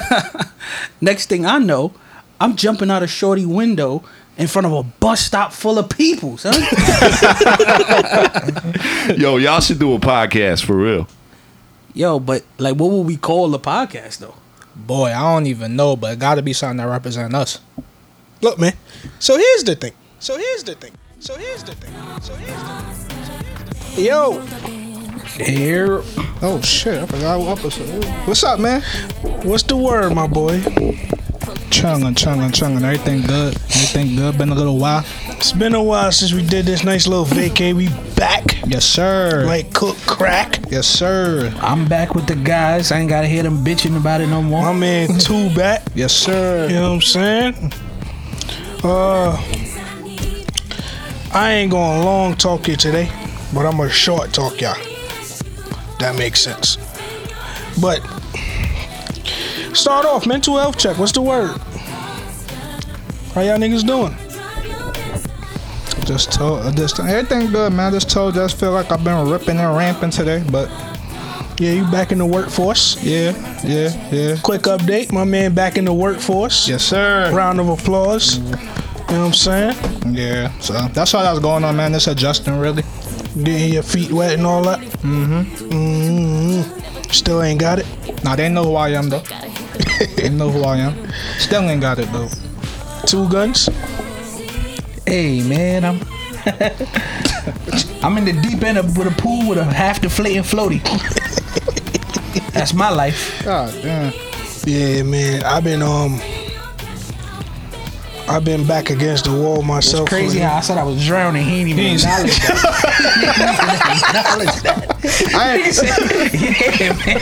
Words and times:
Next 1.00 1.28
thing 1.28 1.46
I 1.46 1.58
know, 1.58 1.92
I'm 2.40 2.56
jumping 2.56 2.90
out 2.90 3.02
a 3.02 3.06
shorty 3.06 3.46
window 3.46 4.04
in 4.36 4.46
front 4.48 4.66
of 4.66 4.72
a 4.72 4.82
bus 4.82 5.20
stop 5.20 5.52
full 5.52 5.78
of 5.78 5.88
people, 5.88 6.36
son. 6.38 6.54
Yo, 9.16 9.36
y'all 9.36 9.60
should 9.60 9.78
do 9.78 9.94
a 9.94 9.98
podcast 9.98 10.64
for 10.64 10.76
real. 10.76 11.06
Yo, 11.94 12.18
but 12.18 12.42
like, 12.58 12.76
what 12.76 12.90
would 12.90 13.06
we 13.06 13.16
call 13.16 13.48
the 13.48 13.58
podcast 13.58 14.18
though? 14.18 14.34
Boy, 14.74 15.10
I 15.10 15.34
don't 15.34 15.46
even 15.46 15.76
know, 15.76 15.96
but 15.96 16.14
it 16.14 16.18
got 16.18 16.36
to 16.36 16.42
be 16.42 16.54
something 16.54 16.78
that 16.78 16.88
represents 16.88 17.34
us. 17.34 17.60
Look, 18.40 18.58
man. 18.58 18.72
So 19.18 19.36
here's 19.36 19.64
the 19.64 19.76
thing. 19.76 19.92
So 20.18 20.38
here's 20.38 20.64
the 20.64 20.74
thing. 20.74 20.92
So 21.20 21.36
here's 21.36 21.62
the 21.62 21.74
thing. 21.74 21.92
So 22.22 22.34
here's 22.34 22.62
the 22.62 23.94
thing. 23.94 24.04
Yo, 24.06 24.40
Here. 25.26 26.02
Oh 26.42 26.60
shit! 26.62 27.00
I 27.02 27.06
forgot 27.06 27.40
what 27.40 27.58
episode. 27.58 28.04
What's 28.26 28.42
up, 28.44 28.58
man? 28.60 28.82
what's 29.44 29.62
the 29.62 29.76
word, 29.76 30.12
my 30.14 30.26
boy? 30.26 30.58
Chungin', 31.70 32.14
chungin', 32.14 32.50
chungin'. 32.52 32.82
Everything 32.82 33.22
good. 33.22 33.54
Everything 33.56 34.16
good. 34.16 34.36
Been 34.38 34.50
a 34.50 34.54
little 34.54 34.78
while. 34.78 35.04
It's 35.28 35.52
been 35.52 35.74
a 35.74 35.82
while 35.82 36.12
since 36.12 36.32
we 36.32 36.44
did 36.46 36.66
this 36.66 36.84
nice 36.84 37.06
little 37.06 37.24
vacay. 37.24 37.74
We 37.74 37.88
back 38.14 38.44
Yes, 38.66 38.84
sir. 38.84 39.44
like 39.46 39.72
cook 39.72 39.96
crack. 40.06 40.60
yes, 40.70 40.86
sir. 40.86 41.52
I'm 41.60 41.86
back 41.88 42.14
with 42.14 42.26
the 42.26 42.36
guys. 42.36 42.92
I 42.92 42.98
ain't 42.98 43.08
gotta 43.08 43.26
hear 43.26 43.42
them 43.42 43.64
bitching 43.64 43.96
about 43.96 44.20
it 44.20 44.26
no 44.28 44.42
more. 44.42 44.62
My 44.62 44.72
man 44.72 45.18
two 45.18 45.52
back. 45.54 45.82
Yes, 45.94 46.12
sir. 46.12 46.68
You 46.68 46.74
know 46.74 46.90
what 46.90 46.94
I'm 46.96 47.00
saying? 47.00 47.72
Uh, 48.84 49.36
I 51.32 51.52
ain't 51.52 51.70
gonna 51.70 52.04
long 52.04 52.36
talk 52.36 52.68
you 52.68 52.76
today, 52.76 53.10
but 53.54 53.64
I'm 53.66 53.76
gonna 53.78 53.88
short 53.90 54.32
talk 54.32 54.60
y'all. 54.60 54.76
That 56.02 56.16
makes 56.18 56.40
sense. 56.40 56.76
But 57.80 58.00
start 59.72 60.04
off 60.04 60.26
mental 60.26 60.58
health 60.58 60.76
check. 60.76 60.98
What's 60.98 61.12
the 61.12 61.22
word? 61.22 61.56
How 63.34 63.40
y'all 63.42 63.56
niggas 63.56 63.86
doing? 63.86 64.14
Just 66.04 66.32
told. 66.32 66.66
uh, 66.66 66.72
Just 66.72 66.98
everything 66.98 67.52
good, 67.52 67.72
man. 67.72 67.92
Just 67.92 68.10
told. 68.10 68.34
Just 68.34 68.58
feel 68.58 68.72
like 68.72 68.90
I've 68.90 69.04
been 69.04 69.28
ripping 69.30 69.58
and 69.58 69.76
ramping 69.76 70.10
today, 70.10 70.42
but 70.50 70.68
Yeah, 71.60 71.70
you 71.72 71.84
back 71.92 72.10
in 72.10 72.18
the 72.18 72.26
workforce. 72.26 73.00
yeah, 73.02 73.30
yeah, 73.64 74.10
yeah. 74.10 74.36
Quick 74.42 74.62
update, 74.62 75.12
my 75.12 75.22
man 75.22 75.54
back 75.54 75.78
in 75.78 75.84
the 75.84 75.94
workforce. 75.94 76.68
Yes, 76.68 76.82
sir. 76.82 77.30
Round 77.32 77.60
of 77.60 77.68
applause. 77.68 78.38
You 78.38 78.44
know 78.48 78.56
what 78.56 79.10
I'm 79.26 79.32
saying? 79.34 79.76
Yeah. 80.12 80.50
So 80.58 80.72
that's 80.88 81.14
all 81.14 81.22
that's 81.22 81.38
going 81.38 81.62
on, 81.62 81.76
man. 81.76 81.92
Just 81.92 82.08
adjusting, 82.08 82.58
really. 82.58 82.82
Getting 83.36 83.72
your 83.72 83.82
feet 83.82 84.12
wet 84.12 84.34
and 84.34 84.46
all 84.46 84.62
that. 84.64 84.80
Mm-hmm. 84.80 85.40
Mm-hmm. 85.70 87.10
Still 87.10 87.42
ain't 87.42 87.60
got 87.60 87.78
it. 87.78 87.86
Nah, 88.24 88.36
they 88.36 88.48
know 88.48 88.64
who 88.64 88.74
I 88.74 88.90
am 88.90 89.08
though. 89.08 89.20
they 90.16 90.28
know 90.28 90.50
who 90.50 90.62
I 90.64 90.78
am. 90.78 90.94
Still 91.38 91.62
ain't 91.62 91.80
got 91.80 91.98
it 91.98 92.12
though. 92.12 92.28
Two 93.06 93.28
guns. 93.30 93.68
Hey 95.06 95.42
man, 95.42 95.84
I'm 95.84 96.00
I'm 98.02 98.18
in 98.18 98.24
the 98.24 98.38
deep 98.42 98.62
end 98.62 98.78
of 98.78 98.96
with 98.96 99.06
a 99.06 99.22
pool 99.22 99.48
with 99.48 99.58
a 99.58 99.64
half 99.64 100.00
deflating 100.00 100.42
floaty. 100.42 100.82
That's 102.52 102.74
my 102.74 102.90
life. 102.90 103.42
God 103.44 103.72
damn. 103.82 104.12
Yeah, 104.64 105.02
man. 105.02 105.42
I've 105.42 105.64
been 105.64 105.82
um 105.82 106.20
I've 108.28 108.44
been 108.44 108.66
back 108.66 108.90
against 108.90 109.24
the 109.26 109.32
wall 109.32 109.62
myself. 109.62 110.08
Crazy 110.08 110.38
how 110.38 110.56
I 110.56 110.60
said 110.60 110.78
I 110.78 110.84
was 110.84 111.04
drowning. 111.04 111.44
He 111.44 111.60
ain't 111.60 111.68
even 111.70 111.84
acknowledge 111.96 112.38
that. 112.38 112.56
acknowledge 114.08 114.62
that. 114.62 114.88
I 115.34 115.56
ain't 115.56 115.76
yeah, 116.80 116.92
man. 117.04 117.20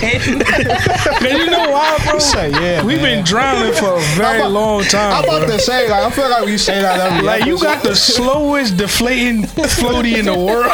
Cause 1.18 1.32
you 1.32 1.46
know 1.50 1.70
why, 1.70 1.98
bro? 2.04 2.18
say 2.18 2.50
yeah. 2.50 2.84
We've 2.84 3.00
man. 3.00 3.18
been 3.18 3.24
drowning 3.24 3.72
for 3.72 3.96
a 3.96 4.00
very 4.14 4.38
about- 4.40 4.50
long 4.52 4.82
time. 4.84 5.14
I'm 5.14 5.24
about 5.24 5.46
bro. 5.46 5.56
to 5.56 5.62
say 5.62 5.88
like 5.90 6.04
I 6.04 6.10
feel 6.10 6.28
like 6.28 6.44
we 6.44 6.58
say 6.58 6.80
that 6.82 7.00
every 7.00 7.26
Like 7.26 7.44
you 7.46 7.58
got 7.58 7.82
the 7.82 7.94
slowest 7.96 8.76
deflating 8.76 9.42
floaty 9.44 10.18
in 10.18 10.26
the 10.26 10.36
world. 10.38 10.70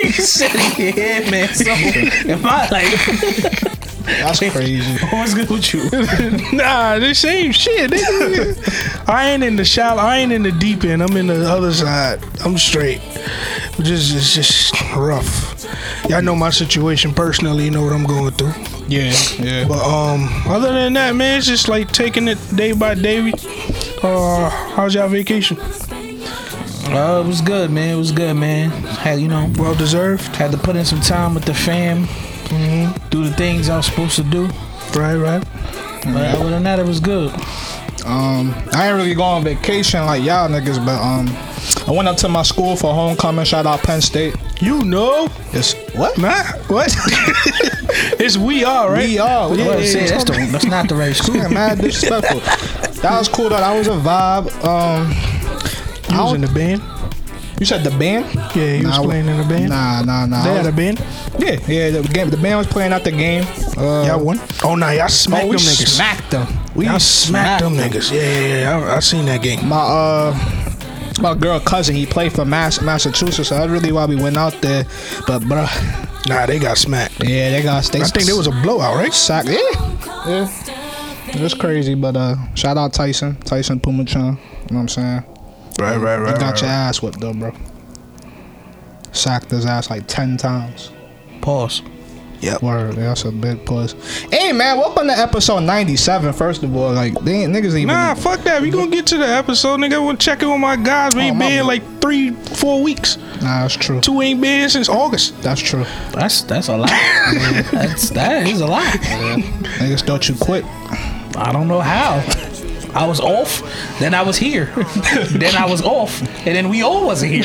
he 0.02 0.12
said, 0.12 0.52
yeah, 0.78 1.28
man. 1.30 1.48
So, 1.54 1.72
in 2.30 2.40
my 2.40 2.68
life, 2.68 3.79
That's 4.18 4.38
crazy. 4.38 5.04
what's 5.12 5.34
good 5.34 5.48
with 5.50 5.72
you? 5.72 5.84
nah, 6.56 6.98
the 6.98 7.14
same 7.14 7.52
shit. 7.52 7.90
nigga. 7.90 9.08
I 9.08 9.30
ain't 9.30 9.42
in 9.44 9.56
the 9.56 9.64
shallow. 9.64 10.02
I 10.02 10.18
ain't 10.18 10.32
in 10.32 10.42
the 10.42 10.52
deep 10.52 10.84
end. 10.84 11.02
I'm 11.02 11.16
in 11.16 11.26
the 11.28 11.48
other 11.48 11.72
side. 11.72 12.20
I'm 12.44 12.58
straight. 12.58 13.00
Just, 13.82 14.14
it's 14.14 14.34
just 14.34 14.74
rough. 14.96 15.56
Y'all 16.08 16.22
know 16.22 16.34
my 16.34 16.50
situation 16.50 17.14
personally. 17.14 17.64
You 17.66 17.70
know 17.70 17.82
what 17.82 17.92
I'm 17.92 18.04
going 18.04 18.32
through. 18.32 18.52
Yeah, 18.88 19.12
yeah. 19.38 19.66
But 19.68 19.82
um, 19.86 20.28
other 20.46 20.72
than 20.72 20.92
that, 20.94 21.14
man, 21.14 21.38
it's 21.38 21.46
just 21.46 21.68
like 21.68 21.92
taking 21.92 22.26
it 22.28 22.38
day 22.54 22.72
by 22.72 22.94
day. 22.94 23.32
Uh, 24.02 24.50
how's 24.74 24.94
y'all 24.94 25.08
vacation? 25.08 25.58
Uh, 25.60 27.22
it 27.24 27.26
was 27.26 27.40
good, 27.40 27.70
man. 27.70 27.94
It 27.94 27.98
was 27.98 28.10
good, 28.10 28.34
man. 28.34 28.70
Had 28.70 29.20
you 29.20 29.28
know, 29.28 29.48
Well 29.56 29.74
deserved. 29.76 30.34
had 30.36 30.50
to 30.50 30.58
put 30.58 30.74
in 30.74 30.84
some 30.84 31.00
time 31.00 31.34
with 31.34 31.44
the 31.44 31.54
fam, 31.54 32.08
do 32.50 33.24
the 33.24 33.32
things 33.36 33.68
I 33.68 33.76
was 33.76 33.86
supposed 33.86 34.16
to 34.16 34.24
do. 34.24 34.46
Right, 34.94 35.16
right. 35.16 35.42
But 36.04 36.34
other 36.34 36.50
than 36.50 36.62
that, 36.64 36.78
it 36.78 36.86
was 36.86 36.98
good. 37.00 37.32
Um, 38.04 38.54
I 38.72 38.88
ain't 38.88 38.96
really 38.96 39.14
go 39.14 39.22
on 39.22 39.44
vacation 39.44 40.04
like 40.06 40.22
y'all 40.24 40.48
niggas, 40.48 40.84
but 40.84 40.98
um, 41.00 41.28
I 41.86 41.94
went 41.94 42.08
up 42.08 42.16
to 42.18 42.28
my 42.28 42.42
school 42.42 42.74
for 42.74 42.92
homecoming. 42.94 43.44
Shout 43.44 43.66
out 43.66 43.80
Penn 43.82 44.00
State. 44.00 44.34
You 44.60 44.82
know, 44.84 45.28
It's 45.52 45.74
what? 45.94 46.16
nah, 46.18 46.42
what? 46.68 46.90
it's 48.18 48.36
we 48.38 48.64
are 48.64 48.90
right. 48.90 49.06
We 49.08 49.18
are. 49.18 49.54
Yeah, 49.54 49.66
Well, 49.66 49.80
yeah, 49.80 49.86
say, 49.86 50.04
yeah. 50.06 50.10
that's, 50.10 50.24
the, 50.24 50.48
that's 50.50 50.64
not 50.66 50.88
the 50.88 50.94
right 50.96 51.14
school. 51.14 51.36
Yeah, 51.40 51.48
mad 51.48 51.78
disrespectful. 51.78 52.40
that 53.02 53.18
was 53.18 53.28
cool 53.28 53.50
though. 53.50 53.56
That 53.58 53.76
was 53.76 53.86
a 53.88 53.90
vibe. 53.92 54.64
Um, 54.64 55.10
You 56.10 56.24
was 56.24 56.34
in 56.34 56.40
the 56.40 56.48
band. 56.48 56.82
You 57.60 57.66
said 57.66 57.84
the 57.84 57.90
band? 57.96 58.26
Yeah, 58.56 58.74
you 58.74 58.86
was 58.88 58.98
playing 58.98 59.28
in 59.28 59.36
the 59.36 59.44
band. 59.44 59.68
Nah, 59.68 60.02
nah, 60.02 60.26
nah. 60.26 60.42
They 60.42 60.54
had 60.54 60.66
a 60.66 60.72
band. 60.72 60.98
yeah, 61.38 61.60
yeah. 61.68 61.90
The 62.00 62.08
game, 62.12 62.30
the 62.30 62.36
band 62.36 62.58
was 62.58 62.66
playing 62.66 62.92
out 62.92 63.04
the 63.04 63.12
game. 63.12 63.44
Uh, 63.76 64.06
Y'all 64.06 64.24
won. 64.24 64.40
Oh 64.64 64.74
nah, 64.74 64.90
y'all 64.90 65.08
smacked 65.08 65.44
oh, 65.44 65.48
them 65.52 65.58
niggas. 65.58 65.86
smacked 65.88 66.30
them. 66.30 66.48
We 66.74 66.86
Y'all 66.86 66.98
smacked 66.98 67.62
them 67.62 67.74
niggas. 67.74 68.10
Yeah, 68.10 68.22
yeah, 68.22 68.60
yeah. 68.80 68.86
I, 68.92 68.96
I 68.96 69.00
seen 69.00 69.26
that 69.26 69.42
game. 69.42 69.68
My 69.68 69.76
uh, 69.78 70.34
my 71.20 71.34
girl 71.34 71.60
cousin, 71.60 71.94
he 71.94 72.06
played 72.06 72.32
for 72.32 72.44
Mass 72.44 72.80
Massachusetts, 72.80 73.50
so 73.50 73.54
that's 73.56 73.70
really 73.70 73.92
why 73.92 74.06
we 74.06 74.16
went 74.16 74.36
out 74.36 74.54
there. 74.62 74.84
But 75.26 75.42
bruh, 75.42 75.68
Nah, 76.28 76.46
they 76.46 76.58
got 76.58 76.76
smacked. 76.78 77.22
yeah, 77.24 77.50
they 77.50 77.62
got. 77.62 77.84
They 77.84 78.00
I 78.00 78.04
think 78.04 78.26
there 78.26 78.36
was 78.36 78.46
a 78.46 78.52
blowout, 78.62 78.96
right? 78.96 79.12
sack. 79.12 79.44
Yeah, 79.46 79.58
yeah. 80.26 80.48
It 81.34 81.40
was 81.40 81.54
crazy, 81.54 81.94
but 81.94 82.16
uh, 82.16 82.36
shout 82.54 82.76
out 82.76 82.92
Tyson, 82.92 83.36
Tyson 83.36 83.80
Pumachan. 83.80 84.14
You 84.16 84.20
know 84.26 84.36
what 84.68 84.76
I'm 84.80 84.88
saying? 84.88 85.24
Right, 85.80 85.96
right, 85.96 86.18
right. 86.18 86.34
You 86.34 86.38
got 86.40 86.52
right, 86.52 86.60
your 86.60 86.70
right. 86.70 86.76
ass 86.76 87.02
whipped 87.02 87.20
though, 87.20 87.32
bro. 87.32 87.52
Sacked 89.12 89.50
his 89.50 89.64
ass 89.66 89.88
like 89.90 90.06
ten 90.06 90.36
times. 90.36 90.90
Pause. 91.40 91.82
Yep. 92.40 92.62
Word, 92.62 92.94
that's 92.94 93.24
a 93.24 93.32
big 93.32 93.66
push. 93.66 93.92
Hey 94.32 94.52
man, 94.52 94.78
welcome 94.78 95.08
to 95.08 95.12
episode 95.12 95.60
97. 95.60 96.32
First 96.32 96.62
of 96.62 96.74
all, 96.74 96.90
like 96.92 97.12
they 97.22 97.42
ain't, 97.42 97.54
niggas 97.54 97.74
even. 97.76 97.88
Nah, 97.88 98.14
fuck 98.14 98.40
that. 98.44 98.62
We 98.62 98.70
gonna 98.70 98.90
get 98.90 99.06
to 99.08 99.18
the 99.18 99.26
episode, 99.26 99.78
nigga. 99.80 100.04
We'll 100.04 100.16
check 100.16 100.42
in 100.42 100.50
with 100.50 100.58
my 100.60 100.76
guys. 100.76 101.14
We 101.14 101.20
Oh, 101.22 101.24
ain't 101.24 101.36
my 101.36 101.48
been 101.48 101.58
bad. 101.60 101.66
like 101.66 102.00
three, 102.00 102.30
four 102.30 102.82
weeks. 102.82 103.18
Nah, 103.42 103.62
that's 103.62 103.74
true. 103.76 104.00
Two 104.00 104.22
ain't 104.22 104.40
been 104.40 104.68
since 104.70 104.88
August. 104.88 105.40
That's 105.42 105.60
true. 105.60 105.84
That's 106.12 106.40
that's 106.42 106.68
a 106.68 106.76
lot. 106.78 106.88
that's 107.72 108.08
that 108.10 108.46
is 108.46 108.60
a 108.62 108.66
lot. 108.66 108.84
Niggas 108.94 110.06
thought 110.06 110.26
you 110.28 110.34
quit. 110.36 110.64
I 111.36 111.50
don't 111.52 111.68
know 111.68 111.80
how. 111.80 112.20
I 112.94 113.06
was 113.06 113.20
off, 113.20 113.62
then 113.98 114.14
I 114.14 114.22
was 114.22 114.36
here, 114.36 114.66
then 115.30 115.54
I 115.56 115.64
was 115.66 115.82
off, 115.82 116.20
and 116.46 116.56
then 116.56 116.68
we 116.68 116.82
all 116.82 117.06
wasn't 117.06 117.32
here. 117.32 117.44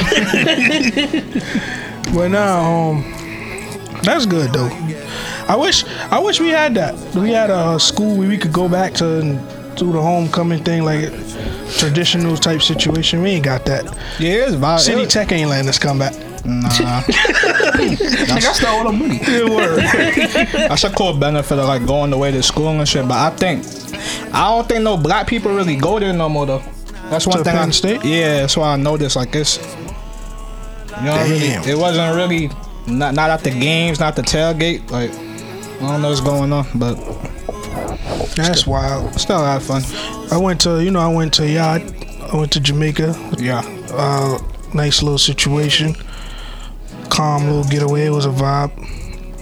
But 2.14 2.30
now, 2.30 2.92
um, 2.92 3.04
that's 4.04 4.26
good 4.26 4.52
though. 4.54 4.70
I 5.48 5.56
wish, 5.56 5.86
I 6.12 6.20
wish 6.20 6.40
we 6.40 6.50
had 6.50 6.74
that. 6.76 6.96
We 7.16 7.32
had 7.32 7.50
a 7.50 7.80
school 7.80 8.18
where 8.18 8.28
we 8.28 8.38
could 8.38 8.54
go 8.54 8.68
back 8.70 8.94
to 8.96 9.20
and 9.20 9.40
do 9.78 9.92
the 9.92 10.02
homecoming 10.02 10.64
thing, 10.64 10.84
like 10.84 11.10
traditional 11.78 12.38
type 12.38 12.62
situation. 12.62 13.22
We 13.22 13.32
ain't 13.32 13.46
got 13.46 13.66
that. 13.66 13.86
Yeah, 14.20 14.46
it's 14.48 14.56
vibe. 14.56 14.80
City 14.80 15.02
it- 15.04 15.10
Tech 15.10 15.32
ain't 15.32 15.50
letting 15.50 15.70
us 15.70 15.78
come 15.80 16.00
back. 16.00 16.14
Nah, 16.46 16.70
Like 16.70 18.44
I 18.44 18.52
stole 18.54 18.70
all 18.70 18.84
the 18.86 18.92
money. 18.92 19.18
Good 19.18 19.50
word. 19.50 19.80
that's 20.70 20.84
a 20.84 20.92
cool 20.92 21.18
benefit 21.18 21.58
of 21.58 21.66
like 21.68 21.86
going 21.88 22.14
away 22.14 22.32
to 22.32 22.44
school 22.44 22.68
and 22.70 22.88
shit. 22.88 23.08
But 23.08 23.18
I 23.18 23.36
think, 23.36 23.64
I 24.34 24.50
don't 24.50 24.68
think 24.68 24.84
no 24.84 24.98
black 24.98 25.28
people 25.28 25.54
really 25.56 25.76
go 25.76 26.00
there 26.00 26.14
no 26.14 26.30
more 26.30 26.46
though. 26.46 26.64
That's 27.10 27.28
one 27.28 27.38
To 27.38 27.44
thing. 27.44 27.56
I, 27.56 27.70
State? 27.70 28.04
Yeah, 28.04 28.42
that's 28.42 28.58
why 28.58 28.74
I 28.74 28.76
noticed. 28.78 29.16
Like 29.16 29.36
it's, 29.36 29.58
you 29.58 31.04
know, 31.04 31.24
really, 31.24 31.48
it 31.72 31.78
wasn't 31.78 32.16
really 32.16 32.50
not 32.88 33.14
not 33.14 33.30
at 33.30 33.44
the 33.44 33.52
games, 33.52 34.00
not 34.00 34.16
the 34.16 34.22
tailgate. 34.24 34.90
Like 34.92 35.12
I 35.12 35.80
don't 35.92 36.02
know 36.02 36.10
what's 36.10 36.22
going 36.22 36.52
on, 36.54 36.66
but 36.76 36.96
That's 38.36 38.66
wild. 38.66 39.14
still 39.20 39.44
had 39.44 39.62
fun. 39.62 39.84
I 40.32 40.38
went 40.38 40.62
to, 40.62 40.84
you 40.84 40.92
know, 40.92 41.00
I 41.00 41.08
went 41.14 41.34
to 41.36 41.48
yacht. 41.50 41.82
I 42.32 42.36
went 42.36 42.52
to 42.54 42.60
Jamaica. 42.60 43.14
Yeah, 43.38 43.62
Uh, 43.92 44.40
nice 44.74 45.04
little 45.04 45.18
situation. 45.20 45.96
Calm 47.10 47.44
little 47.46 47.64
getaway. 47.66 48.06
It 48.08 48.10
was 48.10 48.26
a 48.26 48.30
vibe. 48.30 48.72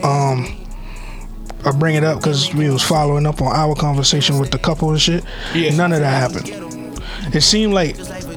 Um, 0.04 0.54
I 1.66 1.72
bring 1.72 1.96
it 1.96 2.04
up 2.04 2.20
because 2.20 2.54
we 2.54 2.70
was 2.70 2.84
following 2.84 3.26
up 3.26 3.42
on 3.42 3.56
our 3.56 3.76
conversation 3.76 4.40
with 4.40 4.52
the 4.52 4.60
couple 4.60 4.92
and 4.92 5.02
shit. 5.02 5.24
Yeah. 5.54 5.76
None 5.76 5.94
of 5.94 6.00
that 6.00 6.32
happened. 6.32 6.50
It 7.34 7.42
seemed 7.42 7.74
like 7.74 7.96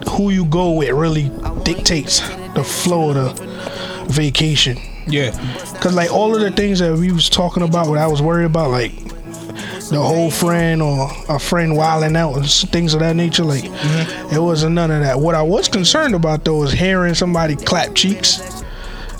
who 0.08 0.31
you 0.31 0.44
go 0.44 0.73
with 0.73 0.90
really 0.90 1.31
dictates 1.64 2.20
the 2.55 2.62
flow 2.62 3.11
of 3.11 3.37
the 3.37 3.46
vacation. 4.12 4.78
Yeah. 5.06 5.32
Cause 5.81 5.94
like 5.94 6.12
all 6.12 6.34
of 6.34 6.40
the 6.40 6.50
things 6.50 6.78
that 6.78 6.96
we 6.96 7.12
was 7.12 7.28
talking 7.28 7.62
about, 7.62 7.88
what 7.88 7.99
I 7.99 8.06
was 8.06 8.23
worried 8.23 8.44
about, 8.46 8.70
like 8.70 8.93
the 9.90 10.00
whole 10.00 10.31
friend 10.31 10.82
or 10.82 11.08
a 11.28 11.38
friend 11.38 11.76
wilding 11.76 12.17
out 12.17 12.37
and 12.37 12.46
things 12.46 12.94
of 12.94 13.00
that 13.00 13.17
nature, 13.17 13.44
like 13.44 13.64
mm-hmm. 13.64 14.34
it 14.34 14.40
wasn't 14.40 14.75
none 14.75 14.90
of 14.90 15.02
that. 15.02 15.19
What 15.19 15.34
I 15.34 15.43
was 15.43 15.69
concerned 15.69 16.14
about 16.14 16.44
though 16.44 16.58
was 16.58 16.73
hearing 16.73 17.14
somebody 17.14 17.56
clap 17.56 17.94
cheeks, 17.94 18.62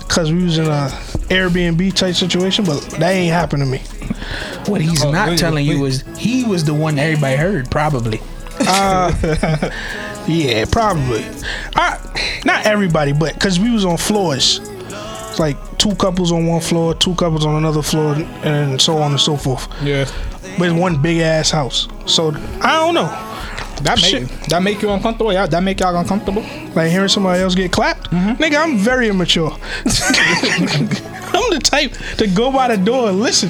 cause 0.07 0.31
we 0.31 0.43
was 0.43 0.57
in 0.57 0.65
a 0.65 0.89
Airbnb 1.29 1.93
type 1.93 2.15
situation, 2.15 2.65
but 2.65 2.81
that 2.99 3.11
ain't 3.11 3.33
happened 3.33 3.63
to 3.63 3.69
me. 3.69 3.81
What 4.67 4.81
he's 4.81 5.03
Oh, 5.03 5.11
not 5.11 5.29
wait, 5.29 5.39
telling 5.39 5.65
you 5.65 5.81
wait. 5.83 5.89
is 5.93 6.03
he 6.17 6.43
was 6.43 6.63
the 6.65 6.73
one 6.73 6.99
everybody 6.99 7.35
heard, 7.37 7.69
probably. 7.71 8.19
Uh. 8.59 9.69
Yeah, 10.27 10.65
probably. 10.69 11.23
I, 11.77 12.41
not 12.43 12.65
everybody, 12.65 13.13
but 13.13 13.33
because 13.35 13.61
we 13.61 13.71
was 13.71 13.85
on 13.85 13.95
floors. 13.95 14.59
It's 14.89 15.39
like 15.39 15.55
two 15.77 15.95
couples 15.95 16.33
on 16.33 16.45
one 16.47 16.59
floor, 16.59 16.93
two 16.95 17.15
couples 17.15 17.45
on 17.45 17.55
another 17.55 17.81
floor, 17.81 18.13
and 18.43 18.81
so 18.81 18.97
on 18.97 19.11
and 19.11 19.21
so 19.21 19.37
forth. 19.37 19.69
Yeah. 19.81 20.03
But 20.59 20.67
it's 20.67 20.77
one 20.77 21.01
big 21.01 21.19
ass 21.19 21.49
house. 21.49 21.87
So 22.07 22.31
I 22.61 22.73
don't 22.75 22.93
know. 22.93 23.05
That 23.83 24.01
make 24.01 24.11
Shit. 24.11 24.29
that 24.49 24.61
make 24.63 24.81
you 24.81 24.89
uncomfortable? 24.89 25.31
Yeah, 25.31 25.45
that 25.47 25.61
make 25.61 25.79
y'all 25.79 25.95
uncomfortable? 25.95 26.41
Like 26.75 26.91
hearing 26.91 27.09
somebody 27.09 27.41
else 27.41 27.55
get 27.55 27.71
clapped. 27.71 28.09
Mm-hmm. 28.11 28.41
Nigga, 28.41 28.63
I'm 28.63 28.77
very 28.77 29.09
immature. 29.09 29.51
I'm 31.37 31.53
the 31.53 31.59
type 31.61 31.93
to 32.17 32.27
go 32.27 32.51
by 32.51 32.75
the 32.75 32.83
door 32.83 33.09
and 33.09 33.19
listen. 33.19 33.49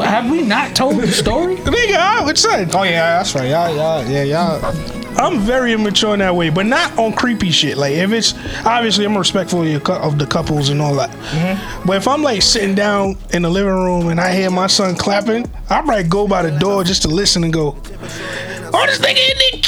Have 0.00 0.30
we 0.30 0.42
not 0.42 0.74
told 0.74 0.96
the 0.96 1.08
story? 1.08 1.56
Nigga, 1.56 1.96
I 1.96 2.24
would 2.24 2.38
say 2.38 2.66
Oh 2.72 2.82
yeah, 2.84 3.18
that's 3.18 3.34
right. 3.34 3.50
Y'all, 3.50 3.74
y'all, 3.74 4.04
yeah, 4.06 4.22
y'all. 4.22 5.07
I'm 5.18 5.40
very 5.40 5.72
immature 5.72 6.14
in 6.14 6.20
that 6.20 6.34
way, 6.34 6.48
but 6.48 6.66
not 6.66 6.96
on 6.96 7.12
creepy 7.12 7.50
shit. 7.50 7.76
Like 7.76 7.94
if 7.94 8.12
it's 8.12 8.34
obviously 8.64 9.04
I'm 9.04 9.16
respectful 9.18 9.62
of, 9.62 9.68
your, 9.68 9.80
cou- 9.80 9.94
of 9.94 10.18
the 10.18 10.26
couples 10.26 10.68
and 10.68 10.80
all 10.80 10.94
that. 10.94 11.10
Mm-hmm. 11.10 11.86
But 11.86 11.96
if 11.96 12.06
I'm 12.06 12.22
like 12.22 12.42
sitting 12.42 12.74
down 12.74 13.16
in 13.32 13.42
the 13.42 13.50
living 13.50 13.72
room 13.72 14.08
and 14.08 14.20
I 14.20 14.32
hear 14.32 14.50
my 14.50 14.68
son 14.68 14.94
clapping, 14.94 15.50
I 15.68 15.80
might 15.80 16.08
go 16.08 16.28
by 16.28 16.42
the 16.42 16.56
door 16.58 16.84
just 16.84 17.02
to 17.02 17.08
listen 17.08 17.42
and 17.42 17.52
go, 17.52 17.76
"Oh, 18.72 18.86
this 18.86 18.98
nigga 19.00 19.18
in 19.18 19.38
there 19.38 19.60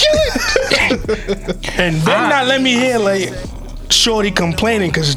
killing," 1.00 1.60
and 1.78 1.96
then 2.02 2.26
ah. 2.26 2.28
not 2.28 2.46
let 2.46 2.62
me 2.62 2.74
hear 2.74 2.98
like 2.98 3.32
Shorty 3.90 4.30
complaining 4.30 4.90
because 4.90 5.16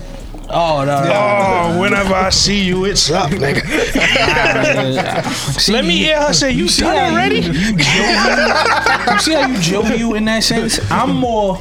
Oh 0.56 0.84
no, 0.86 1.04
no. 1.04 1.12
oh, 1.12 1.80
whenever 1.82 2.14
I 2.14 2.30
see 2.30 2.64
you, 2.64 2.86
it's 2.86 3.10
up, 3.10 3.32
nigga. 3.32 3.64
let 5.74 5.84
me 5.84 5.98
hear 5.98 6.22
her 6.22 6.32
say, 6.34 6.52
"You 6.52 6.68
see 6.68 6.84
done 6.84 6.96
how 6.96 7.08
you- 7.08 7.14
already?" 7.14 7.36
You 7.38 7.44
see 9.20 9.34
how 9.34 9.48
you 9.48 9.58
joke 9.60 9.98
you 9.98 10.14
in 10.14 10.26
that 10.26 10.44
sense? 10.44 10.80
I'm 10.92 11.16
more 11.16 11.56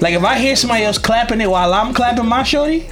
like 0.00 0.14
if 0.14 0.24
I 0.24 0.36
hear 0.38 0.56
somebody 0.56 0.82
else 0.84 0.98
clapping 0.98 1.40
it 1.40 1.48
while 1.48 1.72
I'm 1.72 1.94
clapping 1.94 2.26
my 2.26 2.42
shorty, 2.42 2.88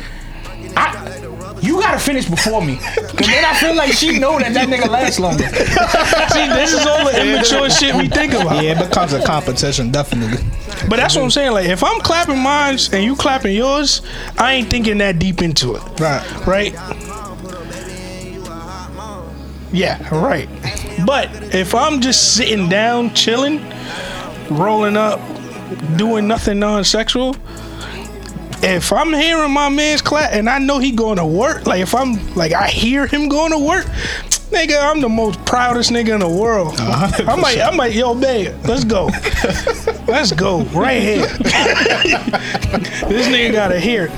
I 0.77 1.24
you 1.65 1.81
gotta 1.81 1.99
finish 1.99 2.29
before 2.29 2.63
me, 2.65 2.77
cause 2.77 3.27
then 3.27 3.45
I 3.45 3.55
feel 3.55 3.75
like 3.75 3.93
she 3.93 4.19
know 4.19 4.39
that 4.39 4.53
that 4.55 4.69
nigga 4.69 4.89
lasts 4.89 5.19
longer. 5.19 5.45
See, 5.45 6.47
this 6.49 6.73
is 6.73 6.87
all 6.87 7.05
the 7.05 7.21
immature 7.21 7.71
shit 7.71 7.95
we 7.95 8.09
think 8.09 8.33
about. 8.33 8.63
Yeah, 8.63 8.81
it 8.81 8.89
becomes 8.89 9.13
a 9.13 9.25
competition, 9.25 9.91
definitely. 9.91 10.45
But 10.89 10.97
that's 10.97 11.17
what 11.17 11.23
I'm 11.23 11.31
saying. 11.31 11.53
Like, 11.53 11.69
if 11.69 11.83
I'm 11.83 12.01
clapping 12.01 12.39
mine 12.39 12.79
and 12.93 13.05
you 13.05 13.17
clapping 13.17 13.55
yours, 13.55 14.03
I 14.39 14.55
ain't 14.55 14.69
thinking 14.71 14.99
that 14.99 15.19
deep 15.19 15.43
into 15.43 15.77
it. 15.77 15.83
Right. 16.01 16.47
Right? 16.47 16.75
Yeah, 19.73 19.99
right. 20.15 20.49
But 21.05 21.31
if 21.55 21.75
I'm 21.75 22.01
just 22.01 22.35
sitting 22.35 22.69
down, 22.69 23.15
chilling, 23.15 23.61
rolling 24.51 24.97
up, 24.97 25.21
doing 25.97 26.29
nothing 26.29 26.61
non-sexual, 26.61 27.35
if 28.65 28.93
I'm 28.93 29.13
hearing 29.13 29.53
my 29.53 29.69
man's 29.69 30.01
clap 30.03 30.33
and 30.33 30.49
I 30.49 30.59
know 30.59 30.79
he 30.79 30.91
going 30.93 31.19
to 31.19 31.27
work, 31.27 31.67
like 31.67 31.81
if 31.81 31.95
I'm 31.95 32.35
like 32.35 32.53
I 32.53 32.69
hear 32.69 33.07
him 33.07 33.29
going 33.29 33.53
to 33.53 33.59
work, 33.59 33.85
nigga, 34.51 34.81
I'm 34.81 35.01
the 35.01 35.09
most 35.09 35.45
proudest 35.45 35.91
nigga 35.91 36.15
in 36.15 36.21
the 36.21 36.29
world. 36.29 36.75
I 36.79 37.37
might, 37.37 37.59
I 37.61 37.71
might, 37.75 37.93
yo, 37.93 38.15
babe, 38.15 38.55
let's 38.65 38.85
go, 38.85 39.07
let's 40.07 40.33
go 40.33 40.63
right 40.67 41.03
here. 41.03 41.27
this 43.09 43.29
nigga 43.29 43.53
gotta 43.53 43.79
hear. 43.81 44.09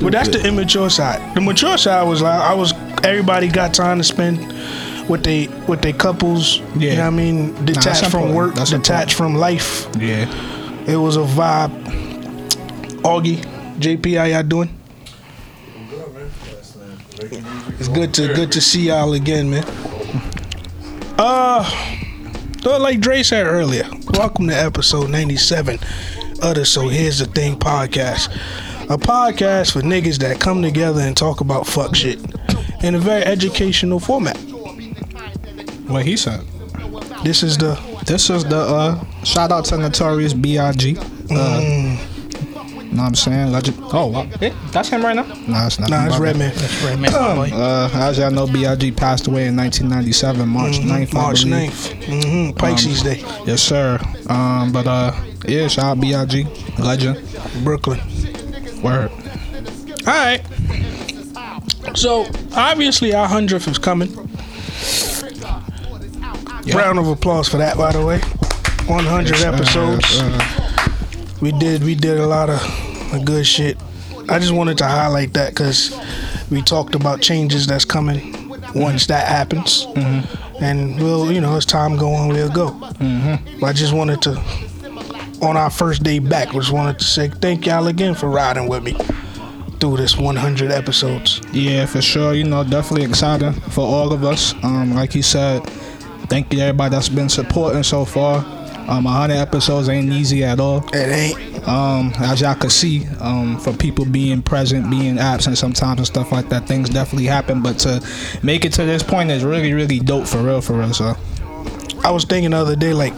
but 0.00 0.12
that's 0.12 0.28
the 0.28 0.42
immature 0.46 0.90
side. 0.90 1.34
The 1.34 1.40
mature 1.40 1.78
side 1.78 2.02
was 2.04 2.22
like 2.22 2.40
I 2.40 2.54
was. 2.54 2.72
Everybody 3.04 3.48
got 3.48 3.72
time 3.72 3.98
to 3.98 4.04
spend 4.04 4.38
with 5.08 5.22
they 5.22 5.48
with 5.68 5.80
their 5.82 5.92
couples. 5.92 6.58
You 6.76 6.88
Yeah. 6.88 6.94
know 6.96 7.00
what 7.02 7.06
I 7.06 7.10
mean? 7.10 7.64
Detached 7.64 8.10
from 8.10 8.34
work, 8.34 8.54
detached 8.54 9.14
from 9.14 9.34
life. 9.34 9.86
Yeah. 9.98 10.26
It 10.86 10.94
was 10.94 11.16
a 11.16 11.20
vibe. 11.20 11.70
Augie, 13.02 13.42
JP, 13.80 14.18
how 14.18 14.24
y'all 14.24 14.42
doing? 14.44 14.70
It's 17.80 17.88
good 17.88 18.14
to 18.14 18.32
good 18.34 18.52
to 18.52 18.60
see 18.60 18.86
y'all 18.86 19.12
again, 19.14 19.50
man. 19.50 19.64
Uh, 21.18 21.68
like 22.64 23.00
Dre 23.00 23.24
said 23.24 23.48
earlier, 23.48 23.88
welcome 24.14 24.46
to 24.46 24.54
episode 24.54 25.10
97 25.10 25.80
of 26.42 26.54
the 26.54 26.64
So 26.64 26.86
Here's 26.86 27.18
the 27.18 27.26
Thing 27.26 27.58
podcast. 27.58 28.32
A 28.88 28.96
podcast 28.96 29.72
for 29.72 29.80
niggas 29.80 30.18
that 30.18 30.38
come 30.38 30.62
together 30.62 31.00
and 31.00 31.16
talk 31.16 31.40
about 31.40 31.66
fuck 31.66 31.96
shit 31.96 32.20
in 32.84 32.94
a 32.94 33.00
very 33.00 33.24
educational 33.24 33.98
format. 33.98 34.36
What 35.88 36.04
he 36.06 36.16
said. 36.16 36.44
This 37.24 37.42
is 37.42 37.58
the 37.58 37.74
This 38.06 38.30
is 38.30 38.44
the 38.44 38.56
uh 38.58 39.04
shout 39.24 39.50
out 39.52 39.64
to 39.66 39.78
Notorious 39.78 40.32
B.I.G. 40.32 40.96
Uh, 41.30 41.96
Know 42.96 43.02
what 43.02 43.08
I'm 43.08 43.14
saying? 43.14 43.52
Legend. 43.52 43.76
Oh, 43.92 44.06
wow. 44.06 44.26
That's 44.70 44.88
him 44.88 45.02
right 45.02 45.14
now? 45.14 45.24
Nah, 45.46 45.66
it's 45.66 45.78
not. 45.78 45.90
nah, 45.90 46.02
him. 46.02 46.06
it's 46.06 46.18
My. 46.18 46.24
Redman. 46.24 46.52
That's 46.54 46.82
right, 46.82 46.98
man. 46.98 47.12
my. 47.12 47.50
Uh, 47.50 47.90
as 47.92 48.16
y'all 48.18 48.30
know, 48.30 48.46
B.I.G. 48.46 48.92
passed 48.92 49.26
away 49.26 49.48
in 49.48 49.56
1997, 49.56 50.48
March 50.48 50.76
9th. 50.76 51.08
Mm-hmm. 51.08 51.16
March 51.16 51.44
believe. 51.44 51.70
9th. 51.70 52.04
Mm-hmm. 52.06 52.56
Pisces 52.56 53.02
Day, 53.02 53.22
Yes, 53.44 53.60
sir. 53.60 53.98
Um, 54.30 54.72
but 54.72 54.86
uh, 54.86 55.12
yeah, 55.46 55.68
shout 55.68 55.84
out 55.84 56.00
B.I.G. 56.00 56.46
Legend. 56.78 57.22
Brooklyn. 57.62 58.00
Word. 58.82 59.10
All 60.06 60.06
right. 60.06 60.42
So 61.94 62.26
obviously 62.54 63.14
our 63.14 63.28
hundredth 63.28 63.68
is 63.68 63.78
coming. 63.78 64.08
Round 66.74 66.98
of 66.98 67.08
applause 67.08 67.48
for 67.48 67.58
that, 67.58 67.76
by 67.76 67.92
the 67.92 68.04
way. 68.04 68.18
One 68.86 69.04
hundred 69.04 69.40
episodes. 69.40 70.22
We 71.40 71.52
did 71.52 71.84
we 71.84 71.94
did 71.94 72.18
a 72.18 72.26
lot 72.26 72.50
of 72.50 73.24
good 73.24 73.46
shit. 73.46 73.76
I 74.28 74.38
just 74.38 74.52
wanted 74.52 74.78
to 74.78 74.86
highlight 74.86 75.32
that 75.34 75.50
because 75.50 75.96
we 76.50 76.62
talked 76.62 76.94
about 76.94 77.20
changes 77.20 77.66
that's 77.66 77.84
coming 77.84 78.32
mm-hmm. 78.32 78.80
once 78.80 79.06
that 79.06 79.28
happens, 79.28 79.86
mm-hmm. 79.86 80.62
and 80.64 80.96
we'll 80.96 81.30
you 81.30 81.40
know 81.40 81.56
as 81.56 81.66
time 81.66 81.96
go 81.96 82.12
on 82.12 82.28
we'll 82.28 82.50
go. 82.50 82.70
Mm-hmm. 82.70 83.60
But 83.60 83.66
I 83.66 83.72
just 83.72 83.92
wanted 83.92 84.22
to 84.22 84.30
on 85.42 85.56
our 85.56 85.70
first 85.70 86.02
day 86.02 86.18
back, 86.18 86.52
just 86.52 86.72
wanted 86.72 86.98
to 86.98 87.04
say 87.04 87.28
thank 87.28 87.66
y'all 87.66 87.86
again 87.86 88.14
for 88.14 88.28
riding 88.28 88.68
with 88.68 88.82
me 88.82 88.96
through 89.78 89.98
this 89.98 90.16
100 90.16 90.70
episodes. 90.70 91.40
Yeah, 91.52 91.86
for 91.86 92.00
sure. 92.00 92.34
You 92.34 92.44
know, 92.44 92.64
definitely 92.64 93.04
exciting 93.06 93.52
for 93.52 93.86
all 93.86 94.12
of 94.12 94.24
us. 94.24 94.54
Um, 94.62 94.94
like 94.94 95.12
he 95.12 95.22
said, 95.22 95.60
thank 96.28 96.52
you 96.52 96.58
to 96.58 96.64
everybody 96.66 96.90
that's 96.94 97.08
been 97.08 97.28
supporting 97.28 97.82
so 97.82 98.04
far. 98.04 98.44
Um, 98.88 99.04
100 99.04 99.34
episodes 99.34 99.88
ain't 99.88 100.12
easy 100.12 100.44
at 100.44 100.60
all. 100.60 100.86
It 100.94 101.08
ain't. 101.08 101.68
Um, 101.68 102.12
as 102.18 102.40
y'all 102.40 102.54
can 102.54 102.70
see, 102.70 103.04
um, 103.18 103.58
for 103.58 103.72
people 103.72 104.04
being 104.04 104.42
present, 104.42 104.88
being 104.88 105.18
absent 105.18 105.58
sometimes 105.58 105.98
and 105.98 106.06
stuff 106.06 106.30
like 106.30 106.48
that, 106.50 106.68
things 106.68 106.88
definitely 106.88 107.26
happen. 107.26 107.62
But 107.62 107.78
to 107.80 108.00
make 108.44 108.64
it 108.64 108.72
to 108.74 108.84
this 108.84 109.02
point 109.02 109.32
is 109.32 109.42
really, 109.42 109.72
really 109.72 109.98
dope 109.98 110.28
for 110.28 110.38
real, 110.38 110.60
for 110.60 110.74
real. 110.74 110.94
So, 110.94 111.16
I 112.04 112.12
was 112.12 112.24
thinking 112.24 112.52
the 112.52 112.58
other 112.58 112.76
day, 112.76 112.92
like 112.92 113.14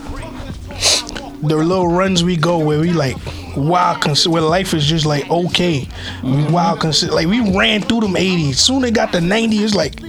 the 1.42 1.56
little 1.56 1.88
runs 1.88 2.24
we 2.24 2.36
go 2.36 2.58
where 2.58 2.80
we 2.80 2.92
like 2.92 3.16
wild, 3.56 4.00
cons- 4.00 4.26
where 4.26 4.42
life 4.42 4.74
is 4.74 4.86
just 4.86 5.04
like 5.06 5.30
okay, 5.30 5.86
we 6.22 6.44
wild, 6.46 6.80
cons- 6.80 7.10
like 7.10 7.26
we 7.26 7.40
ran 7.56 7.82
through 7.82 8.00
them 8.00 8.14
80s. 8.14 8.54
Soon 8.54 8.82
they 8.82 8.90
got 8.90 9.12
to 9.12 9.18
90s, 9.18 9.74
like 9.74 10.00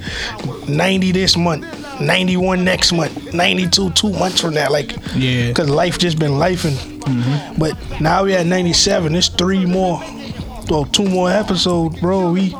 90 0.70 1.12
this 1.12 1.36
month, 1.36 1.66
91 2.02 2.64
next 2.64 2.92
month, 2.94 3.34
92 3.34 3.92
two 3.92 4.12
months 4.12 4.40
from 4.42 4.54
that. 4.56 4.72
Like, 4.72 4.94
Yeah. 5.16 5.48
because 5.50 5.70
life 5.70 5.98
just 5.98 6.18
been 6.20 6.32
lifing. 6.32 6.76
Mm-hmm. 7.02 7.60
But 7.60 7.76
now 8.02 8.24
we 8.24 8.34
at 8.36 8.46
97. 8.46 9.16
It's 9.16 9.28
three 9.30 9.66
more, 9.66 10.02
well, 10.70 10.86
two 10.86 11.06
more 11.08 11.30
episodes, 11.32 12.00
bro. 12.00 12.32
We 12.32 12.54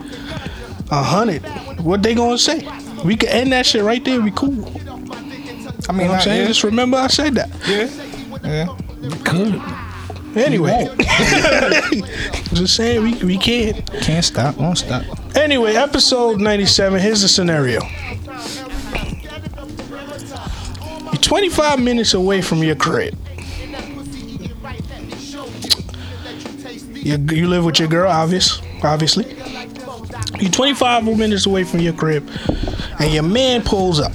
a 0.92 1.04
hundred. 1.04 1.44
What 1.82 2.02
they 2.04 2.16
gonna 2.16 2.38
say? 2.38 2.68
We 3.06 3.16
could 3.16 3.30
end 3.30 3.52
that 3.54 3.66
shit 3.66 3.84
right 3.84 4.04
there. 4.04 4.20
We 4.22 4.32
cool. 4.32 4.66
I 5.88 5.92
mean, 5.92 6.08
know 6.08 6.12
what 6.14 6.16
I'm 6.18 6.22
saying? 6.22 6.42
yeah, 6.42 6.48
Just 6.48 6.64
remember 6.64 6.98
I 6.98 7.08
said 7.08 7.36
that. 7.36 7.50
yeah, 7.68 7.88
yeah. 8.44 8.68
Good. 9.24 9.62
Anyway, 10.38 10.88
just 12.54 12.76
saying 12.76 13.02
we 13.02 13.14
we 13.24 13.38
can't. 13.38 13.86
Can't 14.02 14.24
stop, 14.24 14.58
won't 14.58 14.78
stop. 14.78 15.04
Anyway, 15.36 15.74
episode 15.76 16.40
97. 16.40 17.00
Here's 17.00 17.22
the 17.22 17.28
scenario. 17.28 17.82
25 21.22 21.80
minutes 21.80 22.14
away 22.14 22.42
from 22.42 22.64
your 22.64 22.76
crib. 22.76 23.18
You, 26.94 27.18
you 27.32 27.48
live 27.48 27.66
with 27.66 27.80
your 27.80 27.88
girl, 27.88 28.12
obvious, 28.12 28.62
obviously. 28.84 29.26
You're 30.40 30.52
25 30.52 31.04
minutes 31.06 31.46
away 31.46 31.64
from 31.64 31.80
your 31.80 31.94
crib, 31.94 32.30
and 33.00 33.12
your 33.14 33.24
man 33.24 33.64
pulls 33.64 34.00
up. 34.00 34.12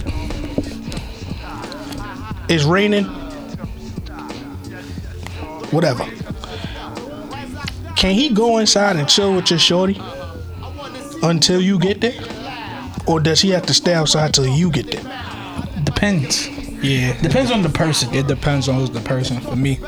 It's 2.49 2.65
raining. 2.65 3.05
Whatever. 5.71 6.05
Can 7.97 8.15
he 8.15 8.29
go 8.29 8.59
inside 8.59 8.97
and 8.97 9.09
chill 9.09 9.35
with 9.35 9.51
your 9.51 9.59
shorty 9.59 10.01
until 11.23 11.61
you 11.61 11.79
get 11.79 12.01
there? 12.01 12.21
Or 13.07 13.19
does 13.19 13.41
he 13.41 13.51
have 13.51 13.67
to 13.67 13.75
stay 13.75 13.95
outside 13.95 14.35
till 14.35 14.47
you 14.47 14.71
get 14.71 14.91
there? 14.91 15.03
Depends. 15.85 16.54
Yeah. 16.85 17.19
Depends 17.23 17.51
on 17.51 17.63
the 17.63 17.71
person. 17.71 18.13
It 18.15 18.27
depends 18.27 18.69
on 18.69 18.75
who's 18.75 18.91
the 18.91 19.01
person 19.01 19.41
for 19.41 19.57
me. 19.57 19.79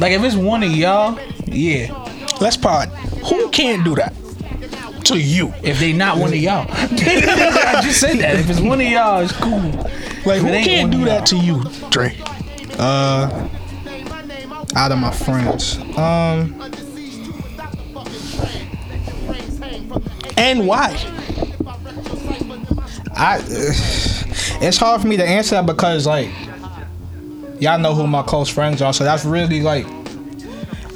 Like 0.00 0.12
if 0.12 0.24
it's 0.24 0.34
one 0.34 0.62
of 0.64 0.70
y'all, 0.72 1.18
yeah. 1.46 1.92
Let's 2.40 2.56
pod. 2.56 2.88
Who 3.28 3.48
can't 3.50 3.84
do 3.84 3.94
that? 3.94 4.12
To 5.04 5.18
you. 5.18 5.52
If 5.62 5.78
they 5.78 5.92
not 5.92 6.18
one 6.18 6.30
of 6.32 6.38
y'all, 6.38 6.66
I 6.70 7.80
just 7.84 8.00
said 8.00 8.16
that. 8.18 8.36
If 8.36 8.50
it's 8.50 8.60
one 8.60 8.80
of 8.80 8.86
y'all, 8.86 9.20
it's 9.20 9.32
cool. 9.32 9.60
Like, 10.24 10.40
who 10.40 10.48
can't 10.48 10.90
do 10.90 11.04
that 11.04 11.26
to 11.26 11.36
you, 11.36 11.62
Dre? 11.90 12.16
Uh 12.78 13.48
out 14.74 14.90
of 14.90 14.98
my 14.98 15.12
friends. 15.12 15.78
Um 15.96 16.60
And 20.36 20.66
why? 20.66 20.90
I 23.16 23.38
it's 24.62 24.76
hard 24.76 25.00
for 25.00 25.06
me 25.06 25.16
to 25.16 25.24
answer 25.24 25.56
that 25.56 25.66
because 25.66 26.06
like 26.06 26.30
y'all 27.60 27.78
know 27.78 27.94
who 27.94 28.06
my 28.06 28.22
close 28.22 28.48
friends 28.48 28.82
are, 28.82 28.92
so 28.92 29.04
that's 29.04 29.24
really 29.24 29.60
like 29.60 29.86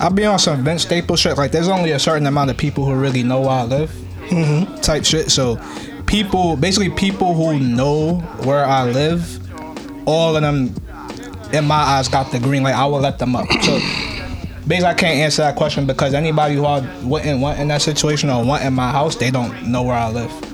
I'll 0.01 0.11
be 0.11 0.25
on 0.25 0.39
some 0.39 0.63
Vince 0.63 0.83
Staples 0.83 1.21
shit. 1.21 1.37
Like 1.37 1.51
there's 1.51 1.69
only 1.69 1.91
a 1.91 1.99
certain 1.99 2.27
amount 2.27 2.51
of 2.51 2.57
people 2.57 2.85
who 2.85 2.95
really 2.95 3.23
know 3.23 3.41
where 3.41 3.51
I 3.51 3.65
live, 3.65 3.91
mm-hmm. 4.29 4.81
type 4.81 5.05
shit. 5.05 5.31
So 5.31 5.61
people, 6.07 6.57
basically 6.57 6.91
people 6.91 7.35
who 7.35 7.59
know 7.59 8.21
where 8.45 8.65
I 8.65 8.85
live, 8.85 9.41
all 10.07 10.37
of 10.37 10.43
them 10.43 10.75
in 11.53 11.65
my 11.65 11.75
eyes 11.75 12.09
got 12.09 12.31
the 12.31 12.39
green 12.39 12.63
light. 12.63 12.75
I 12.75 12.87
will 12.87 13.01
let 13.01 13.19
them 13.19 13.35
up. 13.35 13.49
So 13.63 13.79
basically, 14.69 14.85
I 14.85 14.95
can't 14.95 15.19
answer 15.19 15.43
that 15.43 15.57
question 15.57 15.87
because 15.87 16.15
anybody 16.15 16.55
who 16.55 16.65
I 16.65 16.81
wouldn't 17.03 17.41
want 17.41 17.59
in 17.59 17.69
that 17.69 17.83
situation 17.83 18.31
or 18.31 18.45
want 18.45 18.65
in 18.65 18.75
my 18.75 18.93
house, 18.93 19.17
they 19.17 19.33
don't 19.33 19.69
know 19.69 19.83
where 19.83 19.97
I 19.97 20.11
live. 20.11 20.48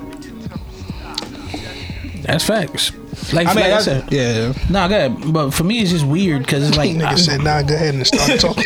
That's 2.25 2.45
facts. 2.45 2.93
Like, 3.33 3.47
I 3.47 3.55
mean, 3.55 3.57
like 3.57 3.65
I 3.65 3.69
that's, 3.69 3.85
said, 3.85 4.13
yeah. 4.13 4.53
nah, 4.71 4.89
good. 4.89 5.33
But 5.33 5.51
for 5.53 5.65
me, 5.65 5.79
it's 5.81 5.91
just 5.91 6.07
weird 6.07 6.43
because 6.43 6.67
it's 6.69 6.77
like 6.83 6.91
Nigga 6.91 7.05
I- 7.05 7.15
said, 7.17 7.43
nah, 7.43 7.63
go 7.63 7.75
ahead 7.75 7.95
and 7.95 8.07
start 8.07 8.41
talking. 8.41 8.65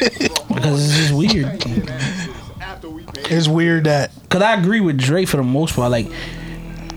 because 0.48 0.84
it's 0.88 0.96
just 0.96 1.12
weird. 1.14 1.62
it's 3.30 3.48
weird 3.48 3.84
that 3.84 4.10
Cause 4.28 4.42
I 4.42 4.54
agree 4.54 4.80
with 4.80 4.98
Dre 4.98 5.24
for 5.24 5.38
the 5.38 5.42
most 5.42 5.74
part. 5.74 5.90
Like, 5.90 6.06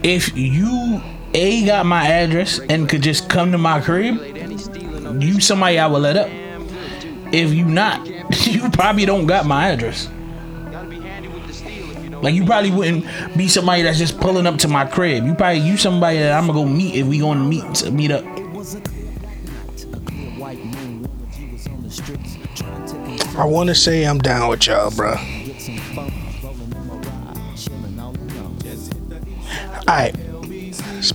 if 0.04 0.36
you 0.38 1.02
a 1.34 1.66
got 1.66 1.86
my 1.86 2.06
address 2.08 2.60
and 2.60 2.90
could 2.90 3.02
just 3.02 3.30
come 3.30 3.52
to 3.54 3.58
my 3.58 3.80
crib, 3.82 4.18
you 5.22 5.40
somebody 5.40 5.80
I 5.80 5.88
would 5.88 6.02
let 6.02 6.18
up. 6.18 6.30
If 7.34 7.54
you 7.54 7.66
not, 7.66 8.06
you 8.46 8.70
probably 8.72 9.06
don't 9.06 9.26
got 9.26 9.46
my 9.46 9.70
address. 9.70 10.10
Like 12.22 12.36
you 12.36 12.46
probably 12.46 12.72
wouldn't 12.72 13.06
be 13.36 13.48
somebody 13.48 13.82
that's 13.82 13.98
just 13.98 14.20
pulling 14.20 14.46
up 14.46 14.58
to 14.60 14.68
my 14.68 14.86
crib. 14.86 15.26
You 15.26 15.34
probably 15.34 15.60
you 15.62 15.78
somebody 15.78 16.20
that 16.20 16.34
I'm 16.34 16.48
gonna 16.48 16.60
go 16.60 16.66
meet 16.66 16.96
if 16.96 17.08
we 17.08 17.20
gonna 17.20 17.44
meet 17.44 17.76
to 17.76 17.92
meet 17.92 18.12
up. 18.12 18.24
I 23.38 23.46
want 23.46 23.70
to 23.70 23.76
say 23.76 24.04
I'm 24.04 24.20
down 24.20 24.50
with 24.50 24.68
y'all, 24.68 24.92
bro. 24.92 25.16
Alright. 29.88 30.16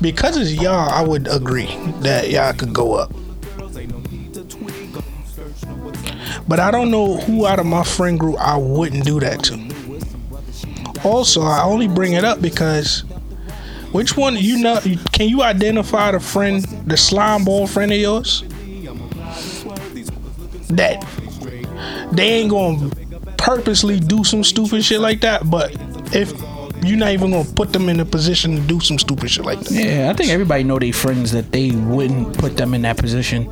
Because 0.01 0.37
it's 0.37 0.53
y'all, 0.53 0.91
I 0.91 1.03
would 1.03 1.29
agree 1.29 1.67
that 2.01 2.31
y'all 2.31 2.53
could 2.53 2.73
go 2.73 2.95
up. 2.95 3.13
But 6.49 6.61
I 6.61 6.71
don't 6.71 6.91
know 6.91 7.17
who 7.17 7.47
out 7.47 7.59
of 7.59 7.67
my 7.67 7.85
friend 7.85 8.19
group 8.19 8.37
I 8.39 8.57
wouldn't 8.57 9.05
do 9.05 9.21
that 9.21 9.43
to. 9.45 9.66
Also, 11.07 11.43
I 11.43 11.63
only 11.63 11.87
bring 11.87 12.15
it 12.15 12.25
up 12.25 12.43
because 12.43 13.05
which 13.93 14.17
one 14.17 14.37
you 14.37 14.59
know 14.59 14.81
can 15.13 15.29
you 15.29 15.43
identify 15.43 16.11
the 16.11 16.19
friend, 16.19 16.65
the 16.85 16.97
slime 16.97 17.45
ball 17.45 17.69
friend 17.69 17.93
of 17.93 17.99
yours? 17.99 18.43
That 20.69 21.07
they 22.11 22.29
ain't 22.29 22.51
gonna 22.51 22.91
purposely 23.39 24.01
do 24.01 24.25
some 24.25 24.43
stupid 24.43 24.85
shit 24.85 25.01
like 25.01 25.21
that, 25.21 25.49
but 25.49 25.71
if 26.13 26.33
you're 26.85 26.99
not 26.99 27.11
even 27.11 27.31
gonna 27.31 27.49
put 27.55 27.73
them 27.73 27.89
in 27.89 28.01
a 28.01 28.05
position 28.05 28.57
to 28.57 28.61
do 28.63 28.81
some 28.81 28.99
stupid 28.99 29.31
shit 29.31 29.45
like 29.45 29.61
that. 29.61 29.73
Yeah, 29.73 30.11
I 30.11 30.13
think 30.13 30.31
everybody 30.31 30.65
know 30.65 30.81
they 30.81 30.91
friends 30.91 31.31
that 31.31 31.53
they 31.53 31.71
wouldn't 31.71 32.37
put 32.37 32.57
them 32.57 32.75
in 32.75 32.83
that 32.83 32.97
position. 32.97 33.49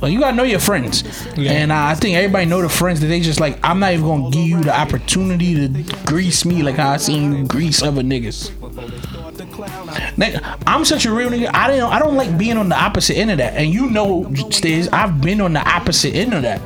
Well, 0.00 0.10
you 0.10 0.18
gotta 0.18 0.36
know 0.36 0.42
your 0.42 0.58
friends, 0.58 1.04
and 1.36 1.70
uh, 1.70 1.76
I 1.76 1.94
think 1.94 2.16
everybody 2.16 2.46
know 2.46 2.62
the 2.62 2.68
friends 2.68 3.00
that 3.00 3.06
they 3.06 3.20
just 3.20 3.38
like. 3.38 3.58
I'm 3.62 3.78
not 3.78 3.92
even 3.92 4.04
gonna 4.04 4.30
give 4.30 4.44
you 4.46 4.60
the 4.60 4.76
opportunity 4.76 5.68
to 5.68 5.96
grease 6.04 6.44
me 6.44 6.62
like 6.62 6.76
how 6.76 6.90
I 6.90 6.96
seen 6.96 7.32
you 7.32 7.46
grease 7.46 7.80
other 7.82 8.02
niggas. 8.02 8.50
Nigga, 10.16 10.62
I'm 10.66 10.84
such 10.84 11.06
a 11.06 11.12
real 11.12 11.30
nigga. 11.30 11.50
I 11.54 11.76
don't. 11.76 11.92
I 11.92 11.98
don't 12.00 12.16
like 12.16 12.36
being 12.36 12.56
on 12.56 12.68
the 12.68 12.76
opposite 12.76 13.16
end 13.16 13.30
of 13.30 13.38
that. 13.38 13.54
And 13.54 13.72
you 13.72 13.88
know, 13.90 14.24
Stiz, 14.24 14.88
I've 14.92 15.20
been 15.20 15.40
on 15.40 15.52
the 15.52 15.60
opposite 15.68 16.14
end 16.14 16.34
of 16.34 16.42
that. 16.42 16.60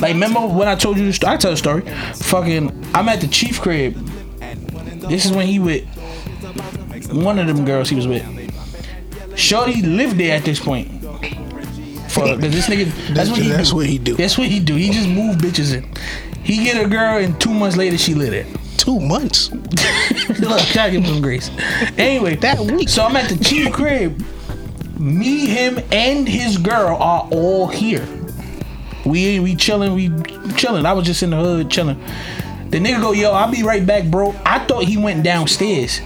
Like, 0.00 0.12
remember 0.12 0.40
when 0.46 0.68
I 0.68 0.74
told 0.74 0.98
you 0.98 1.10
the? 1.10 1.28
I 1.28 1.36
tell 1.38 1.50
the 1.50 1.56
story. 1.56 1.82
Fucking, 2.14 2.68
I'm 2.94 3.08
at 3.08 3.20
the 3.20 3.26
chief 3.28 3.60
crib. 3.60 3.94
This 5.08 5.24
is 5.24 5.32
when 5.32 5.46
he 5.46 5.58
with 5.58 5.86
one 7.10 7.38
of 7.38 7.46
them 7.46 7.64
girls 7.64 7.88
he 7.88 7.96
was 7.96 8.06
with. 8.06 8.22
Shorty 9.38 9.82
lived 9.82 10.18
there 10.18 10.36
at 10.36 10.44
this 10.44 10.58
point. 10.58 10.90
Cause 11.02 12.40
this 12.40 12.66
nigga, 12.66 13.14
that's, 13.14 13.30
what 13.30 13.38
he 13.38 13.48
that's 13.48 13.70
do. 13.70 13.76
what 13.76 13.86
he 13.86 13.98
do. 13.98 14.16
That's 14.16 14.36
what 14.36 14.48
he 14.48 14.58
do. 14.58 14.74
He 14.74 14.90
just 14.90 15.08
move 15.08 15.36
bitches 15.36 15.72
in. 15.72 15.88
He 16.42 16.64
get 16.64 16.84
a 16.84 16.88
girl, 16.88 17.18
and 17.18 17.40
two 17.40 17.54
months 17.54 17.76
later 17.76 17.96
she 17.96 18.14
lit 18.14 18.32
it. 18.32 18.46
Two 18.76 18.98
months. 18.98 19.50
Look, 20.40 20.60
to 20.60 20.88
give 20.90 20.94
him 20.94 21.04
some 21.04 21.22
grace. 21.22 21.50
Anyway, 21.96 22.34
that 22.36 22.58
week. 22.58 22.88
So 22.88 23.04
I'm 23.04 23.14
at 23.14 23.28
the 23.28 23.42
chief 23.44 23.72
crib. 23.72 24.20
Me, 24.98 25.46
him, 25.46 25.78
and 25.92 26.28
his 26.28 26.58
girl 26.58 26.96
are 26.96 27.28
all 27.30 27.68
here. 27.68 28.06
We 29.06 29.38
we 29.38 29.54
chilling, 29.54 29.94
we 29.94 30.10
chilling. 30.54 30.84
I 30.84 30.92
was 30.92 31.06
just 31.06 31.22
in 31.22 31.30
the 31.30 31.36
hood 31.36 31.70
chilling. 31.70 32.02
The 32.70 32.78
nigga 32.78 33.00
go, 33.00 33.12
yo, 33.12 33.30
I'll 33.30 33.52
be 33.52 33.62
right 33.62 33.86
back, 33.86 34.10
bro. 34.10 34.34
I 34.44 34.58
thought 34.66 34.82
he 34.84 34.96
went 34.96 35.22
downstairs. 35.22 36.00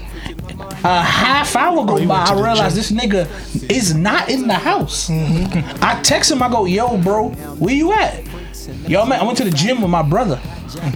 A 0.84 1.02
half 1.02 1.54
hour 1.54 1.84
go 1.86 1.98
Oh, 1.98 2.06
by, 2.06 2.24
I 2.24 2.34
realized 2.34 2.76
this 2.76 2.90
nigga 2.90 3.28
is 3.70 3.94
not 3.94 4.28
in 4.28 4.48
the 4.48 4.54
house. 4.54 5.08
Mm-hmm. 5.08 5.82
I 5.82 6.00
text 6.02 6.30
him, 6.30 6.42
I 6.42 6.48
go, 6.48 6.64
yo, 6.64 6.98
bro, 6.98 7.30
where 7.30 7.74
you 7.74 7.92
at? 7.92 8.24
Yo, 8.88 9.04
man, 9.06 9.20
I 9.20 9.24
went 9.24 9.38
to 9.38 9.44
the 9.44 9.50
gym 9.50 9.80
with 9.80 9.90
my 9.90 10.02
brother. 10.02 10.36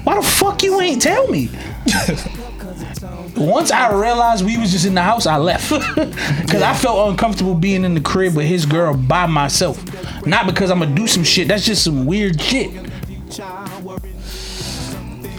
Why 0.04 0.16
the 0.16 0.22
fuck 0.22 0.62
you 0.62 0.80
ain't 0.80 1.02
tell 1.02 1.28
me? 1.28 1.50
Once 3.36 3.70
I 3.70 3.92
realized 3.92 4.44
we 4.44 4.56
was 4.56 4.72
just 4.72 4.86
in 4.86 4.94
the 4.94 5.02
house, 5.02 5.26
I 5.26 5.36
left 5.36 5.70
because 5.94 6.62
I 6.62 6.74
felt 6.74 7.10
uncomfortable 7.10 7.54
being 7.54 7.84
in 7.84 7.94
the 7.94 8.00
crib 8.00 8.34
with 8.34 8.46
his 8.46 8.64
girl 8.64 8.96
by 8.96 9.26
myself. 9.26 9.84
Not 10.26 10.46
because 10.46 10.70
I'm 10.70 10.78
gonna 10.78 10.94
do 10.94 11.06
some 11.06 11.22
shit. 11.22 11.46
That's 11.48 11.64
just 11.64 11.84
some 11.84 12.06
weird 12.06 12.40
shit. 12.40 12.72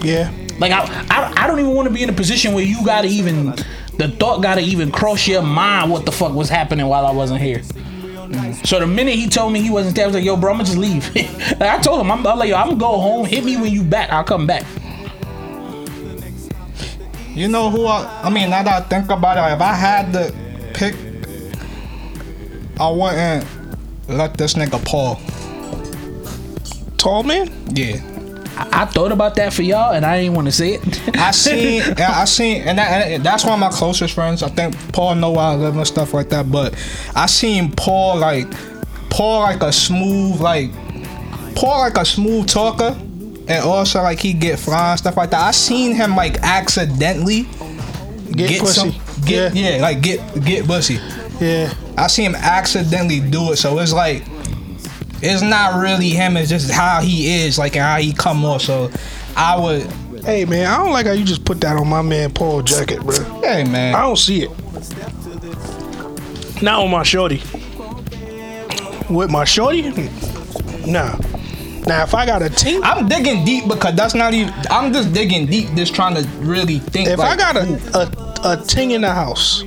Yeah. 0.04 0.32
Like 0.60 0.72
I, 0.72 1.06
I, 1.10 1.34
I 1.44 1.48
don't 1.48 1.60
even 1.60 1.74
want 1.74 1.88
to 1.88 1.94
be 1.94 2.04
in 2.04 2.10
a 2.10 2.14
position 2.14 2.54
where 2.54 2.64
you 2.64 2.86
gotta 2.86 3.08
even, 3.08 3.56
the 3.98 4.10
thought 4.10 4.42
gotta 4.42 4.62
even 4.62 4.92
cross 4.92 5.28
your 5.28 5.42
mind 5.42 5.92
what 5.92 6.06
the 6.06 6.12
fuck 6.12 6.34
was 6.34 6.50
happening 6.50 6.88
while 6.88 7.06
I 7.06 7.12
wasn't 7.12 7.42
here. 7.42 7.62
So 8.64 8.80
the 8.80 8.88
minute 8.88 9.16
he 9.16 9.28
told 9.30 9.54
me 9.54 9.62
he 9.62 9.70
wasn't 9.70 9.96
there, 9.96 10.04
I 10.06 10.08
was 10.08 10.16
like, 10.16 10.26
yo, 10.26 10.36
bro, 10.36 10.52
I'm 10.52 10.58
gonna 10.58 10.66
just 10.66 10.78
leave. 10.78 11.16
like 11.60 11.62
I 11.62 11.80
told 11.80 12.02
him, 12.02 12.12
I'm, 12.12 12.26
I'm 12.26 12.38
like, 12.38 12.50
yo, 12.50 12.56
I'm 12.56 12.68
gonna 12.68 12.80
go 12.80 13.00
home. 13.00 13.26
Hit 13.26 13.44
me 13.44 13.58
when 13.58 13.72
you 13.72 13.84
back. 13.84 14.10
I'll 14.10 14.24
come 14.24 14.46
back. 14.46 14.66
You 17.30 17.48
know 17.48 17.70
who 17.70 17.86
I, 17.86 18.22
I 18.24 18.30
mean, 18.30 18.50
now 18.50 18.64
that 18.64 18.84
I 18.84 18.86
think 18.88 19.10
about 19.12 19.38
it, 19.38 19.56
if 19.56 19.62
I 19.62 19.74
had 19.74 20.12
to 20.14 20.34
pick, 20.74 20.96
I 22.80 22.90
wouldn't 22.90 23.46
let 24.10 24.38
this 24.38 24.56
nigga 24.56 24.84
Paul. 24.84 25.22
Tall 26.98 27.24
man? 27.24 27.50
Yeah. 27.76 28.17
I, 28.58 28.82
I 28.82 28.86
thought 28.86 29.12
about 29.12 29.36
that 29.36 29.54
for 29.54 29.62
y'all, 29.62 29.94
and 29.94 30.06
I 30.06 30.20
didn't 30.22 30.36
want 30.36 30.48
to 30.48 30.52
say 30.52 30.74
it. 30.74 31.18
I 31.18 31.32
seen, 31.32 31.82
yeah, 31.98 32.12
I 32.12 32.26
seen, 32.26 32.64
and, 32.64 32.78
that, 32.78 33.08
and 33.08 33.24
that's 33.24 33.44
one 33.44 33.54
of 33.54 33.60
my 33.60 33.70
closest 33.70 34.14
friends. 34.14 34.42
I 34.44 34.50
think 34.50 34.76
Paul 34.94 35.16
know 35.16 35.32
where 35.32 35.46
I 35.46 35.56
live 35.56 35.76
and 35.78 35.86
stuff 35.86 36.14
like 36.14 36.30
that. 36.30 36.52
But 36.52 36.74
I 37.16 37.28
seen 37.28 37.72
Paul 37.72 38.18
like 38.18 38.48
Paul 39.10 39.42
like 39.42 39.62
a 39.62 39.72
smooth 39.72 40.42
like 40.42 40.72
Paul 41.56 41.80
like 41.80 41.98
a 41.98 42.06
smooth 42.06 42.48
talker, 42.48 42.96
and 43.48 43.64
also 43.64 44.02
like 44.02 44.20
he 44.20 44.34
get 44.34 44.60
fly 44.60 44.92
and 44.92 45.00
stuff 45.00 45.18
like 45.18 45.30
that. 45.32 45.42
I 45.42 45.52
seen 45.52 45.96
him 45.96 46.16
like 46.16 46.38
accidentally 46.42 47.48
Get, 48.32 48.60
pussy. 48.60 49.00
get 49.26 49.56
yeah. 49.56 49.78
like 49.82 50.02
get 50.02 50.20
get 50.44 50.66
pussy. 50.66 51.00
yeah. 51.40 51.74
I 51.98 52.08
see 52.08 52.24
him 52.24 52.36
accidentally 52.36 53.20
do 53.20 53.52
it, 53.54 53.58
so 53.58 53.80
it's 53.80 53.94
like 53.94 54.24
it's 55.22 55.42
not 55.42 55.82
really 55.82 56.10
him. 56.10 56.38
It's 56.38 56.50
just 56.50 56.72
how 56.72 57.02
he 57.02 57.44
is, 57.44 57.58
like 57.58 57.76
and 57.76 57.84
how 57.84 57.98
he 57.98 58.14
come 58.14 58.46
off. 58.46 58.62
So 58.62 58.92
I 59.36 59.60
would, 59.60 59.92
Hey 60.24 60.46
man, 60.46 60.68
I 60.68 60.78
don't 60.78 60.92
like 60.92 61.06
how 61.06 61.14
you 61.14 61.24
just 61.24 61.46
put 61.46 61.62
that 61.62 61.78
on 61.78 61.88
my 61.88 62.02
man 62.02 62.32
Paul 62.34 62.62
jacket, 62.62 63.02
bro. 63.02 63.24
hey 63.42 63.64
man, 63.64 63.96
I 63.96 64.02
don't 64.02 64.18
see 64.18 64.44
it. 64.44 64.52
Not 66.62 66.84
on 66.84 66.92
my 66.92 67.04
shorty. 67.04 67.42
With 69.10 69.30
my 69.30 69.46
shorty? 69.46 69.84
Nah. 70.86 71.18
Now 71.86 72.04
if 72.04 72.14
I 72.14 72.26
got 72.26 72.42
a 72.42 72.50
team, 72.50 72.84
I'm 72.84 73.08
digging 73.08 73.46
deep 73.46 73.68
because 73.68 73.96
that's 73.96 74.14
not 74.14 74.34
even. 74.34 74.54
I'm 74.70 74.92
just 74.92 75.14
digging 75.14 75.46
deep, 75.46 75.74
just 75.76 75.96
trying 75.96 76.16
to 76.16 76.28
really 76.40 76.80
think. 76.80 77.08
if 77.08 77.20
like, 77.20 77.40
I 77.40 77.54
got 77.54 77.56
a, 77.56 77.98
a 77.98 78.54
a 78.54 78.64
ting 78.66 78.92
in 78.92 79.02
the 79.02 79.14
house, 79.14 79.64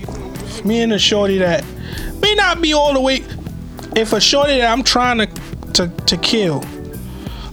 me 0.65 0.83
and 0.83 0.93
a 0.93 0.99
shorty 0.99 1.39
that 1.39 1.65
may 2.21 2.35
not 2.35 2.61
be 2.61 2.75
all 2.75 2.93
the 2.93 3.01
way. 3.01 3.25
If 3.97 4.13
a 4.13 4.21
shorty 4.21 4.59
that 4.59 4.71
I'm 4.71 4.83
trying 4.83 5.19
to 5.19 5.40
to, 5.71 5.89
to 5.89 6.17
kill, 6.19 6.65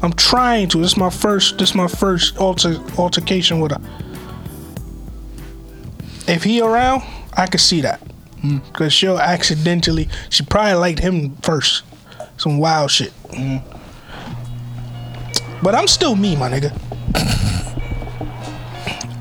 I'm 0.01 0.13
trying 0.13 0.69
to. 0.69 0.79
This 0.79 0.91
is 0.91 0.97
my 0.97 1.09
first. 1.09 1.57
This 1.57 1.69
is 1.69 1.75
my 1.75 1.87
first 1.87 2.37
alter, 2.37 2.77
altercation 2.97 3.59
with 3.59 3.71
her. 3.71 3.81
If 6.27 6.43
he 6.43 6.61
around, 6.61 7.03
I 7.35 7.47
could 7.47 7.61
see 7.61 7.81
that. 7.81 8.01
Mm. 8.43 8.61
Cause 8.73 8.93
she'll 8.93 9.17
accidentally. 9.19 10.09
She 10.29 10.43
probably 10.43 10.73
liked 10.75 10.99
him 10.99 11.35
first. 11.37 11.83
Some 12.37 12.59
wild 12.59 12.91
shit. 12.91 13.11
Mm. 13.29 13.63
But 15.63 15.73
I'm 15.73 15.87
still 15.87 16.15
me, 16.15 16.35
my 16.35 16.49
nigga. 16.49 16.71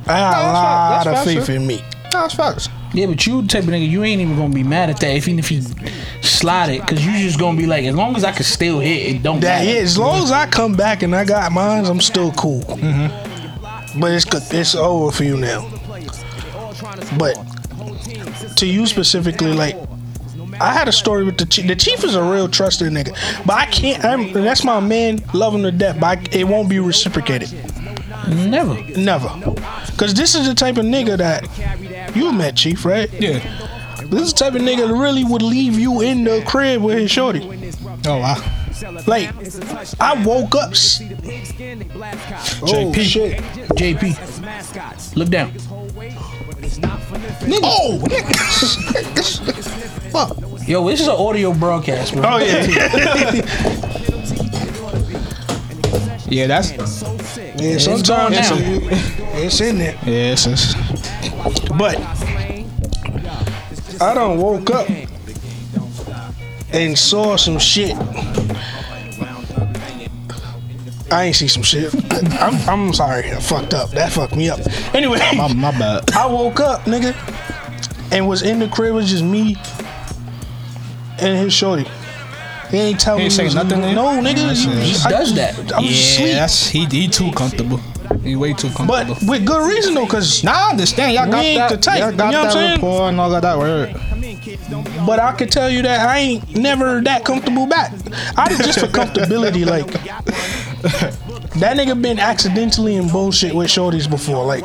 I 0.08 0.18
got 0.18 0.38
a 0.38 0.46
No, 0.46 0.52
that's 0.52 1.06
lot 1.06 1.06
right. 1.06 1.18
of 1.18 1.24
faith 1.24 1.48
in 1.56 1.66
me. 1.66 1.82
No, 2.12 2.24
it's 2.26 2.34
facts. 2.34 2.68
Yeah, 2.96 3.04
but 3.04 3.26
you 3.26 3.46
type 3.46 3.64
of 3.64 3.68
nigga, 3.68 3.86
you 3.86 4.04
ain't 4.04 4.22
even 4.22 4.36
gonna 4.36 4.54
be 4.54 4.62
mad 4.62 4.88
at 4.88 4.98
that, 5.00 5.14
if, 5.14 5.28
even 5.28 5.38
if 5.38 5.50
he 5.50 5.60
slide 6.22 6.70
it, 6.70 6.80
cause 6.86 7.04
you 7.04 7.12
just 7.18 7.38
gonna 7.38 7.56
be 7.56 7.66
like, 7.66 7.84
as 7.84 7.94
long 7.94 8.16
as 8.16 8.24
I 8.24 8.32
can 8.32 8.44
still 8.44 8.80
hit, 8.80 9.16
it 9.16 9.22
don't 9.22 9.40
That 9.40 9.58
matter. 9.64 9.70
yeah, 9.70 9.82
as 9.82 9.98
long 9.98 10.22
as 10.22 10.32
I 10.32 10.46
come 10.46 10.74
back 10.74 11.02
and 11.02 11.14
I 11.14 11.26
got 11.26 11.52
mines, 11.52 11.90
I'm 11.90 12.00
still 12.00 12.32
cool. 12.32 12.62
Mm-hmm. 12.62 14.00
But 14.00 14.12
it's 14.12 14.24
it's 14.50 14.74
over 14.74 15.12
for 15.12 15.24
you 15.24 15.36
now. 15.36 15.68
But 17.18 17.36
to 18.56 18.66
you 18.66 18.86
specifically, 18.86 19.52
like 19.52 19.76
I 20.58 20.72
had 20.72 20.88
a 20.88 20.92
story 20.92 21.24
with 21.24 21.36
the 21.36 21.44
chief. 21.44 21.66
The 21.66 21.76
chief 21.76 22.02
is 22.02 22.14
a 22.14 22.22
real 22.22 22.48
trusted 22.48 22.90
nigga, 22.92 23.12
but 23.44 23.56
I 23.56 23.66
can't. 23.66 24.02
I'm, 24.02 24.32
that's 24.32 24.64
my 24.64 24.80
man. 24.80 25.22
Love 25.34 25.54
him 25.54 25.62
to 25.64 25.70
death, 25.70 26.00
but 26.00 26.18
I, 26.18 26.22
it 26.32 26.44
won't 26.44 26.70
be 26.70 26.78
reciprocated. 26.78 27.52
Never. 28.26 28.82
Never. 28.96 29.28
Cause 29.96 30.14
this 30.14 30.34
is 30.34 30.46
the 30.48 30.54
type 30.54 30.78
of 30.78 30.84
nigga 30.84 31.16
that 31.18 31.44
you 32.16 32.32
met, 32.32 32.56
chief, 32.56 32.85
right? 32.85 33.08
Yeah. 33.12 33.38
This 34.11 34.23
is 34.23 34.32
the 34.32 34.38
type 34.38 34.54
of 34.54 34.62
nigga 34.62 34.88
that 34.88 34.94
really 34.94 35.25
would 35.25 35.42
leave 35.42 35.78
you 35.78 36.00
in 36.00 36.25
the 36.25 36.42
crib 36.46 36.82
with 36.82 36.99
his 36.99 37.11
shorty. 37.11 37.40
Oh 38.06 38.18
wow. 38.18 38.37
Like, 39.06 39.30
I 40.00 40.23
woke 40.25 40.54
up. 40.54 40.70
Oh 40.70 40.75
JP. 42.92 43.00
shit! 43.00 43.38
JP, 43.75 45.16
look 45.16 45.28
down. 45.28 45.52
Oh. 47.62 47.99
Fuck. 50.11 50.37
Yo, 50.68 50.87
this 50.88 51.00
is 51.00 51.08
an 51.08 51.14
audio 51.14 51.52
broadcast, 51.54 52.12
bro. 52.14 52.23
Oh 52.25 52.38
yeah, 52.38 52.66
Yeah, 56.28 56.49
that's. 56.49 56.73
yeah. 56.73 57.78
Sometimes 57.78 58.37
it's, 58.37 58.50
going 58.50 58.62
it's 59.44 59.61
in 59.61 59.78
there. 59.78 59.94
Yeah, 60.04 60.32
it's. 60.32 60.46
it's 60.46 60.75
But 61.78 61.96
I 64.00 64.12
don't 64.14 64.38
woke 64.40 64.71
up 64.71 64.88
and 66.73 66.99
saw 66.99 67.36
some 67.36 67.58
shit. 67.58 67.97
I 71.10 71.25
ain't 71.26 71.36
see 71.36 71.47
some 71.47 71.62
shit. 71.62 71.94
I'm, 72.40 72.68
I'm 72.68 72.92
sorry. 72.92 73.30
I 73.30 73.36
fucked 73.38 73.75
up. 73.75 73.90
That 73.90 74.10
fucked 74.12 74.34
me 74.34 74.50
up. 74.50 74.58
Anyway, 74.94 75.18
my, 75.36 75.52
my 75.54 75.71
bad. 75.71 76.10
I 76.14 76.26
woke 76.26 76.58
up, 76.58 76.80
nigga, 76.82 77.14
and 78.12 78.26
was 78.28 78.42
in 78.42 78.58
the 78.58 78.66
crib. 78.68 78.90
It 78.90 78.92
was 78.94 79.10
just 79.10 79.23
me 79.23 79.56
and 81.21 81.38
his 81.38 81.52
shorty. 81.52 81.86
He 82.71 82.78
ain't 82.78 82.99
tell 82.99 83.16
He 83.16 83.21
me 83.21 83.25
ain't 83.26 83.32
say 83.32 83.49
nothing? 83.54 83.80
No, 83.80 84.06
nigga. 84.21 84.64
You- 84.64 84.80
He 84.80 84.92
does 85.08 85.32
that. 85.36 85.56
I 85.73 85.80
was 85.80 85.90
asleep. 85.90 86.28
Yeah, 86.28 86.34
that's 86.40 86.66
he. 86.66 86.86
He 86.86 87.06
too 87.06 87.30
comfortable. 87.32 87.80
He 88.23 88.36
way 88.36 88.52
too 88.52 88.69
comfortable. 88.71 89.14
But 89.14 89.23
with 89.28 89.47
good 89.47 89.69
reason 89.69 89.95
though, 89.95 90.06
cause 90.06 90.42
now 90.45 90.69
I 90.69 90.71
understand. 90.71 91.14
Y'all 91.14 91.30
got 91.30 91.45
ain't 91.45 91.58
that. 91.58 91.71
the 91.71 91.76
type, 91.76 91.99
Y'all 92.00 92.10
you 92.12 92.16
got 92.16 92.32
know 92.32 92.38
what 92.38 92.47
I'm 92.49 92.52
that 92.52 92.52
saying? 92.52 92.75
rapport 92.75 93.08
and 93.08 93.21
all 93.21 93.34
of 93.34 93.42
that 93.42 93.58
word. 93.58 93.95
But 95.06 95.21
I 95.21 95.32
can 95.32 95.49
tell 95.49 95.71
you 95.71 95.82
that 95.82 96.08
I 96.08 96.19
ain't 96.19 96.56
never 96.56 97.00
that 97.02 97.25
comfortable 97.25 97.66
back. 97.66 97.92
I 98.36 98.49
just 98.49 98.80
for 98.80 98.86
comfortability, 98.86 99.66
like 99.66 99.86
that 101.60 101.76
nigga 101.76 102.00
been 102.00 102.19
accidentally 102.19 102.97
in 102.97 103.08
bullshit 103.08 103.54
with 103.54 103.69
shorties 103.69 104.08
before. 104.08 104.45
Like 104.45 104.62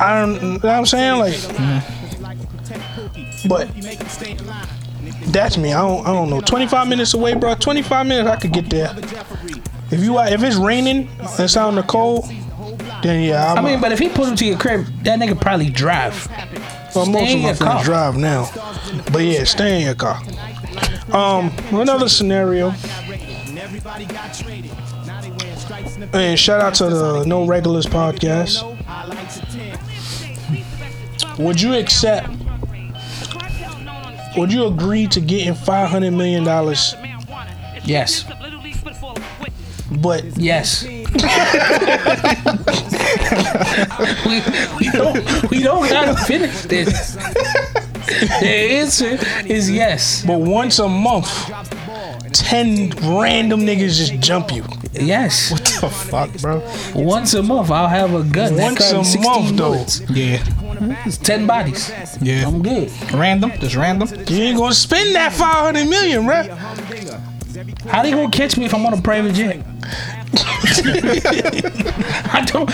I 0.00 0.20
don't 0.20 0.34
you 0.34 0.40
know 0.40 0.54
what 0.58 0.64
I'm 0.64 0.86
saying? 0.86 1.18
Like 1.18 1.34
mm-hmm. 1.34 3.48
but 3.48 3.68
that's 5.32 5.56
me. 5.56 5.72
I 5.72 5.80
don't 5.80 6.06
I 6.06 6.12
don't 6.12 6.30
know. 6.30 6.40
25 6.40 6.88
minutes 6.88 7.14
away, 7.14 7.34
bro. 7.34 7.54
25 7.54 8.06
minutes 8.06 8.28
I 8.28 8.36
could 8.36 8.52
get 8.52 8.70
there. 8.70 8.94
If 9.94 10.02
you 10.02 10.18
if 10.18 10.42
it's 10.42 10.56
raining 10.56 11.08
and 11.08 11.40
it's 11.40 11.56
out 11.56 11.68
in 11.68 11.76
the 11.76 11.82
cold, 11.82 12.24
then 13.02 13.28
yeah, 13.28 13.52
I'm 13.52 13.58
I 13.64 13.70
mean, 13.70 13.80
but 13.80 13.92
if 13.92 13.98
he 13.98 14.08
put 14.08 14.28
him 14.28 14.36
to 14.36 14.44
your 14.44 14.58
crib, 14.58 14.86
that 15.04 15.20
nigga 15.20 15.40
probably 15.40 15.70
drive. 15.70 16.26
Well, 16.94 17.06
most 17.06 17.34
of 17.34 17.40
my 17.42 17.54
friends 17.54 17.58
car. 17.58 17.84
drive 17.84 18.16
now. 18.16 18.50
But 19.12 19.22
yeah, 19.22 19.44
stay 19.44 19.76
in 19.80 19.86
your 19.86 19.94
car. 19.94 20.20
Um, 21.12 21.52
another 21.72 22.08
scenario. 22.08 22.72
And 26.12 26.38
shout 26.38 26.60
out 26.60 26.74
to 26.74 26.88
the 26.88 27.24
No 27.24 27.46
Regulars 27.46 27.86
podcast. 27.86 28.62
Would 31.38 31.60
you 31.60 31.74
accept? 31.74 32.28
Would 34.36 34.52
you 34.52 34.66
agree 34.66 35.06
to 35.08 35.20
getting 35.20 35.54
five 35.54 35.88
hundred 35.88 36.12
million 36.12 36.42
dollars? 36.44 36.94
Yes. 37.84 38.24
But 40.00 40.24
Yes. 40.36 40.84
we, 44.26 44.42
we 44.78 44.90
don't 44.90 45.50
we 45.50 45.62
don't 45.62 45.88
gotta 45.88 46.16
finish 46.24 46.62
this. 46.62 47.14
The 48.40 48.46
answer 48.80 49.18
is 49.46 49.70
yes. 49.70 50.24
but 50.26 50.40
once 50.40 50.78
a 50.78 50.88
month, 50.88 51.28
ten 52.32 52.90
random 53.02 53.60
niggas 53.60 53.96
just 53.96 54.18
jump 54.20 54.52
you. 54.52 54.64
Yes. 54.92 55.50
What 55.50 55.64
the 55.80 55.88
fuck, 55.88 56.32
bro. 56.40 56.62
Once 56.94 57.34
a 57.34 57.42
month 57.42 57.70
I'll 57.70 57.88
have 57.88 58.14
a 58.14 58.22
gun. 58.22 58.54
that 58.56 58.62
Once 58.62 58.90
a 58.90 58.92
carries 58.92 59.12
16 59.12 59.22
month, 59.32 59.56
though. 59.56 59.86
Yeah. 60.14 60.42
It's 61.06 61.16
ten 61.18 61.46
bodies. 61.46 61.90
Yeah. 62.20 62.46
I'm 62.46 62.62
good. 62.62 62.90
Random. 63.12 63.52
Just 63.60 63.76
random. 63.76 64.08
You 64.28 64.42
ain't 64.42 64.58
gonna 64.58 64.74
spend 64.74 65.14
that 65.14 65.32
five 65.32 65.64
hundred 65.64 65.88
million, 65.88 66.22
bruh. 66.24 66.48
How 67.86 68.02
they 68.02 68.10
gonna 68.10 68.30
catch 68.30 68.56
me 68.56 68.64
if 68.64 68.74
I'm 68.74 68.84
on 68.86 68.94
a 68.94 69.02
private 69.02 69.34
jet? 69.34 69.64
I 72.32 72.44
don't. 72.46 72.70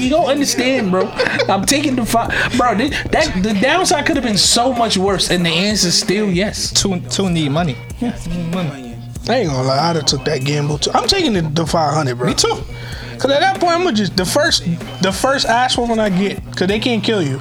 You 0.00 0.10
don't 0.10 0.26
understand, 0.26 0.90
bro. 0.90 1.08
I'm 1.48 1.64
taking 1.64 1.96
the 1.96 2.04
five, 2.04 2.30
bro. 2.56 2.76
This, 2.76 2.90
that 3.10 3.42
the 3.42 3.58
downside 3.60 4.06
could 4.06 4.16
have 4.16 4.24
been 4.24 4.38
so 4.38 4.72
much 4.72 4.96
worse, 4.96 5.30
and 5.30 5.44
the 5.44 5.50
answer 5.50 5.88
is 5.88 5.98
still 5.98 6.30
yes. 6.30 6.70
Two 6.72 7.00
two 7.10 7.30
need 7.30 7.50
money. 7.50 7.76
Yeah. 8.00 8.16
need 8.28 8.54
money. 8.54 8.96
I 9.28 9.34
ain't 9.36 9.50
gonna 9.50 9.68
lie, 9.68 9.90
I'd 9.90 9.96
have 9.96 10.06
took 10.06 10.24
that 10.24 10.44
gamble 10.44 10.78
too. 10.78 10.90
I'm 10.92 11.06
taking 11.06 11.32
the, 11.32 11.42
the 11.42 11.64
500, 11.64 12.16
bro. 12.16 12.28
Me 12.28 12.34
too. 12.34 12.48
Cause 13.18 13.30
at 13.30 13.40
that 13.40 13.60
point, 13.60 13.72
I'm 13.72 13.84
gonna 13.84 13.96
just 13.96 14.16
the 14.16 14.24
first, 14.24 14.64
the 15.00 15.12
first 15.12 15.46
ass 15.46 15.78
woman 15.78 16.00
I 16.00 16.10
get, 16.10 16.44
cause 16.56 16.66
they 16.66 16.80
can't 16.80 17.04
kill 17.04 17.22
you. 17.22 17.40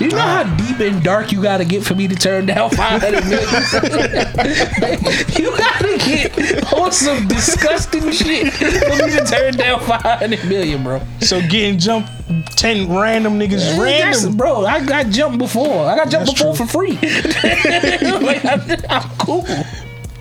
You 0.00 0.08
know 0.08 0.18
how 0.18 0.44
deep 0.56 0.80
and 0.80 1.02
dark 1.02 1.32
you 1.32 1.42
gotta 1.42 1.64
get 1.64 1.84
for 1.84 1.94
me 1.94 2.08
to 2.08 2.14
turn 2.14 2.46
down 2.46 2.70
500 2.70 3.24
million? 3.24 3.38
you 5.38 5.56
gotta 5.56 5.98
get 5.98 6.72
on 6.72 6.92
some 6.92 7.26
disgusting 7.28 8.10
shit 8.10 8.52
for 8.52 9.06
me 9.06 9.12
to 9.12 9.24
turn 9.28 9.54
down 9.56 9.80
500 9.80 10.44
million, 10.48 10.82
bro. 10.82 11.00
So 11.20 11.40
getting 11.40 11.78
jumped, 11.78 12.10
ten 12.56 12.92
random 12.92 13.38
niggas, 13.38 13.52
is 13.54 13.76
That's- 13.76 14.22
random. 14.22 14.36
bro, 14.36 14.64
I 14.66 14.84
got 14.84 15.06
jumped 15.08 15.38
before. 15.38 15.86
I 15.86 15.96
got 15.96 16.08
jumped 16.08 16.28
That's 16.28 16.38
before 16.40 16.56
true. 16.56 16.66
for 16.66 16.72
free. 16.72 16.92
like, 18.26 18.44
I'm, 18.44 18.60
I'm 18.90 19.10
cool. 19.18 19.46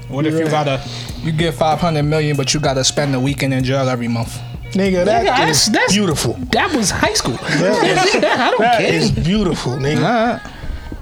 What 0.10 0.26
if 0.26 0.34
you 0.34 0.46
gotta 0.46 0.82
you 1.22 1.32
get 1.32 1.54
five 1.54 1.80
hundred 1.80 2.04
million, 2.04 2.36
but 2.36 2.54
you 2.54 2.60
gotta 2.60 2.84
spend 2.84 3.16
a 3.16 3.20
weekend 3.20 3.54
in 3.54 3.64
jail 3.64 3.88
every 3.88 4.10
month? 4.10 4.38
Nigga, 4.74 5.06
that 5.06 5.26
Nigga, 5.26 5.50
is 5.50 5.66
that's- 5.66 5.66
that's- 5.70 5.92
beautiful. 5.94 6.34
That 6.52 6.74
was 6.76 6.90
high 6.90 7.14
school. 7.14 7.34
That 7.42 8.24
I 8.40 8.50
don't 8.52 8.60
That 8.62 8.80
care. 8.80 8.94
is 8.94 9.12
beautiful, 9.12 9.74
nigga. 9.74 10.40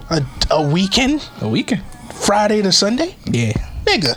A, 0.10 0.26
a 0.52 0.62
weekend, 0.68 1.28
A 1.42 1.48
weekend. 1.48 1.84
Friday 2.14 2.62
to 2.62 2.72
Sunday. 2.72 3.16
Yeah. 3.26 3.54
nigga. 3.86 4.16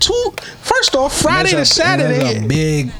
Two. 0.00 0.32
First 0.60 0.94
off, 0.94 1.20
Friday 1.20 1.50
to 1.50 1.54
a- 1.54 1.58
there's 1.58 1.70
Saturday, 1.70 2.44
a 2.44 2.46
big 2.46 2.92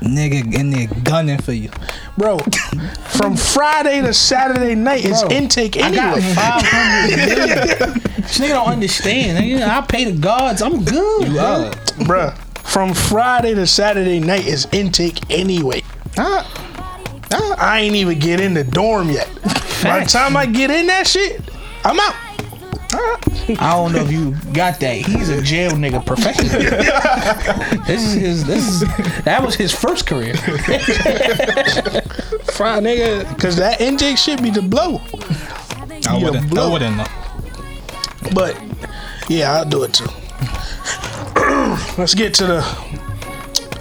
nigga 0.00 0.54
in 0.54 0.70
there 0.70 0.86
gunning 1.02 1.38
for 1.38 1.52
you. 1.52 1.70
bro. 2.16 2.38
From 3.08 3.36
Friday 3.36 4.00
to 4.02 4.14
Saturday 4.14 4.74
night 4.74 5.04
is 5.04 5.20
Bro, 5.22 5.30
intake 5.32 5.76
I 5.78 5.92
got 5.94 6.16
anyway. 6.16 6.34
500 6.34 7.16
million. 7.26 8.02
This 8.26 8.38
nigga 8.40 8.48
don't 8.54 8.68
understand. 8.68 9.38
Nigga, 9.38 9.68
I 9.68 9.80
pay 9.82 10.04
the 10.10 10.18
guards. 10.18 10.60
I'm 10.60 10.84
good. 10.84 11.28
bro. 11.32 11.38
Uh, 11.38 11.70
Bruh, 12.00 12.38
from 12.66 12.92
Friday 12.94 13.54
to 13.54 13.66
Saturday 13.66 14.20
night 14.20 14.46
is 14.46 14.66
intake 14.72 15.30
anyway. 15.30 15.82
ah, 16.18 17.56
I 17.58 17.80
ain't 17.80 17.94
even 17.96 18.18
get 18.18 18.40
in 18.40 18.54
the 18.54 18.64
dorm 18.64 19.08
yet. 19.10 19.28
By 19.82 20.00
the 20.00 20.06
time 20.06 20.36
I 20.36 20.46
get 20.46 20.70
in 20.70 20.86
that 20.88 21.06
shit, 21.06 21.40
I'm 21.84 21.98
out. 21.98 22.14
I 23.48 23.72
don't 23.74 23.92
know 23.92 24.00
if 24.00 24.10
you 24.10 24.34
got 24.52 24.80
that. 24.80 24.96
He's 24.96 25.28
a 25.28 25.40
jail 25.40 25.72
nigga 25.72 26.04
professional. 26.04 26.50
this 27.86 28.02
is 28.02 28.12
his. 28.14 28.44
This 28.46 28.68
is 28.68 28.80
that 29.24 29.42
was 29.44 29.54
his 29.54 29.72
first 29.72 30.06
career. 30.06 30.34
Fry 32.54 32.80
nigga, 32.80 33.38
cause 33.40 33.56
that 33.56 33.80
intake 33.80 34.18
shit 34.18 34.42
be 34.42 34.50
the 34.50 34.62
blow. 34.62 35.00
I 36.08 36.18
wouldn't. 36.22 36.58
I 36.58 36.72
wouldn't 36.72 36.96
know. 36.96 37.06
But 38.34 38.60
yeah, 39.28 39.52
I'll 39.52 39.64
do 39.68 39.84
it 39.84 39.94
too. 39.94 40.08
Let's 41.98 42.14
get 42.14 42.34
to 42.34 42.46
the 42.46 42.60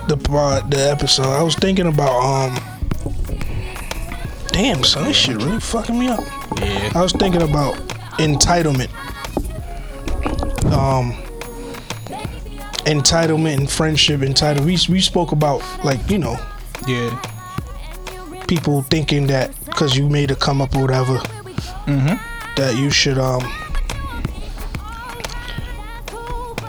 the 0.07 0.17
part, 0.17 0.69
the 0.69 0.89
episode. 0.89 1.27
I 1.27 1.43
was 1.43 1.55
thinking 1.55 1.87
about 1.87 2.11
um. 2.21 2.59
Damn, 4.47 4.83
son, 4.85 5.03
this 5.05 5.17
shit 5.17 5.35
really 5.37 5.59
fucking 5.59 5.97
me 5.99 6.07
up. 6.07 6.23
Yeah. 6.61 6.91
I 6.95 7.01
was 7.01 7.11
thinking 7.11 7.41
about 7.41 7.75
entitlement. 8.19 8.89
Um, 10.71 11.11
entitlement 12.85 13.57
and 13.57 13.69
friendship. 13.69 14.21
Entitled. 14.21 14.65
We 14.65 14.77
we 14.89 15.01
spoke 15.01 15.31
about 15.33 15.61
like 15.83 16.09
you 16.09 16.19
know 16.19 16.37
Yeah. 16.87 17.09
people 18.47 18.83
thinking 18.83 19.27
that 19.27 19.51
because 19.65 19.97
you 19.97 20.07
made 20.07 20.31
a 20.31 20.35
come 20.35 20.61
up 20.61 20.73
or 20.75 20.81
whatever, 20.83 21.17
that 22.55 22.75
you 22.77 22.89
should 22.89 23.17
um 23.17 23.41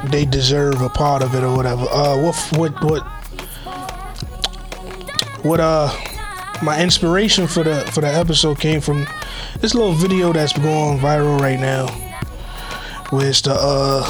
they 0.06 0.24
deserve 0.24 0.80
a 0.80 0.88
part 0.88 1.22
of 1.22 1.34
it 1.34 1.42
or 1.42 1.54
whatever. 1.56 1.86
Uh, 1.90 2.16
what 2.22 2.36
what 2.58 2.84
what 2.84 3.02
what 5.44 5.60
uh 5.60 5.92
my 6.62 6.82
inspiration 6.82 7.46
for 7.46 7.62
the 7.62 7.80
for 7.92 8.00
the 8.00 8.08
episode 8.08 8.58
came 8.58 8.80
from 8.80 9.06
this 9.60 9.74
little 9.74 9.92
video 9.92 10.32
that's 10.32 10.52
going 10.52 10.98
viral 10.98 11.38
right 11.40 11.60
now, 11.60 11.86
where 13.10 13.28
it's 13.28 13.42
the 13.42 13.54
uh 13.54 14.04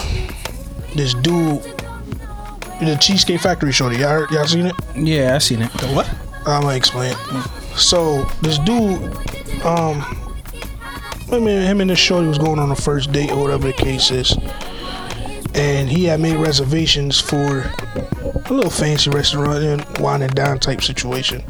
this 0.94 1.14
dude. 1.14 1.62
The 2.78 2.94
Cheesecake 3.00 3.40
Factory 3.40 3.72
shorty, 3.72 3.96
y'all, 3.96 4.10
heard, 4.10 4.30
y'all 4.30 4.46
seen 4.46 4.66
it? 4.66 4.74
Yeah, 4.94 5.34
I 5.34 5.38
seen 5.38 5.62
it. 5.62 5.72
The 5.72 5.86
what? 5.86 6.06
I'm 6.46 6.60
gonna 6.60 6.76
explain. 6.76 7.16
So 7.74 8.24
this 8.42 8.58
dude, 8.58 9.02
um, 9.64 10.04
I 11.32 11.38
mean, 11.38 11.62
him 11.62 11.80
and 11.80 11.88
this 11.88 11.98
shorty 11.98 12.28
was 12.28 12.36
going 12.36 12.58
on 12.58 12.70
a 12.70 12.76
first 12.76 13.12
date 13.12 13.32
or 13.32 13.38
whatever 13.40 13.68
the 13.68 13.72
case 13.72 14.10
is, 14.10 14.36
and 15.56 15.88
he 15.88 16.04
had 16.04 16.20
made 16.20 16.36
reservations 16.36 17.18
for 17.20 17.60
a 18.44 18.52
little 18.52 18.70
fancy 18.70 19.10
restaurant 19.10 19.62
and 19.64 19.98
wine 19.98 20.22
and 20.22 20.34
dine 20.34 20.58
type 20.58 20.82
situation. 20.82 21.42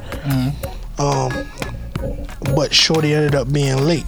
Um, 0.99 1.51
but 2.55 2.73
shorty 2.73 3.13
ended 3.15 3.35
up 3.35 3.53
being 3.53 3.79
late 3.85 4.07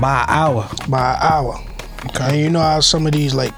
By 0.00 0.20
an 0.22 0.26
hour. 0.28 0.68
by 0.88 1.14
an 1.14 1.18
hour. 1.32 1.58
Okay. 2.06 2.24
And 2.28 2.36
you 2.38 2.50
know 2.50 2.60
how 2.60 2.80
some 2.80 3.06
of 3.06 3.12
these 3.12 3.34
like 3.34 3.52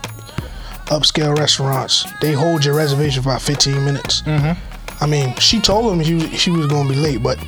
upscale 0.87 1.37
restaurants 1.39 2.05
they 2.21 2.33
hold 2.33 2.65
your 2.65 2.75
reservation 2.75 3.23
for 3.23 3.31
about 3.31 3.43
15 3.43 3.85
minutes. 3.85 4.23
Mm-hmm. 4.23 5.03
I 5.03 5.07
mean, 5.07 5.35
she 5.37 5.61
told 5.61 5.93
him 5.93 6.03
she 6.05 6.15
was, 6.15 6.41
she 6.41 6.51
was 6.51 6.67
gonna 6.69 6.89
be 6.89 6.95
late, 6.95 7.23
but 7.23 7.39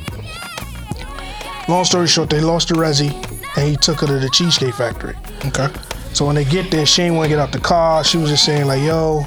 long 1.67 1.85
story 1.85 2.07
short, 2.07 2.29
they 2.29 2.41
lost 2.41 2.67
the 2.67 2.75
resi, 2.75 3.11
and 3.57 3.67
he 3.69 3.75
took 3.77 4.01
her 4.01 4.07
to 4.07 4.19
the 4.19 4.29
Cheesecake 4.29 4.73
Factory. 4.75 5.15
Okay. 5.45 5.67
So 6.15 6.25
when 6.25 6.35
they 6.35 6.45
get 6.45 6.71
there, 6.71 6.85
she 6.85 7.01
ain't 7.01 7.15
want 7.15 7.25
to 7.25 7.29
get 7.29 7.39
out 7.39 7.51
the 7.51 7.59
car. 7.59 8.01
She 8.01 8.17
was 8.17 8.29
just 8.29 8.45
saying 8.45 8.67
like, 8.67 8.81
"Yo, 8.81 9.25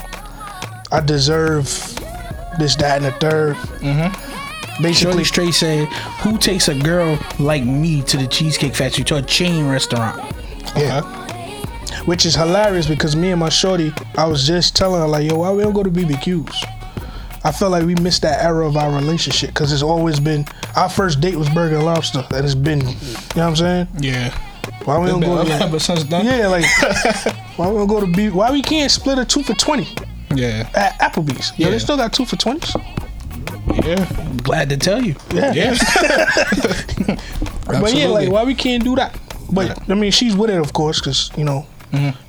I 0.91 1.01
deserve 1.01 1.65
this, 2.59 2.75
that, 2.77 3.03
and 3.03 3.05
the 3.05 3.11
3rd 3.11 3.55
Mm-hmm. 3.55 4.83
Basically, 4.83 5.13
Shorty 5.13 5.25
straight 5.25 5.55
said, 5.55 5.89
"Who 6.23 6.39
takes 6.39 6.69
a 6.69 6.75
girl 6.75 7.19
like 7.39 7.63
me 7.63 8.01
to 8.05 8.17
the 8.17 8.27
Cheesecake 8.27 8.75
Factory 8.75 9.05
to 9.05 9.17
a 9.17 9.23
chain 9.23 9.69
restaurant?" 9.69 10.35
Yeah. 10.77 11.03
Which 12.07 12.25
is 12.25 12.35
hilarious 12.35 12.87
because 12.87 13.15
me 13.15 13.33
and 13.33 13.41
my 13.41 13.51
shorty, 13.51 13.93
I 14.17 14.27
was 14.27 14.47
just 14.47 14.75
telling 14.75 15.01
her 15.03 15.09
like, 15.09 15.29
yo, 15.29 15.39
why 15.39 15.51
we 15.51 15.63
don't 15.63 15.75
go 15.75 15.83
to 15.83 15.91
BBQs? 15.91 16.65
I 17.45 17.53
felt 17.53 17.73
like 17.73 17.85
we 17.85 17.97
missed 17.97 18.23
that 18.23 18.43
era 18.43 18.67
of 18.67 18.79
our 18.79 18.91
relationship 18.91 19.51
because 19.51 19.73
it's 19.73 19.83
always 19.83 20.21
been 20.21 20.47
our 20.75 20.89
first 20.89 21.21
date 21.21 21.37
was 21.37 21.51
Burger 21.51 21.77
and 21.77 21.85
Lobster, 21.85 22.27
and 22.31 22.45
it's 22.45 22.55
been, 22.55 22.81
you 22.81 22.87
know 22.87 22.95
what 23.35 23.39
I'm 23.39 23.57
saying? 23.57 23.89
Yeah. 24.01 24.48
Why 24.85 24.99
we 24.99 25.07
don't 25.09 25.21
go 25.21 25.45
to 25.45 25.53
Ever 25.63 25.79
since 25.79 26.05
then. 26.05 26.25
yeah, 26.27 26.47
like 26.49 26.65
why 27.57 27.69
we 27.69 27.77
don't 27.77 27.87
go 27.89 28.01
to 28.01 28.07
B? 28.07 28.31
Why 28.31 28.51
we 28.51 28.63
can't 28.63 28.91
split 28.91 29.19
a 29.19 29.25
two 29.25 29.43
for 29.43 29.55
twenty 29.55 29.89
Yeah. 30.35 30.69
at 30.75 30.99
Applebee's? 31.01 31.53
Yo, 31.59 31.67
Yeah. 31.67 31.71
they 31.73 31.79
still 31.79 31.97
got 31.97 32.13
two 32.13 32.25
for 32.25 32.37
twenties. 32.37 32.75
Yeah. 33.85 34.07
I'm 34.19 34.37
Glad 34.39 34.71
to 34.71 34.77
tell 34.77 35.03
you. 35.05 35.15
Yeah, 35.35 35.53
Yeah. 35.53 35.75
but 37.67 37.93
yeah, 37.95 38.07
like 38.09 38.31
why 38.31 38.45
we 38.45 38.55
can't 38.55 38.83
do 38.85 38.97
that? 38.97 39.19
But 39.53 39.91
I 39.91 39.95
mean, 39.95 40.11
she's 40.11 40.35
with 40.37 40.51
it, 40.51 40.59
of 40.61 40.73
course, 40.73 41.01
because 41.01 41.31
you 41.37 41.45
know 41.45 41.67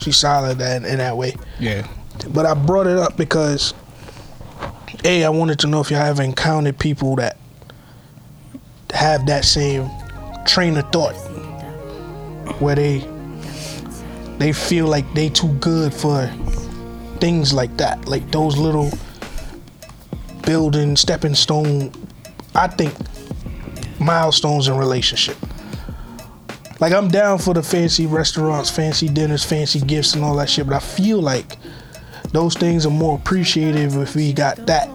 she's 0.02 0.18
solid 0.18 0.58
that 0.60 0.84
in 0.84 0.98
that 0.98 1.16
way. 1.18 1.36
Yeah. 1.60 1.88
But 2.30 2.46
I 2.46 2.54
brought 2.54 2.88
it 2.88 2.98
up 2.98 3.16
because 3.18 3.74
A, 5.06 5.24
I 5.24 5.30
wanted 5.30 5.60
to 5.60 5.68
know 5.68 5.80
if 5.82 5.90
y'all 5.92 6.02
ever 6.02 6.24
encountered 6.24 6.78
people 6.78 7.16
that 7.18 7.38
have 8.94 9.26
that 9.28 9.46
same 9.46 9.90
train 10.46 10.76
of 10.78 10.90
thought 10.92 11.14
where 12.60 12.76
they 12.76 13.00
they 14.38 14.54
feel 14.54 14.88
like 14.88 15.12
they 15.14 15.30
too 15.30 15.52
good 15.60 15.94
for 15.94 16.28
things 17.20 17.52
like 17.54 17.76
that. 17.78 18.08
Like 18.08 18.32
those 18.32 18.58
little 18.58 18.90
building 20.44 20.96
stepping 20.96 21.36
stone 21.36 21.92
I 22.56 22.68
think 22.68 22.94
milestones 24.00 24.68
in 24.68 24.78
relationship. 24.78 25.38
Like 26.80 26.94
I'm 26.94 27.10
down 27.10 27.40
for 27.40 27.54
the 27.54 27.62
fancy 27.62 28.06
restaurants, 28.06 28.70
fancy 28.70 29.10
dinners, 29.10 29.44
fancy 29.44 29.82
gifts 29.82 30.14
and 30.16 30.24
all 30.24 30.36
that 30.38 30.50
shit, 30.50 30.66
but 30.66 30.76
I 30.76 30.80
feel 30.80 31.22
like 31.22 31.58
those 32.32 32.56
things 32.56 32.86
are 32.86 32.90
more 32.92 33.18
appreciative 33.18 33.98
if 33.98 34.16
we 34.16 34.32
got 34.34 34.66
that 34.68 34.90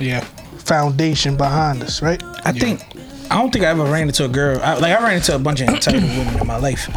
Yeah. 0.00 0.20
foundation 0.58 1.36
behind 1.36 1.82
us, 1.84 2.02
right? 2.02 2.20
I 2.44 2.50
think 2.52 2.82
I 3.30 3.38
don't 3.38 3.52
think 3.52 3.64
I 3.64 3.68
ever 3.68 3.84
ran 3.84 4.08
into 4.08 4.24
a 4.24 4.28
girl. 4.28 4.60
I, 4.62 4.74
like 4.74 4.98
I 4.98 5.02
ran 5.02 5.16
into 5.16 5.34
a 5.34 5.38
bunch 5.38 5.60
of 5.60 5.68
entitled 5.68 6.02
women 6.02 6.40
in 6.40 6.46
my 6.46 6.56
life, 6.56 6.88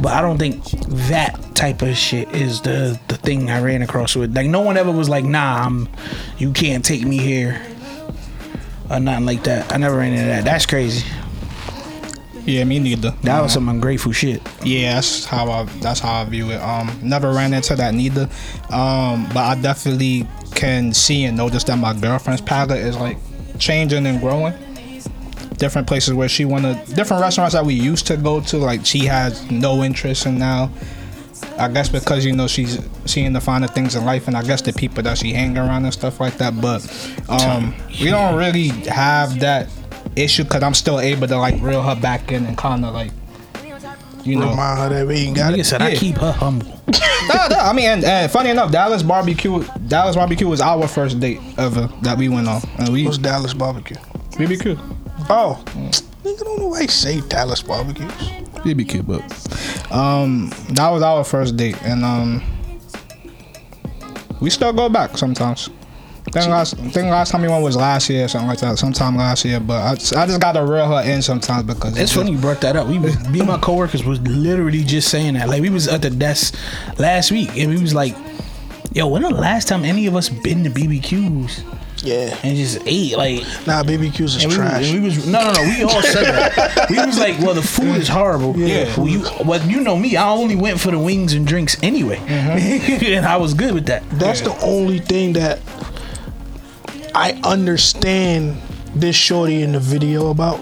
but 0.00 0.12
I 0.12 0.20
don't 0.20 0.38
think 0.38 0.62
that 1.08 1.38
type 1.54 1.82
of 1.82 1.96
shit 1.96 2.30
is 2.32 2.60
the 2.60 2.98
the 3.08 3.16
thing 3.16 3.50
I 3.50 3.60
ran 3.60 3.82
across 3.82 4.14
with. 4.14 4.34
Like 4.36 4.48
no 4.48 4.60
one 4.60 4.76
ever 4.76 4.92
was 4.92 5.08
like, 5.08 5.24
"Nah, 5.24 5.64
I'm, 5.64 5.88
you 6.38 6.52
can't 6.52 6.84
take 6.84 7.04
me 7.04 7.18
here," 7.18 7.60
or 8.90 9.00
nothing 9.00 9.26
like 9.26 9.44
that. 9.44 9.72
I 9.72 9.78
never 9.78 9.96
ran 9.96 10.12
into 10.12 10.26
that. 10.26 10.44
That's 10.44 10.66
crazy. 10.66 11.06
Yeah, 12.44 12.64
me 12.64 12.78
neither. 12.78 13.12
That 13.22 13.40
was 13.40 13.54
some 13.54 13.68
ungrateful 13.70 14.12
shit. 14.12 14.42
Yeah, 14.62 14.94
that's 14.94 15.24
how 15.24 15.50
I 15.50 15.64
that's 15.80 16.00
how 16.00 16.20
I 16.20 16.24
view 16.24 16.50
it. 16.50 16.60
Um, 16.60 16.98
never 17.02 17.32
ran 17.32 17.54
into 17.54 17.74
that 17.76 17.94
neither. 17.94 18.28
Um, 18.70 19.26
but 19.32 19.38
I 19.38 19.58
definitely 19.60 20.28
can 20.54 20.92
see 20.92 21.24
and 21.24 21.36
notice 21.36 21.64
that 21.64 21.76
my 21.78 21.94
girlfriend's 21.94 22.42
palate 22.42 22.78
is 22.78 22.96
like 22.96 23.16
changing 23.58 24.06
and 24.06 24.20
growing. 24.20 24.52
Different 25.58 25.86
places 25.86 26.14
where 26.14 26.28
she 26.28 26.44
wanna 26.44 26.82
different 26.94 27.22
restaurants 27.22 27.54
that 27.54 27.64
we 27.64 27.74
used 27.74 28.06
to 28.08 28.16
go 28.16 28.40
to, 28.40 28.58
like 28.58 28.84
she 28.84 29.06
has 29.06 29.48
no 29.50 29.82
interest 29.84 30.26
in 30.26 30.38
now. 30.38 30.70
I 31.58 31.68
guess 31.68 31.88
because 31.88 32.24
you 32.24 32.32
know 32.32 32.46
she's 32.48 32.80
seeing 33.04 33.32
the 33.32 33.40
finer 33.40 33.66
things 33.68 33.94
in 33.94 34.04
life, 34.04 34.26
and 34.28 34.36
I 34.36 34.42
guess 34.42 34.62
the 34.62 34.72
people 34.72 35.02
that 35.04 35.18
she 35.18 35.32
hang 35.32 35.56
around 35.56 35.84
and 35.84 35.92
stuff 35.92 36.18
like 36.20 36.38
that. 36.38 36.60
But 36.60 36.82
um, 37.28 37.74
we 38.00 38.06
don't 38.10 38.36
really 38.36 38.68
have 38.88 39.38
that 39.40 39.68
issue 40.16 40.44
because 40.44 40.62
I'm 40.62 40.74
still 40.74 41.00
able 41.00 41.26
to 41.28 41.36
like 41.36 41.60
reel 41.60 41.82
her 41.82 41.94
back 41.96 42.32
in 42.32 42.44
and 42.46 42.56
kind 42.58 42.84
of 42.84 42.94
like, 42.94 43.10
you 44.24 44.36
know, 44.38 44.50
Remind 44.50 44.78
her 44.80 44.88
that 44.90 45.06
we 45.06 45.14
ain't 45.16 45.36
got 45.36 45.52
Nigga 45.52 45.58
it. 45.58 45.64
said 45.64 45.82
I 45.82 45.94
keep 45.94 46.16
her 46.16 46.32
humble. 46.32 46.66
no, 47.28 47.46
no, 47.50 47.56
I 47.58 47.72
mean, 47.72 47.86
and, 47.86 48.04
and 48.04 48.30
funny 48.30 48.50
enough, 48.50 48.72
Dallas 48.72 49.02
barbecue, 49.02 49.64
Dallas 49.86 50.16
barbecue 50.16 50.48
was 50.48 50.60
our 50.60 50.88
first 50.88 51.20
date 51.20 51.40
ever 51.58 51.88
that 52.02 52.16
we 52.18 52.28
went 52.28 52.48
on, 52.48 52.62
and 52.78 52.88
we 52.90 53.04
What's 53.04 53.18
Dallas 53.18 53.54
barbecue? 53.54 53.96
BBQ, 54.32 54.78
Oh, 55.30 55.62
nigga 56.22 56.44
don't 56.44 56.58
know 56.58 56.68
why 56.68 56.82
he 56.82 56.88
say 56.88 57.20
Dallas 57.22 57.62
barbecues. 57.62 58.10
BBQ, 58.64 59.06
but 59.06 59.92
um, 59.92 60.50
that 60.70 60.88
was 60.90 61.02
our 61.02 61.22
first 61.24 61.56
date, 61.56 61.80
and 61.82 62.04
um, 62.04 62.42
we 64.40 64.50
still 64.50 64.72
go 64.72 64.88
back 64.88 65.16
sometimes. 65.18 65.68
think 66.24 66.46
last, 66.48 66.78
I 66.78 66.88
think 66.88 67.10
last 67.10 67.30
time 67.30 67.42
we 67.42 67.48
went 67.48 67.62
was 67.62 67.76
last 67.76 68.08
year, 68.08 68.26
something 68.26 68.48
like 68.48 68.58
that. 68.60 68.78
Sometime 68.78 69.16
last 69.16 69.44
year, 69.44 69.60
but 69.60 69.80
I, 69.82 69.90
I 69.92 70.26
just 70.26 70.40
gotta 70.40 70.62
reel 70.64 70.86
her 70.88 71.10
in 71.10 71.20
sometimes 71.20 71.64
because 71.64 71.98
It's 71.98 72.12
funny 72.12 72.32
you 72.32 72.38
brought 72.38 72.60
that 72.62 72.76
up. 72.76 72.88
We 72.88 72.98
was, 72.98 73.28
me 73.28 73.40
and 73.40 73.48
my 73.48 73.58
coworkers 73.58 74.04
was 74.04 74.20
literally 74.22 74.82
just 74.82 75.08
saying 75.10 75.34
that. 75.34 75.48
Like 75.48 75.60
we 75.60 75.70
was 75.70 75.86
at 75.88 76.02
the 76.02 76.10
desk 76.10 76.54
last 76.98 77.30
week 77.30 77.50
and 77.56 77.70
we 77.70 77.80
was 77.80 77.94
like, 77.94 78.16
"Yo, 78.92 79.08
when 79.08 79.22
the 79.22 79.30
last 79.30 79.68
time 79.68 79.84
any 79.84 80.06
of 80.06 80.16
us 80.16 80.28
been 80.28 80.64
to 80.64 80.70
BBQs 80.70 81.62
Yeah. 82.04 82.38
and 82.42 82.56
just 82.56 82.78
ate 82.86 83.16
like?" 83.16 83.40
Nah, 83.66 83.82
BBQs 83.82 84.20
is 84.36 84.44
And 84.44 84.52
we, 84.52 84.58
was, 84.58 84.68
trash. 84.68 84.90
and 84.90 85.00
we 85.02 85.04
was 85.08 85.26
no, 85.26 85.42
no, 85.44 85.52
no. 85.52 85.62
We 85.62 85.82
all 85.82 86.02
said 86.02 86.24
that. 86.24 86.90
We 86.90 86.96
was 87.04 87.18
like, 87.18 87.38
"Well, 87.40 87.54
the 87.54 87.62
food 87.62 87.96
is 87.96 88.08
horrible." 88.08 88.56
Yeah. 88.58 88.94
Well, 88.96 89.08
you, 89.08 89.22
well, 89.44 89.60
you 89.68 89.80
know 89.80 89.96
me. 89.96 90.16
I 90.16 90.28
only 90.30 90.56
went 90.56 90.78
for 90.80 90.90
the 90.90 90.98
wings 90.98 91.32
and 91.32 91.46
drinks 91.46 91.76
anyway, 91.82 92.16
mm-hmm. 92.18 93.04
and 93.16 93.26
I 93.26 93.36
was 93.36 93.54
good 93.54 93.74
with 93.74 93.86
that. 93.86 94.02
That's 94.10 94.40
the 94.42 94.54
only 94.62 94.98
thing 95.00 95.32
that 95.34 95.58
I 97.14 97.32
understand 97.44 98.60
this 98.94 99.16
shorty 99.16 99.62
in 99.62 99.72
the 99.72 99.80
video 99.80 100.30
about. 100.30 100.60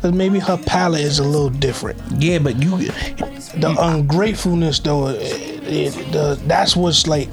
'Cause 0.00 0.12
maybe 0.12 0.38
her 0.38 0.56
palate 0.56 1.00
is 1.00 1.18
a 1.18 1.24
little 1.24 1.50
different. 1.50 2.00
Yeah, 2.18 2.38
but 2.38 2.62
you, 2.62 2.70
The 2.78 3.74
ungratefulness, 3.80 4.78
though, 4.78 5.08
it, 5.08 5.20
it, 5.66 6.12
the, 6.12 6.38
that's 6.46 6.76
what's 6.76 7.08
like 7.08 7.28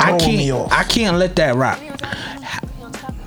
I 0.00 0.16
can't. 0.18 0.72
I 0.72 0.84
can't 0.84 1.16
let 1.18 1.36
that 1.36 1.54
rock. 1.56 1.80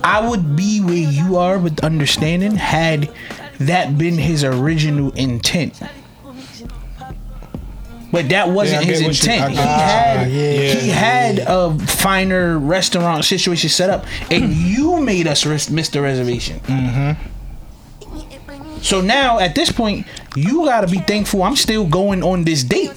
I 0.04 0.28
would 0.28 0.56
be 0.56 0.80
where 0.80 0.94
you 0.96 1.38
are 1.38 1.58
with 1.58 1.84
understanding 1.84 2.56
had 2.56 3.12
that 3.60 3.98
been 3.98 4.18
his 4.18 4.44
original 4.44 5.12
intent. 5.14 5.80
But 8.10 8.30
that 8.30 8.50
wasn't 8.50 8.86
Yeah, 8.86 8.92
his 8.92 9.00
get 9.02 9.08
what 9.08 9.26
you- 9.28 9.34
intent. 9.34 9.50
He 9.52 9.56
get 9.58 9.68
had 9.68 10.32
yeah, 10.32 10.74
he 10.80 10.90
had 10.90 11.40
a 11.46 11.78
finer 11.88 12.58
restaurant 12.58 13.26
situation 13.26 13.70
set 13.70 13.90
up, 13.90 14.06
and 14.32 14.54
you 14.54 15.02
made 15.02 15.28
us 15.28 15.46
res- 15.46 15.70
miss 15.70 15.90
the 15.90 16.02
reservation. 16.02 16.62
Mm-hmm. 16.62 18.82
So 18.82 19.02
now 19.02 19.40
at 19.40 19.56
this 19.56 19.72
point, 19.74 20.08
you 20.36 20.64
gotta 20.66 20.88
be 20.88 21.00
thankful. 21.00 21.44
I'm 21.44 21.58
still 21.58 21.86
going 21.86 22.24
on 22.24 22.46
this 22.46 22.64
date. 22.64 22.92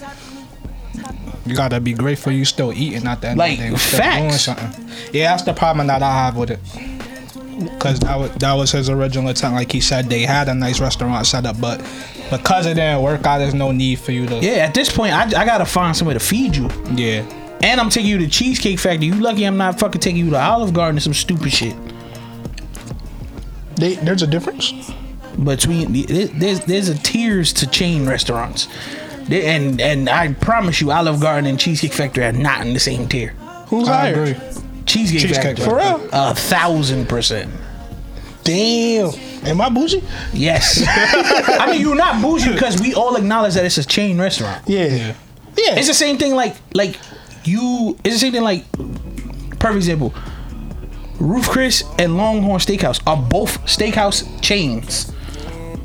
You 1.46 1.54
gotta 1.56 1.80
be 1.80 1.92
grateful 1.92 2.32
you 2.32 2.44
still 2.44 2.72
eating 2.72 3.06
at 3.06 3.20
the 3.20 3.28
end 3.28 3.38
Like, 3.38 3.52
of 3.52 3.64
the 3.64 3.70
day. 3.70 3.76
Still 3.76 3.98
facts. 4.00 4.18
doing 4.18 4.32
something. 4.58 4.90
Yeah, 5.12 5.30
that's 5.32 5.42
the 5.44 5.52
problem 5.54 5.86
that 5.88 6.02
I 6.02 6.12
have 6.12 6.36
with 6.36 6.50
it. 6.50 6.60
Cause 7.78 7.98
that 8.00 8.18
was, 8.18 8.30
that 8.36 8.54
was 8.54 8.72
his 8.72 8.88
original 8.88 9.28
intent. 9.28 9.54
Like 9.54 9.70
he 9.70 9.80
said, 9.80 10.06
they 10.08 10.22
had 10.22 10.48
a 10.48 10.54
nice 10.54 10.80
restaurant 10.80 11.26
set 11.26 11.44
up, 11.44 11.60
but 11.60 11.78
because 12.30 12.64
it 12.64 12.74
didn't 12.74 13.02
work 13.02 13.26
out, 13.26 13.38
there's 13.38 13.52
no 13.54 13.70
need 13.70 13.98
for 13.98 14.12
you 14.12 14.26
to. 14.26 14.36
Yeah, 14.36 14.64
at 14.66 14.72
this 14.74 14.90
point, 14.94 15.12
I, 15.12 15.24
I 15.24 15.44
gotta 15.44 15.66
find 15.66 15.94
somewhere 15.96 16.14
to 16.14 16.20
feed 16.20 16.56
you. 16.56 16.70
Yeah. 16.94 17.22
And 17.62 17.78
I'm 17.78 17.90
taking 17.90 18.08
you 18.10 18.16
to 18.18 18.28
Cheesecake 18.28 18.78
Factory. 18.78 19.06
You 19.08 19.14
lucky 19.14 19.44
I'm 19.44 19.58
not 19.58 19.78
fucking 19.78 20.00
taking 20.00 20.24
you 20.24 20.30
to 20.30 20.40
Olive 20.40 20.72
Garden 20.72 20.96
or 20.96 21.00
some 21.00 21.12
stupid 21.12 21.52
shit. 21.52 21.76
they, 23.76 23.94
there's 23.96 24.22
a 24.22 24.26
difference. 24.26 24.72
Between 25.42 25.92
there's 26.38 26.60
there's 26.64 26.88
a 26.88 26.94
tiers 26.98 27.52
to 27.54 27.66
chain 27.66 28.06
restaurants, 28.06 28.68
They- 29.30 29.46
and 29.46 29.80
and 29.80 30.08
I 30.10 30.32
promise 30.34 30.80
you, 30.80 30.90
Olive 30.92 31.20
Garden 31.20 31.46
and 31.48 31.58
Cheesecake 31.58 31.92
Factory 31.94 32.24
are 32.24 32.32
not 32.32 32.66
in 32.66 32.74
the 32.74 32.80
same 32.80 33.08
tier. 33.08 33.28
Who's 33.68 33.88
I 33.88 33.92
higher? 34.12 34.12
agree. 34.24 34.34
Cheesecake, 34.86 35.20
Cheesecake 35.20 35.56
Factory, 35.58 35.64
For 35.64 35.76
real? 35.76 36.08
a 36.12 36.34
thousand 36.34 37.08
percent. 37.08 37.50
Damn. 38.44 39.12
Am 39.46 39.60
I 39.60 39.68
bougie? 39.68 40.02
Yes, 40.32 40.82
I 40.88 41.70
mean 41.70 41.80
you're 41.80 41.94
not 41.94 42.20
bougie 42.20 42.52
because 42.52 42.80
we 42.80 42.92
all 42.94 43.16
acknowledge 43.16 43.54
that 43.54 43.64
it's 43.64 43.78
a 43.78 43.84
chain 43.84 44.18
restaurant. 44.20 44.62
Yeah. 44.66 45.14
Yeah. 45.56 45.76
It's 45.76 45.88
the 45.88 45.94
same 45.94 46.18
thing 46.18 46.34
like 46.34 46.56
like 46.74 46.96
you. 47.44 47.96
It's 48.04 48.14
the 48.16 48.18
same 48.20 48.32
thing 48.32 48.42
like. 48.42 48.64
Perfect 49.58 49.76
example. 49.76 50.14
Ruth's 51.18 51.48
Chris 51.48 51.84
and 51.98 52.16
Longhorn 52.16 52.60
Steakhouse 52.60 53.00
are 53.06 53.16
both 53.16 53.62
steakhouse 53.66 54.24
chains. 54.42 55.12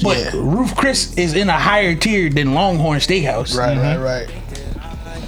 But 0.02 0.18
Yeah. 0.18 0.32
Ruth's 0.36 0.74
Chris 0.74 1.14
is 1.18 1.34
in 1.34 1.50
a 1.50 1.58
higher 1.60 1.96
tier 1.96 2.30
than 2.30 2.54
Longhorn 2.54 3.00
Steakhouse. 3.00 3.58
right, 3.58 3.78
right, 3.78 3.98
right. 3.98 4.30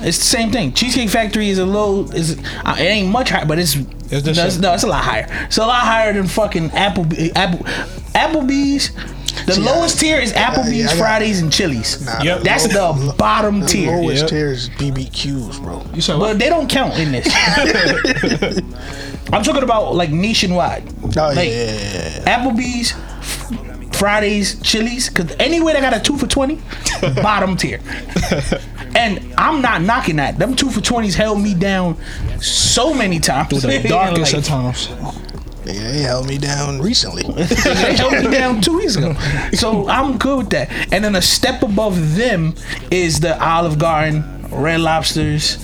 It's 0.01 0.19
the 0.19 0.25
same 0.25 0.51
thing. 0.51 0.73
Cheesecake 0.73 1.09
Factory 1.09 1.49
is 1.49 1.57
a 1.57 1.65
little 1.65 2.13
is 2.13 2.37
uh, 2.63 2.75
it 2.77 2.83
ain't 2.83 3.09
much 3.09 3.31
higher, 3.31 3.45
but 3.45 3.57
it's 3.57 3.75
It's 3.75 4.23
the 4.23 4.33
no, 4.33 4.45
it's, 4.45 4.57
no, 4.59 4.73
it's 4.75 4.83
a 4.83 4.87
lot 4.87 5.03
higher. 5.03 5.25
It's 5.47 5.57
a 5.57 5.65
lot 5.65 5.81
higher 5.81 6.13
than 6.13 6.27
fucking 6.27 6.69
Apple 6.71 7.07
Apple 7.35 7.65
Applebee's. 8.13 8.91
The 9.45 9.53
See, 9.53 9.61
lowest 9.61 9.97
I- 9.97 9.99
tier 10.01 10.19
is 10.19 10.33
Applebee's, 10.33 10.73
yeah, 10.73 10.85
I 10.85 10.87
got- 10.89 10.97
Fridays, 10.97 11.41
and 11.41 11.51
Chili's. 11.51 12.05
Nah, 12.05 12.21
Yep. 12.21 12.41
That's 12.41 12.73
low- 12.73 12.93
the 12.93 13.13
bottom 13.13 13.61
The 13.61 13.67
tier. 13.67 13.91
lowest 13.97 14.21
Yep. 14.23 14.29
tier 14.29 14.51
is 14.51 14.69
BBQs, 14.69 15.59
bro. 15.61 15.83
You 15.93 16.01
said 16.01 16.13
But 16.13 16.19
what? 16.19 16.39
they 16.39 16.49
don't 16.49 16.69
count 16.69 16.97
in 16.99 17.11
this. 17.11 17.27
I'm 19.33 19.43
talking 19.43 19.63
about 19.63 19.95
like 19.95 20.11
nationwide. 20.11 20.83
Oh, 21.03 21.07
like 21.07 21.37
yeah, 21.37 21.43
yeah, 21.43 22.21
yeah. 22.25 22.37
Applebee's, 22.37 22.91
F- 22.93 23.06
Fridays, 23.97 24.61
Chili's, 24.61 25.09
because 25.09 25.35
anywhere 25.39 25.73
that 25.73 25.81
got 25.81 25.95
a 25.95 25.99
two 25.99 26.17
for 26.17 26.27
twenty, 26.27 26.61
bottom 27.01 27.57
tier. 27.57 27.79
And 28.95 29.33
I'm 29.37 29.61
not 29.61 29.81
knocking 29.81 30.15
that. 30.17 30.39
Them 30.39 30.55
two 30.55 30.69
for 30.69 30.81
twenties 30.81 31.15
held 31.15 31.41
me 31.41 31.53
down 31.53 31.97
so 32.41 32.93
many 32.93 33.19
times. 33.19 33.49
Through 33.49 33.79
the 33.79 33.87
darkest 33.89 34.33
of 34.33 34.43
times. 34.43 34.89
Yeah, 35.65 35.91
they 35.91 35.99
held 36.01 36.27
me 36.27 36.37
down 36.37 36.81
recently. 36.81 37.23
they 37.43 37.95
held 37.95 38.13
me 38.13 38.31
down 38.31 38.61
two 38.61 38.77
weeks 38.77 38.95
ago. 38.95 39.13
So 39.51 39.87
I'm 39.89 40.17
good 40.17 40.37
with 40.37 40.49
that. 40.51 40.69
And 40.93 41.03
then 41.03 41.15
a 41.15 41.21
step 41.21 41.61
above 41.61 42.15
them 42.15 42.55
is 42.89 43.19
the 43.19 43.41
Olive 43.43 43.77
Garden, 43.77 44.47
Red 44.49 44.79
Lobsters, 44.79 45.57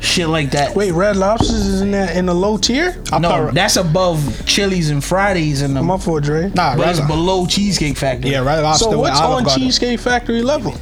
shit 0.00 0.28
like 0.28 0.50
that. 0.52 0.74
Wait, 0.74 0.92
Red 0.92 1.16
Lobsters 1.16 1.66
is 1.66 1.80
in 1.82 1.90
that 1.92 2.16
in 2.16 2.26
the 2.26 2.34
low 2.34 2.56
tier? 2.56 2.96
no, 3.18 3.46
put- 3.46 3.54
that's 3.54 3.76
above 3.76 4.44
Chili's 4.46 4.90
and 4.90 5.02
Fridays 5.04 5.62
and 5.62 5.76
the 5.76 5.80
I'm 5.80 5.90
up 5.90 6.02
for 6.02 6.18
it, 6.18 6.24
Dre. 6.24 6.50
Nah, 6.54 6.76
But 6.76 6.88
it's 6.88 6.98
Red, 7.00 7.08
below 7.08 7.46
Cheesecake 7.46 7.96
Factory. 7.96 8.30
yeah, 8.32 8.40
Red 8.44 8.62
Lobster 8.62 8.84
So 8.90 8.98
what's 8.98 9.20
on 9.20 9.44
Garden. 9.44 9.62
Cheesecake 9.62 10.00
Factory 10.00 10.42
level? 10.42 10.74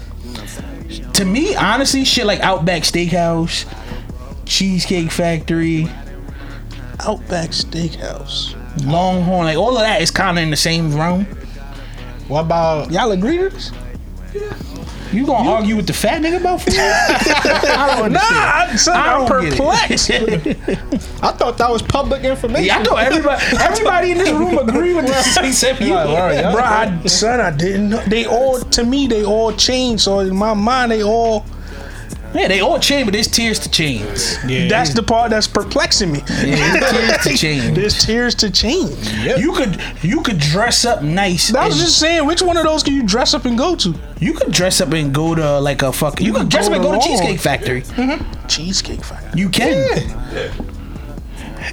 To 1.14 1.24
me, 1.24 1.54
honestly, 1.56 2.04
shit 2.04 2.26
like 2.26 2.40
Outback 2.40 2.82
Steakhouse, 2.82 3.66
Cheesecake 4.46 5.10
Factory, 5.10 5.88
Outback 7.00 7.50
Steakhouse. 7.50 8.54
Longhorn, 8.86 9.44
like 9.46 9.56
all 9.58 9.76
of 9.76 9.80
that 9.82 10.00
is 10.00 10.10
kind 10.12 10.38
of 10.38 10.42
in 10.44 10.50
the 10.50 10.56
same 10.56 10.94
realm. 10.94 11.24
What 12.28 12.42
about 12.42 12.92
Y'all 12.92 13.10
agree 13.10 13.38
to 13.38 13.48
this? 13.48 13.72
You 15.12 15.26
gonna 15.26 15.48
argue 15.50 15.76
with 15.76 15.86
the 15.86 15.92
fat 15.92 16.20
nigga 16.22 16.38
about 16.40 16.60
food? 16.62 16.74
I 16.78 17.96
don't 17.96 18.12
Nah, 18.12 18.20
understand. 18.20 18.70
I, 18.72 18.76
son, 18.76 18.96
I 18.96 19.14
I'm 19.14 19.26
don't 19.26 19.42
get 19.42 19.52
it. 19.52 19.58
perplexed. 19.58 21.22
I 21.22 21.32
thought 21.32 21.58
that 21.58 21.70
was 21.70 21.82
public 21.82 22.24
information. 22.24 22.66
yeah, 22.66 22.78
I 22.78 22.82
know 22.82 22.96
everybody. 22.96 23.42
Everybody 23.58 24.10
in 24.12 24.18
this 24.18 24.30
room 24.30 24.58
agree 24.58 24.94
with 24.94 25.06
this 25.06 25.36
except 25.38 25.80
you. 25.80 25.94
Like, 25.94 26.08
word. 26.08 26.52
Bro, 26.52 26.62
I, 26.62 27.06
son, 27.06 27.40
I 27.40 27.50
didn't 27.50 27.88
know. 27.90 28.02
They 28.06 28.26
all, 28.26 28.60
to 28.60 28.84
me, 28.84 29.06
they 29.06 29.24
all 29.24 29.52
changed. 29.52 30.02
So 30.02 30.20
in 30.20 30.36
my 30.36 30.54
mind, 30.54 30.92
they 30.92 31.02
all. 31.02 31.44
Yeah, 32.34 32.46
they 32.48 32.60
all 32.60 32.78
chain, 32.78 33.04
but 33.06 33.14
there's 33.14 33.26
tiers 33.26 33.58
to 33.60 33.70
chains. 33.70 34.36
Yeah. 34.46 34.68
That's 34.68 34.92
the 34.92 35.02
part 35.02 35.30
that's 35.30 35.46
perplexing 35.46 36.12
me. 36.12 36.20
Yeah, 36.28 36.78
there's 36.78 36.92
tiers 36.92 37.22
to 37.24 37.36
change. 37.36 37.74
There's 37.78 38.04
tiers 38.04 38.34
to 38.36 38.50
change. 38.50 39.10
You 39.38 39.52
could 39.52 39.80
you 40.02 40.20
could 40.22 40.38
dress 40.38 40.84
up 40.84 41.02
nice. 41.02 41.54
I 41.54 41.66
was 41.66 41.78
just 41.78 41.98
saying, 41.98 42.26
which 42.26 42.42
one 42.42 42.56
of 42.56 42.64
those 42.64 42.82
can 42.82 42.94
you 42.94 43.02
dress 43.02 43.34
up 43.34 43.44
and 43.46 43.56
go 43.56 43.74
to? 43.76 43.94
you 44.20 44.34
could 44.34 44.52
dress 44.52 44.80
up 44.80 44.92
and 44.92 45.14
go 45.14 45.34
to 45.34 45.58
like 45.60 45.82
a 45.82 45.92
fucking. 45.92 46.26
You 46.26 46.32
could 46.34 46.48
dress 46.48 46.66
up 46.66 46.74
and 46.74 46.82
go 46.82 46.92
to 46.92 47.00
Cheesecake 47.00 47.40
Factory. 47.40 47.82
Mm-hmm. 47.82 48.46
Cheesecake 48.46 49.04
Factory. 49.04 49.40
You 49.40 49.48
can. 49.48 50.52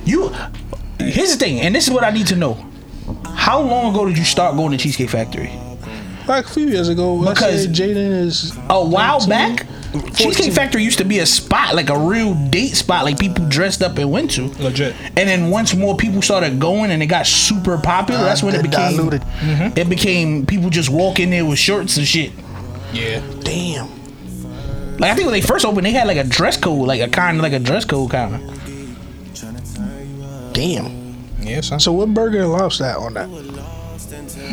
You. 0.06 0.34
Here's 1.00 1.32
the 1.32 1.38
thing, 1.38 1.60
and 1.62 1.76
this 1.76 1.88
is 1.88 1.94
what 1.94 2.04
I 2.04 2.12
need 2.12 2.28
to 2.28 2.36
know. 2.36 2.54
How 3.36 3.60
long 3.62 3.94
ago 3.94 4.06
did 4.08 4.18
you 4.18 4.24
start 4.24 4.56
going 4.56 4.72
to 4.72 4.78
Cheesecake 4.78 5.10
Factory? 5.10 5.52
Like 6.28 6.46
a 6.46 6.50
few 6.50 6.68
years 6.68 6.90
ago, 6.90 7.20
Because- 7.20 7.68
Jaden 7.68 8.22
is 8.26 8.58
A 8.70 8.84
while 8.84 9.20
13, 9.20 9.30
back, 9.30 9.68
Cheesecake 10.02 10.54
Factory 10.54 10.84
used 10.84 10.98
to 10.98 11.06
be 11.06 11.20
a 11.20 11.26
spot, 11.26 11.76
like 11.76 11.90
a 11.90 11.98
real 11.98 12.34
date 12.50 12.76
spot, 12.76 13.06
like 13.06 13.20
people 13.20 13.48
dressed 13.48 13.82
up 13.82 13.98
and 13.98 14.12
went 14.12 14.32
to. 14.32 14.48
Legit. 14.62 14.96
And 15.02 15.30
then 15.30 15.50
once 15.50 15.76
more 15.76 15.96
people 15.96 16.22
started 16.22 16.60
going 16.60 16.92
and 16.92 17.02
it 17.04 17.08
got 17.08 17.28
super 17.28 17.78
popular, 17.78 18.22
that's 18.22 18.44
when 18.44 18.56
it 18.56 18.64
became 18.64 18.98
diluted. 18.98 19.22
Mm-hmm. 19.22 19.78
It 19.78 19.90
became 19.90 20.46
people 20.46 20.70
just 20.70 20.90
walk 20.90 21.20
in 21.20 21.30
there 21.30 21.46
with 21.46 21.60
shorts 21.60 21.98
and 21.98 22.08
shit. 22.08 22.32
Yeah. 22.94 23.22
Damn. 23.42 23.90
Like 24.98 25.12
I 25.12 25.16
think 25.16 25.26
when 25.26 25.34
they 25.34 25.42
first 25.42 25.66
opened, 25.66 25.86
they 25.86 25.92
had 25.92 26.08
like 26.08 26.18
a 26.18 26.24
dress 26.24 26.58
code, 26.58 26.88
like 26.88 27.02
a 27.02 27.10
kind 27.10 27.38
of 27.38 27.44
like 27.44 27.54
a 27.54 27.60
dress 27.60 27.86
code 27.86 28.12
kind 28.12 28.36
of. 28.36 28.42
Damn. 30.54 31.16
Yeah, 31.42 31.62
son. 31.62 31.80
So 31.80 31.92
what 31.92 32.14
burger 32.14 32.42
and 32.42 32.52
lobster 32.52 32.86
at 32.86 32.98
on 32.98 33.14
that? 33.16 33.30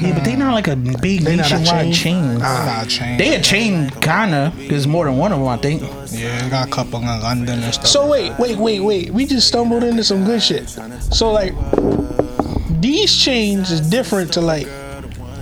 Yeah, 0.00 0.14
but 0.14 0.24
they 0.24 0.36
not 0.36 0.54
like 0.54 0.68
a 0.68 0.76
big 0.76 1.22
They 1.22 1.36
not 1.36 1.50
a 1.50 1.58
nationwide 1.58 1.92
chain. 1.92 1.92
chain? 1.94 2.38
Nah, 2.38 2.84
chain. 2.84 3.18
They 3.18 3.34
a 3.36 3.40
chain 3.42 3.90
kinda. 4.00 4.52
There's 4.56 4.86
more 4.86 5.04
than 5.04 5.16
one 5.16 5.32
of 5.32 5.38
them, 5.38 5.48
I 5.48 5.56
think. 5.56 5.82
yeah, 6.10 6.48
got 6.48 6.68
a 6.68 6.70
couple 6.70 7.00
in 7.00 7.06
London 7.06 7.62
and 7.62 7.74
stuff. 7.74 7.86
So 7.86 8.06
wait, 8.08 8.32
wait, 8.38 8.56
wait, 8.58 8.80
wait. 8.80 9.10
We 9.10 9.26
just 9.26 9.48
stumbled 9.48 9.84
into 9.84 10.04
some 10.04 10.24
good 10.24 10.42
shit. 10.42 10.68
So 10.68 11.30
like, 11.30 11.54
these 12.80 13.14
chains 13.14 13.70
is 13.70 13.80
different 13.80 14.32
to 14.34 14.40
like, 14.40 14.66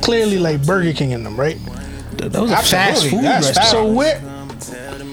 clearly 0.03 0.39
like 0.39 0.65
Burger 0.67 0.93
King 0.93 1.13
in 1.13 1.25
them, 1.25 1.39
right? 1.39 1.57
Those 2.17 2.51
are 2.53 2.63
fast 2.63 3.07
food 3.07 3.23
restaurants. 3.23 3.71
So 3.71 3.91
where, 3.91 4.19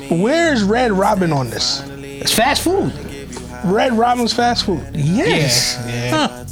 where's 0.10 0.64
Red 0.64 0.92
Robin 0.92 1.32
on 1.32 1.50
this? 1.50 1.82
It's 1.88 2.34
fast 2.34 2.62
food. 2.64 2.92
Red 3.64 3.94
Robin's 3.94 4.34
fast 4.34 4.66
food. 4.66 4.86
Yes. 4.94 5.78
Yeah. 5.88 6.44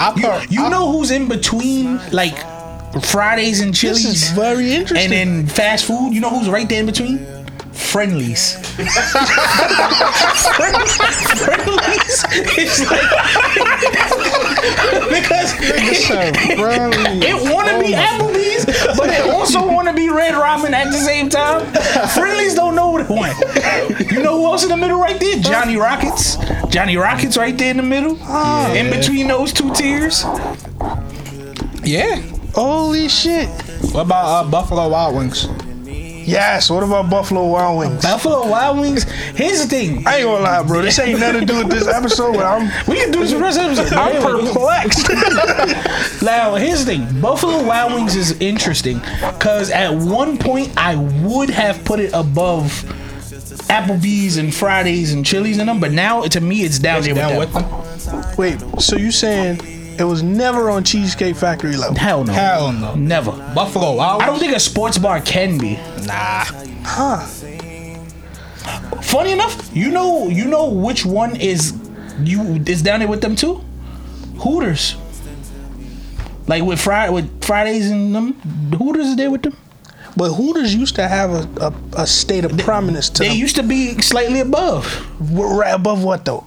I 0.00 0.14
You, 0.16 0.22
per- 0.22 0.44
you 0.48 0.64
I- 0.64 0.68
know 0.70 0.90
who's 0.92 1.10
in 1.10 1.28
between 1.28 2.00
like 2.10 2.36
Fridays 3.04 3.60
and 3.60 3.70
This 3.72 3.80
Chili's 3.80 4.04
is 4.06 4.30
very 4.30 4.72
interesting. 4.72 5.12
and 5.12 5.44
then 5.44 5.46
fast 5.46 5.84
food? 5.84 6.12
You 6.12 6.20
know 6.20 6.30
who's 6.30 6.48
right 6.48 6.68
there 6.68 6.80
in 6.80 6.86
between? 6.86 7.18
Friendlies. 7.80 8.54
Friendlies. 11.40 12.24
It's 12.56 12.80
like 12.90 13.10
because 15.08 15.58
Listen, 15.60 16.34
friendly. 16.56 17.26
it 17.26 17.52
want 17.52 17.68
to 17.68 17.78
be 17.80 17.92
Applebee's, 17.94 18.64
but 18.96 19.10
it 19.10 19.22
also 19.28 19.66
want 19.66 19.88
to 19.88 19.94
be 19.94 20.08
Red 20.08 20.34
Robin 20.34 20.72
at 20.74 20.86
the 20.86 20.98
same 20.98 21.28
time. 21.28 21.66
Friendlies 22.10 22.54
don't 22.54 22.74
know 22.76 22.90
what 22.90 23.00
it 23.02 23.08
want. 23.10 23.36
You 24.10 24.22
know 24.22 24.38
who 24.38 24.46
else 24.46 24.62
in 24.62 24.68
the 24.68 24.76
middle 24.76 24.98
right 25.00 25.18
there? 25.18 25.38
Johnny 25.40 25.76
Rockets. 25.76 26.36
Johnny 26.68 26.96
Rockets 26.96 27.36
right 27.36 27.56
there 27.56 27.70
in 27.70 27.76
the 27.78 27.82
middle. 27.82 28.16
In 28.76 28.90
between 28.90 29.26
those 29.28 29.52
two 29.52 29.72
tiers. 29.74 30.24
Yeah. 31.82 32.22
Holy 32.54 33.08
shit. 33.08 33.48
What 33.92 34.02
about 34.06 34.26
uh, 34.46 34.50
Buffalo 34.50 34.88
Wild 34.88 35.16
Wings? 35.16 35.46
Yes. 36.30 36.70
What 36.70 36.82
about 36.82 37.10
Buffalo 37.10 37.46
Wild 37.46 37.78
Wings? 37.78 38.02
Buffalo 38.02 38.48
Wild 38.48 38.78
Wings. 38.80 39.04
Here's 39.34 39.60
the 39.62 39.68
thing. 39.68 40.06
I 40.06 40.16
ain't 40.18 40.24
gonna 40.24 40.42
lie, 40.44 40.62
bro. 40.62 40.82
This 40.82 40.98
ain't 40.98 41.18
nothing 41.20 41.40
to 41.40 41.46
do 41.46 41.58
with 41.58 41.70
this 41.70 41.86
episode, 41.86 42.34
but 42.34 42.44
I'm 42.46 42.70
We 42.86 42.96
can 42.96 43.10
do 43.10 43.20
this 43.20 43.32
for 43.32 43.38
the 43.38 43.44
rest 43.44 43.58
of 43.58 43.76
the 43.76 43.80
episode. 43.82 43.98
I'm 43.98 44.22
perplexed. 44.46 46.22
Now, 46.22 46.54
here's 46.56 46.84
the 46.84 46.96
thing. 46.96 47.20
Buffalo 47.20 47.64
Wild 47.64 47.94
Wings 47.94 48.14
is 48.14 48.32
interesting 48.40 48.98
because 48.98 49.70
at 49.70 49.90
one 49.94 50.36
point 50.36 50.70
I 50.76 50.96
would 50.96 51.48
have 51.48 51.82
put 51.84 51.98
it 51.98 52.12
above 52.12 52.64
Applebee's 53.70 54.36
and 54.36 54.54
Fridays 54.54 55.14
and 55.14 55.24
Chili's 55.24 55.56
and 55.58 55.68
them, 55.68 55.80
but 55.80 55.92
now 55.92 56.22
to 56.22 56.40
me 56.40 56.62
it's 56.62 56.78
down 56.78 57.02
there 57.02 57.14
Down 57.14 57.38
with 57.38 57.54
with 57.54 57.64
them. 57.64 58.22
them? 58.22 58.34
Wait, 58.36 58.60
so 58.80 58.96
you 58.96 59.10
saying 59.10 59.60
it 60.00 60.04
was 60.04 60.22
never 60.22 60.70
on 60.70 60.82
Cheesecake 60.84 61.36
Factory 61.36 61.76
level? 61.76 61.96
Hell 61.96 62.24
no. 62.24 62.32
Hell 62.32 62.72
no. 62.72 62.94
Never. 62.94 63.32
Buffalo 63.54 63.94
Wild 63.96 64.22
I 64.22 64.26
don't 64.26 64.38
think 64.38 64.54
a 64.54 64.60
sports 64.60 64.98
bar 64.98 65.20
can 65.20 65.58
be. 65.58 65.74
Nah. 66.06 66.44
Huh. 66.84 67.26
Funny 69.02 69.32
enough, 69.32 69.70
you 69.74 69.90
know, 69.90 70.28
you 70.28 70.46
know 70.46 70.68
which 70.70 71.04
one 71.04 71.36
is 71.36 71.74
you 72.22 72.62
is 72.66 72.82
down 72.82 73.00
there 73.00 73.08
with 73.08 73.20
them 73.20 73.36
too. 73.36 73.62
Hooters. 74.38 74.96
Like 76.46 76.62
with 76.62 76.80
Friday 76.80 77.12
with 77.12 77.44
Fridays 77.44 77.90
and 77.90 78.14
them, 78.14 78.32
Hooters 78.72 79.06
is 79.08 79.16
there 79.16 79.30
with 79.30 79.42
them. 79.42 79.56
But 80.16 80.32
Hooters 80.34 80.74
used 80.74 80.96
to 80.96 81.06
have 81.08 81.30
a, 81.30 81.66
a, 81.66 82.02
a 82.02 82.06
state 82.06 82.44
of 82.44 82.56
prominence 82.58 83.08
to 83.10 83.22
They 83.22 83.28
them. 83.28 83.36
used 83.38 83.56
to 83.56 83.62
be 83.62 84.00
slightly 84.02 84.40
above 84.40 85.06
right 85.20 85.72
above 85.74 86.02
what 86.04 86.24
though? 86.24 86.46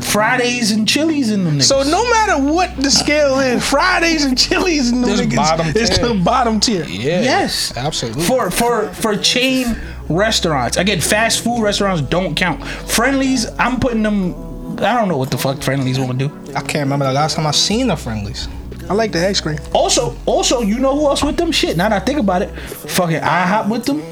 Fridays 0.00 0.72
and 0.72 0.86
Chili's 0.86 1.30
and 1.30 1.46
them. 1.46 1.58
Niggas. 1.58 1.62
So 1.64 1.82
no 1.84 2.08
matter 2.10 2.42
what 2.52 2.76
the 2.76 2.90
scale 2.90 3.38
is, 3.38 3.64
Fridays 3.68 4.24
and 4.24 4.36
Chili's 4.36 4.90
and 4.90 5.02
them 5.04 5.10
This 5.10 5.20
niggas, 5.20 5.36
bottom 5.36 5.66
it's 5.74 5.96
tier. 5.98 6.08
the 6.08 6.14
bottom 6.22 6.60
tier. 6.60 6.84
Yeah. 6.84 7.20
Yes, 7.22 7.74
Absolutely. 7.76 8.24
For 8.24 8.50
for 8.50 8.88
for 8.92 9.16
chain 9.16 9.76
restaurants, 10.08 10.76
again, 10.76 11.00
fast 11.00 11.42
food 11.42 11.62
restaurants 11.62 12.02
don't 12.02 12.34
count. 12.34 12.62
Friendlies, 12.66 13.46
I'm 13.58 13.80
putting 13.80 14.02
them. 14.02 14.34
I 14.80 14.94
don't 14.94 15.08
know 15.08 15.16
what 15.16 15.30
the 15.30 15.38
fuck 15.38 15.62
friendlies 15.62 15.98
want 16.00 16.18
to 16.18 16.28
do. 16.28 16.52
I 16.54 16.60
can't 16.60 16.84
remember 16.84 17.06
the 17.06 17.12
last 17.12 17.36
time 17.36 17.46
I 17.46 17.52
seen 17.52 17.86
the 17.86 17.96
friendlies. 17.96 18.48
I 18.88 18.92
like 18.94 19.12
the 19.12 19.26
ice 19.26 19.40
cream. 19.40 19.58
Also, 19.72 20.16
also, 20.26 20.60
you 20.60 20.78
know 20.78 20.94
who 20.94 21.06
else 21.06 21.22
with 21.24 21.36
them? 21.36 21.50
Shit. 21.52 21.76
Now 21.76 21.88
that 21.88 22.02
I 22.02 22.04
think 22.04 22.18
about 22.20 22.42
it, 22.42 22.50
fucking 22.58 23.20
IHOP 23.20 23.68
with 23.70 23.84
them, 23.86 24.02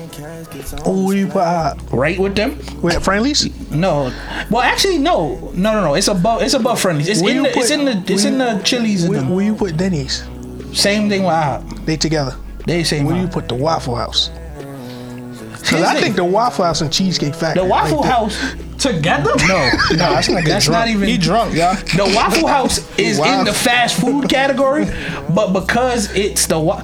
Oh, 0.84 1.10
you 1.12 1.26
put 1.28 1.38
uh, 1.38 1.74
right 1.92 2.18
with 2.18 2.34
them. 2.36 2.58
with 2.82 3.02
Friendlies? 3.02 3.48
No, 3.70 4.12
well, 4.50 4.60
actually, 4.62 4.98
no, 4.98 5.36
no, 5.54 5.72
no, 5.72 5.80
no. 5.82 5.94
It's 5.94 6.08
above. 6.08 6.42
It's 6.42 6.54
above 6.54 6.78
friendlies. 6.80 7.08
It's 7.08 7.22
Where 7.22 7.30
in 7.30 7.36
you 7.44 7.50
the. 7.52 7.58
It's 7.58 7.70
in 7.70 7.84
the. 7.86 8.12
It's 8.12 8.24
where 8.24 8.32
in 8.32 8.38
the 8.38 8.60
Chili's 8.62 9.04
and 9.04 9.10
Where, 9.10 9.20
them. 9.20 9.30
where 9.30 9.44
you 9.44 9.54
put 9.54 9.76
Denny's? 9.76 10.24
Same 10.72 11.08
thing 11.08 11.22
with 11.24 11.32
IHOP. 11.32 11.86
They 11.86 11.96
together. 11.96 12.36
They 12.66 12.84
same. 12.84 13.06
Where 13.06 13.16
you 13.16 13.28
put 13.28 13.48
the 13.48 13.54
Waffle 13.54 13.96
House? 13.96 14.30
Here's 14.58 15.60
Because 15.62 15.82
I 15.84 15.94
the 15.94 16.00
think 16.00 16.16
the 16.16 16.24
Waffle 16.24 16.64
House 16.64 16.80
and 16.82 16.92
Cheesecake 16.92 17.34
Factory. 17.34 17.62
the 17.62 17.68
Waffle 17.68 18.02
there. 18.02 18.12
House 18.12 18.36
together. 18.82 19.30
No, 19.48 19.70
No, 19.90 19.96
that's 19.96 20.28
not 20.28 20.44
That's 20.46 20.66
drunk. 20.66 20.78
not 20.80 20.88
even- 20.88 21.08
He 21.08 21.18
drunk, 21.18 21.54
y'all. 21.54 21.74
The 21.96 22.12
Waffle 22.14 22.48
House 22.48 22.78
is 22.98 23.18
in 23.18 23.44
the 23.44 23.52
fast 23.52 24.00
food 24.00 24.28
category, 24.28 24.86
but 25.34 25.52
because 25.52 26.12
it's 26.14 26.46
the 26.46 26.58
wa- 26.58 26.82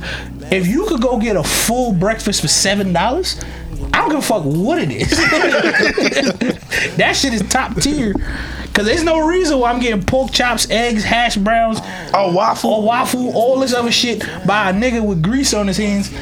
if 0.51 0.67
you 0.67 0.87
could 0.87 1.03
go 1.03 1.19
get 1.19 1.37
a 1.37 1.43
full 1.45 1.93
breakfast 1.93 2.41
for 2.41 2.49
seven 2.49 2.93
dollars, 2.93 3.39
I 3.93 3.99
don't 4.01 4.11
give 4.11 4.19
a 4.19 4.23
fuck 4.23 4.45
what 4.45 4.79
it 4.81 4.91
is. 4.91 5.11
that 6.97 7.13
shit 7.17 7.35
is 7.35 7.43
top 7.49 7.75
tier. 7.77 8.15
Cause 8.75 8.87
there's 8.87 9.03
no 9.03 9.27
reason 9.27 9.59
why 9.59 9.73
I'm 9.73 9.81
getting 9.81 10.03
pork 10.05 10.31
chops, 10.31 10.71
eggs, 10.71 11.03
hash 11.03 11.37
browns, 11.37 11.81
a 12.15 12.31
waffle. 12.33 12.77
a 12.77 12.81
waffle, 12.81 13.33
all 13.37 13.59
this 13.59 13.75
other 13.75 13.91
shit 13.91 14.21
by 14.47 14.71
a 14.71 14.73
nigga 14.73 15.05
with 15.05 15.21
grease 15.23 15.53
on 15.53 15.67
his 15.67 15.79
hands. 15.79 16.13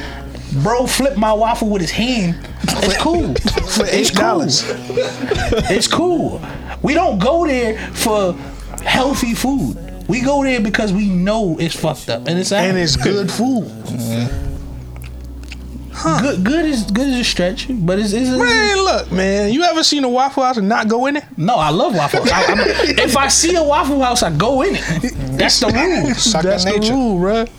Bro, 0.63 0.87
flip 0.87 1.17
my 1.17 1.31
waffle 1.33 1.69
with 1.69 1.81
his 1.81 1.91
hand. 1.91 2.35
It's 2.83 2.97
cool. 2.97 3.33
for 3.35 3.85
It's 3.87 4.11
dollars. 4.11 4.63
It's 5.69 5.87
cool. 5.87 6.41
We 6.81 6.93
don't 6.93 7.19
go 7.19 7.45
there 7.45 7.77
for 7.93 8.33
healthy 8.83 9.33
food. 9.33 9.77
We 10.07 10.21
go 10.21 10.43
there 10.43 10.61
because 10.61 10.93
we 10.93 11.09
know 11.09 11.57
it's 11.59 11.75
fucked 11.75 12.09
up 12.09 12.27
and 12.27 12.39
it's 12.39 12.51
And 12.51 12.77
it's 12.77 12.95
good 12.95 13.27
mm-hmm. 13.27 14.29
food. 14.29 14.43
Huh? 15.91 16.21
good. 16.21 16.43
Good 16.45 16.65
is 16.65 16.83
good 16.91 17.07
is 17.07 17.19
a 17.19 17.23
stretch, 17.23 17.65
but 17.69 17.97
it's, 17.97 18.13
it's, 18.13 18.29
it's 18.29 18.37
Man, 18.37 18.77
look, 18.77 19.11
man. 19.11 19.51
You 19.51 19.63
ever 19.63 19.83
seen 19.83 20.03
a 20.03 20.09
Waffle 20.09 20.43
House 20.43 20.57
and 20.57 20.69
not 20.69 20.87
go 20.87 21.07
in 21.07 21.17
it? 21.17 21.23
no. 21.35 21.55
I 21.55 21.71
love 21.71 21.95
Waffle. 21.95 22.21
House. 22.21 22.31
I, 22.31 22.53
I'm- 22.53 22.59
if 22.99 23.17
I 23.17 23.27
see 23.27 23.55
a 23.55 23.63
Waffle 23.63 23.99
House, 24.01 24.21
I 24.21 24.31
go 24.35 24.61
in 24.61 24.75
it. 24.75 25.13
That's 25.37 25.59
the 25.59 25.67
rule. 25.67 26.41
That's 26.43 26.65
nature. 26.65 26.79
the 26.79 26.93
rule, 26.93 27.19
bruh. 27.19 27.49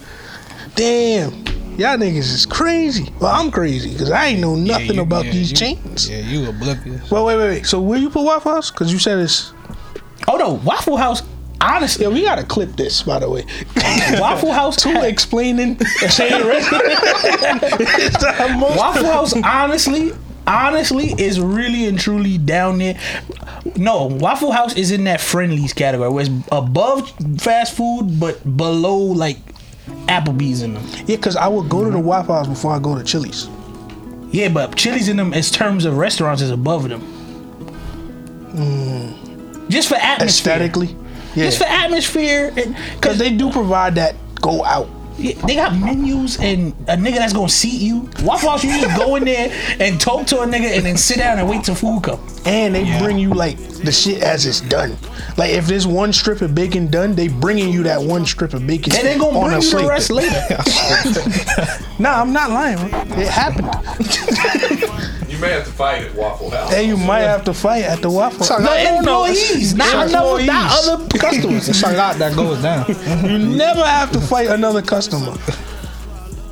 Damn. 0.77 1.45
Y'all 1.79 1.97
niggas 1.97 2.17
is 2.35 2.45
crazy. 2.45 3.09
Well, 3.21 3.33
I'm 3.33 3.51
crazy 3.53 3.93
because 3.93 4.11
I 4.11 4.27
ain't 4.27 4.41
know 4.41 4.57
nothing 4.57 4.97
you- 4.97 5.03
about 5.03 5.25
yeah, 5.27 5.33
these 5.33 5.51
you- 5.53 5.57
chains. 5.57 6.11
Yeah, 6.11 6.19
you 6.19 6.49
oblivious. 6.49 7.09
Well, 7.11 7.25
wait, 7.25 7.37
wait, 7.37 7.49
wait. 7.49 7.67
So 7.67 7.81
where 7.81 7.99
you 7.99 8.11
put 8.11 8.25
Waffle 8.25 8.53
House? 8.53 8.71
Because 8.71 8.93
you 8.93 8.99
said 8.99 9.19
it's. 9.21 9.53
Oh 10.27 10.37
no, 10.37 10.55
Waffle 10.65 10.97
House. 10.97 11.23
Honestly, 11.61 12.05
Yeah, 12.05 12.13
we 12.13 12.23
gotta 12.23 12.45
clip 12.45 12.77
this, 12.77 13.03
by 13.03 13.19
the 13.21 13.31
way. 13.31 13.45
Waffle 14.21 14.53
House. 14.53 14.77
Two 14.83 15.01
explaining 15.03 15.77
chain 16.11 16.47
restaurant. 16.47 16.83
It's 16.85 18.19
the 18.19 18.57
most- 18.59 18.77
Waffle 18.77 19.07
House, 19.07 19.35
honestly, 19.45 20.13
honestly, 20.47 21.15
is 21.19 21.41
really 21.41 21.87
and 21.87 21.99
truly 21.99 22.39
down 22.39 22.79
there. 22.79 22.99
No, 23.77 24.07
Waffle 24.07 24.51
House 24.53 24.77
is 24.77 24.91
in 24.91 25.05
that 25.05 25.21
friendlies 25.21 25.73
category, 25.73 26.11
where 26.11 26.25
it's 26.27 26.35
above 26.51 27.11
fast 27.39 27.75
food 27.77 28.19
but 28.21 28.57
below 28.57 28.97
like 28.97 29.39
Applebee's 30.07 30.63
in 30.63 30.75
them. 30.75 30.85
Yeah, 31.07 31.17
because 31.17 31.37
I 31.37 31.49
would 31.49 31.69
go 31.69 31.85
to 31.85 31.91
the 31.91 31.99
Waffle 31.99 32.35
House 32.35 32.49
before 32.49 32.73
I 32.73 32.79
go 32.79 32.97
to 32.97 33.05
Chili's. 33.05 33.49
Yeah, 34.31 34.49
but 34.49 34.77
Chili's 34.77 35.09
in 35.09 35.17
them 35.17 35.33
as 35.33 35.51
terms 35.51 35.85
of 35.85 35.97
restaurants 35.97 36.43
is 36.43 36.51
above 36.51 36.89
them. 36.89 37.01
Mm. 38.53 39.69
Just 39.71 39.89
for 39.89 39.97
atmosphere. 39.97 40.55
Aesthetically. 40.55 40.97
Yeah. 41.35 41.45
Just 41.45 41.59
for 41.59 41.65
atmosphere, 41.65 42.53
because 42.95 43.19
they 43.19 43.31
do 43.31 43.51
provide 43.51 43.95
that 43.97 44.17
go 44.41 44.65
out. 44.65 44.89
They, 45.19 45.33
they 45.33 45.55
got 45.57 45.77
menus 45.77 46.39
and 46.39 46.73
a 46.89 46.97
nigga 46.97 47.17
that's 47.17 47.33
gonna 47.33 47.49
seat 47.49 47.81
you. 47.81 48.09
Waffle 48.23 48.51
House, 48.51 48.65
you 48.65 48.71
just 48.81 48.97
go 48.97 49.17
in 49.17 49.25
there 49.25 49.51
and 49.81 50.01
talk 50.01 50.27
to 50.29 50.41
a 50.41 50.47
nigga 50.47 50.77
and 50.77 50.87
then 50.87 50.97
sit 50.97 51.19
down 51.19 51.39
and 51.39 51.49
wait 51.49 51.65
till 51.65 51.75
food 51.75 52.03
come. 52.05 52.21
And 52.45 52.75
they 52.75 52.99
bring 52.99 53.19
you 53.19 53.35
like 53.35 53.59
the 53.59 53.93
shit 53.93 54.23
as 54.23 54.47
it's 54.47 54.61
done. 54.61 54.97
Like 55.37 55.51
if 55.51 55.67
there's 55.67 55.87
one 55.87 56.13
strip 56.13 56.41
of 56.41 56.55
bacon 56.55 56.87
done, 56.87 57.15
they 57.15 57.29
bringing 57.29 57.71
you 57.71 57.83
that 57.85 58.01
one 58.01 58.25
strip 58.25 58.55
of 58.55 58.67
bacon. 58.67 58.95
And 58.95 59.07
they 59.07 59.19
gonna 59.19 59.39
on 59.39 59.51
bring 59.51 59.59
a 59.59 59.65
you 59.65 59.71
the 59.83 59.89
rest 59.89 60.11
later. 60.11 60.41
Nah, 62.01 62.21
I'm 62.21 62.33
not 62.33 62.51
lying. 62.51 62.79
It 63.19 63.27
happened. 63.27 63.67
You 65.39 65.43
may 65.45 65.51
have 65.53 65.65
to 65.67 65.71
fight 65.71 66.03
at 66.03 66.15
Waffle 66.17 66.51
House. 66.51 66.75
And 66.75 66.89
you 66.89 66.97
might 66.97 67.21
have 67.21 67.45
to 67.45 67.55
fight 67.55 67.85
at 67.85 68.03
the 68.03 68.11
Waffle. 68.11 68.41
House. 68.41 68.51
No, 68.51 68.57
The 68.59 68.65
no, 68.83 68.91
no, 68.91 68.99
employees, 69.25 69.73
not, 69.77 70.09
another, 70.09 70.45
not 70.45 70.73
other 70.89 71.07
customers. 71.17 71.69
It's 71.69 71.81
a 71.85 71.93
lot 71.97 72.17
that 72.17 72.35
goes 72.35 72.61
down. 72.61 72.87
You 73.23 73.39
never 73.39 73.85
have 73.85 74.11
to 74.13 74.21
fight 74.21 74.49
another 74.49 74.83
customer. 74.83 75.37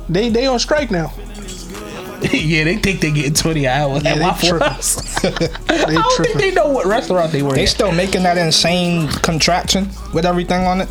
They 0.07 0.29
they 0.29 0.45
on 0.47 0.57
strike 0.59 0.89
now. 0.89 1.11
yeah, 2.31 2.63
they 2.63 2.77
think 2.77 3.01
they 3.01 3.11
getting 3.11 3.33
20 3.33 3.67
hours 3.67 4.03
Yeah, 4.05 4.11
at 4.11 4.15
they 4.19 4.23
Waffle 4.23 4.49
tripping. 4.49 4.67
House. 4.69 5.23
They 5.67 5.95
I 5.95 6.01
don't 6.01 6.25
think 6.25 6.37
they 6.37 6.51
know 6.51 6.69
what 6.69 6.85
restaurant 6.85 7.33
they 7.33 7.41
work 7.43 7.55
They 7.55 7.63
at. 7.63 7.69
still 7.69 7.91
making 7.91 8.23
that 8.23 8.37
insane 8.37 9.09
contraption 9.09 9.89
with 10.13 10.25
everything 10.25 10.65
on 10.65 10.79
it. 10.81 10.89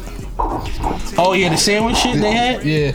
Oh, 1.19 1.33
yeah, 1.35 1.49
the 1.51 1.57
sandwich 1.57 1.97
shit 1.97 2.21
they 2.21 2.33
had? 2.33 2.65
Yeah, 2.65 2.93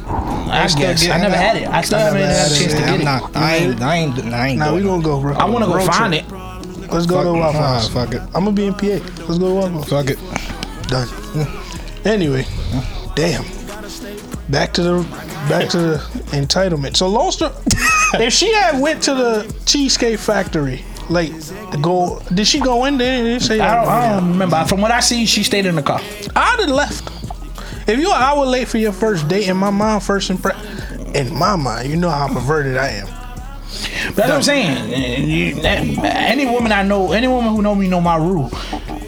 I 0.51 0.67
still 0.67 0.81
guess. 0.83 1.03
I 1.03 1.07
getting 1.07 1.21
never 1.23 1.35
had 1.35 1.57
it. 1.57 1.67
I 1.67 1.81
still 1.81 1.99
haven't 1.99 2.21
had 2.21 2.51
a 2.51 2.55
chance 2.55 2.73
to 2.73 2.79
get 2.79 2.89
I'm 2.89 3.01
it. 3.01 3.03
not. 3.03 3.35
I 3.35 3.55
ain't. 3.55 3.81
I 3.81 3.95
ain't. 3.95 4.19
I 4.33 4.47
ain't. 4.49 4.59
Now 4.59 4.75
we 4.75 4.81
doing 4.81 5.01
gonna 5.01 5.03
go, 5.03 5.21
bro. 5.21 5.33
I 5.35 5.45
want 5.45 5.65
to 5.65 5.71
go 5.71 5.79
find 5.85 6.13
it. 6.13 6.25
Let's 6.91 7.05
go 7.05 7.23
to 7.23 7.29
Fuck- 7.29 7.35
Waffle 7.35 7.61
nah, 7.61 7.67
House. 7.67 7.87
fuck 7.89 8.13
it. 8.13 8.21
I'm 8.35 8.43
gonna 8.45 8.51
be 8.51 8.65
in 8.67 8.73
PA. 8.73 8.85
Let's 9.27 9.37
go 9.37 9.47
to 9.47 9.55
Waffle 9.55 9.79
House. 9.83 9.89
Fuck 9.89 10.09
it. 10.09 10.19
Done. 10.87 11.07
Anyway, 12.05 12.45
damn. 13.15 13.43
Back 14.49 14.73
to 14.73 14.81
the 14.83 15.03
back 15.47 15.69
to 15.69 15.77
the 15.77 15.97
entitlement. 16.31 16.97
So 16.97 17.07
long 17.07 17.31
story. 17.31 17.53
if 18.15 18.33
she 18.33 18.51
had 18.53 18.81
went 18.81 19.01
to 19.03 19.13
the 19.15 19.55
Cheesecake 19.65 20.19
Factory 20.19 20.83
Like 21.09 21.31
to 21.71 21.77
go? 21.81 22.21
Did 22.33 22.47
she 22.47 22.59
go 22.59 22.83
in 22.85 22.97
there? 22.97 23.23
Did 23.23 23.35
they 23.41 23.45
say 23.45 23.59
I 23.61 23.75
don't, 23.75 23.87
I 23.87 24.09
don't 24.19 24.31
remember. 24.33 24.65
From 24.65 24.81
what 24.81 24.91
I 24.91 24.99
see, 24.99 25.25
she 25.25 25.43
stayed 25.43 25.65
in 25.65 25.75
the 25.75 25.83
car. 25.83 26.01
I'd 26.35 26.59
have 26.59 26.69
left. 26.69 27.09
If 27.87 27.99
you 27.99 28.07
an 28.11 28.21
hour 28.21 28.45
late 28.45 28.67
for 28.67 28.77
your 28.77 28.91
first 28.93 29.27
date, 29.27 29.47
in 29.47 29.57
my 29.57 29.69
mind, 29.69 30.03
first 30.03 30.29
impression, 30.29 31.15
in 31.15 31.33
my 31.33 31.55
mind, 31.55 31.89
you 31.89 31.95
know 31.97 32.09
how 32.09 32.27
perverted 32.27 32.77
I 32.77 32.87
am. 32.89 33.07
That's 34.15 34.17
what 34.17 34.31
I'm 34.31 34.43
saying. 34.43 35.27
You- 35.29 35.61
Any 35.63 36.45
woman 36.45 36.71
I 36.71 36.83
know, 36.83 37.11
any 37.11 37.27
woman 37.27 37.53
who 37.55 37.61
know 37.61 37.75
me 37.75 37.87
know 37.87 38.01
my 38.01 38.15
rule. 38.17 38.51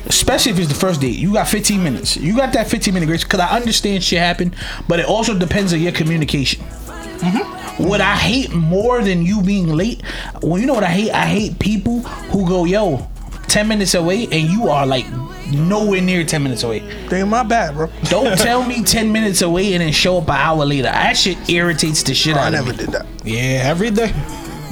Especially 0.06 0.52
if 0.52 0.60
it's 0.60 0.68
the 0.68 0.76
first 0.76 1.02
date, 1.02 1.18
you 1.18 1.34
got 1.34 1.48
15 1.48 1.84
minutes. 1.84 2.18
You 2.18 2.36
got 2.36 2.54
that 2.54 2.68
15 2.70 2.94
minute 2.94 3.06
grace 3.08 3.24
because 3.24 3.40
I 3.40 3.56
understand 3.56 4.04
shit 4.04 4.20
happen, 4.20 4.54
but 4.88 5.00
it 5.00 5.06
also 5.06 5.38
depends 5.38 5.74
on 5.74 5.82
your 5.82 5.92
communication. 5.92 6.62
Mm-hmm. 6.64 7.84
What 7.84 8.02
I 8.02 8.16
hate 8.16 8.54
more 8.54 9.02
than 9.02 9.24
you 9.26 9.42
being 9.42 9.70
late, 9.74 10.04
well, 10.42 10.60
you 10.60 10.66
know 10.68 10.74
what 10.74 10.84
I 10.84 10.88
hate? 10.92 11.12
I 11.12 11.26
hate 11.26 11.58
people 11.58 12.02
who 12.02 12.48
go, 12.48 12.66
yo, 12.66 13.08
10 13.48 13.68
minutes 13.68 13.94
away, 13.94 14.24
and 14.32 14.50
you 14.50 14.68
are 14.70 14.86
like 14.86 15.06
nowhere 15.52 16.02
near 16.02 16.24
10 16.24 16.42
minutes 16.42 16.64
away. 16.64 16.80
Damn, 17.10 17.30
my 17.30 17.44
bad, 17.44 17.76
bro. 17.76 17.88
Don't 18.06 18.38
tell 18.38 18.64
me 18.66 18.84
10 18.84 19.12
minutes 19.12 19.42
away 19.42 19.74
and 19.74 19.82
then 19.82 19.92
show 19.92 20.18
up 20.18 20.30
an 20.30 20.36
hour 20.36 20.66
later. 20.66 20.84
That 20.84 21.16
shit 21.18 21.38
irritates 21.50 22.04
the 22.04 22.14
shit 22.14 22.36
oh, 22.36 22.40
I 22.40 22.48
out 22.48 22.54
of 22.56 22.66
me. 22.66 22.72
I 22.72 22.72
never 22.72 22.78
did 22.78 22.92
that. 22.94 23.06
Yeah, 23.24 23.64
every 23.66 23.92
day. 23.92 24.12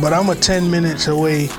But 0.02 0.14
I'm 0.14 0.30
a 0.30 0.36
10 0.36 0.72
minutes 0.72 1.08
away. 1.08 1.50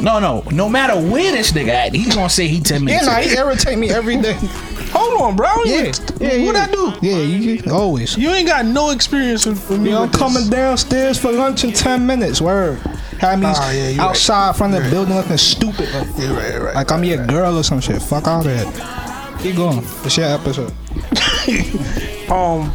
No, 0.00 0.18
no. 0.18 0.42
No 0.52 0.68
matter 0.68 0.94
where 0.94 1.32
this 1.32 1.52
nigga 1.52 1.68
at, 1.68 1.94
he's 1.94 2.14
gonna 2.14 2.30
say 2.30 2.46
he 2.48 2.60
10 2.60 2.80
Yeah, 2.80 2.84
minutes 2.86 3.06
nah, 3.06 3.12
away. 3.16 3.28
he 3.28 3.36
irritate 3.36 3.78
me 3.78 3.90
every 3.90 4.16
day. 4.20 4.34
Hold 4.92 5.20
on, 5.22 5.36
bro. 5.36 5.48
Yeah, 5.64 5.86
What, 5.86 6.12
yeah, 6.20 6.44
what 6.44 6.54
yeah. 6.56 6.66
I 6.68 6.70
do? 6.70 6.92
Yeah, 7.02 7.16
you 7.18 7.62
always. 7.72 8.16
You 8.16 8.30
ain't 8.30 8.48
got 8.48 8.64
no 8.66 8.90
experience 8.90 9.46
with, 9.46 9.68
with 9.70 9.80
me. 9.80 9.90
Yo, 9.90 10.02
I'm 10.04 10.10
coming 10.10 10.48
downstairs 10.50 11.18
for 11.18 11.30
lunch 11.32 11.64
in 11.64 11.72
10 11.72 12.04
minutes. 12.06 12.40
Word. 12.40 12.80
Have 13.20 13.38
me 13.38 13.46
Ah, 13.48 13.70
yeah, 13.70 13.88
you 13.88 13.98
right. 13.98 14.08
outside 14.08 14.56
from 14.56 14.70
the 14.72 14.80
building 14.90 15.14
looking 15.14 15.36
stupid. 15.36 15.92
Like, 15.92 16.08
Yeah, 16.16 16.32
right, 16.36 16.58
right. 16.62 16.74
like 16.74 16.90
I'm 16.90 17.04
your 17.04 17.24
girl 17.26 17.58
or 17.58 17.62
some 17.62 17.80
shit. 17.80 18.00
Fuck 18.00 18.26
all 18.26 18.42
that. 18.42 19.36
Keep 19.42 19.56
going. 19.56 19.78
It's 20.04 20.16
your 20.16 20.26
episode. 20.26 20.72
um, 22.30 22.72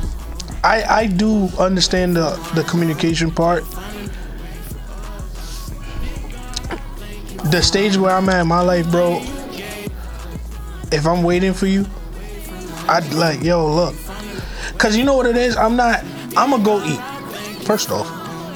I 0.63 0.83
I 1.01 1.05
do 1.07 1.49
understand 1.57 2.15
the 2.15 2.29
the 2.53 2.63
communication 2.63 3.31
part. 3.31 3.63
The 7.51 7.61
stage 7.61 7.97
where 7.97 8.11
I'm 8.15 8.27
at 8.29 8.41
in 8.41 8.47
my 8.47 8.61
life, 8.61 8.89
bro. 8.89 9.21
If 10.91 11.05
I'm 11.05 11.23
waiting 11.23 11.53
for 11.53 11.67
you, 11.67 11.85
I'd 12.87 13.11
like, 13.13 13.43
yo, 13.43 13.65
look, 13.73 13.95
cause 14.77 14.95
you 14.95 15.03
know 15.03 15.15
what 15.15 15.25
it 15.25 15.37
is. 15.37 15.55
I'm 15.57 15.75
not. 15.75 16.03
I'm 16.37 16.51
gonna 16.51 16.63
go 16.63 16.83
eat. 16.85 16.99
First 17.65 17.91
off, 17.91 18.07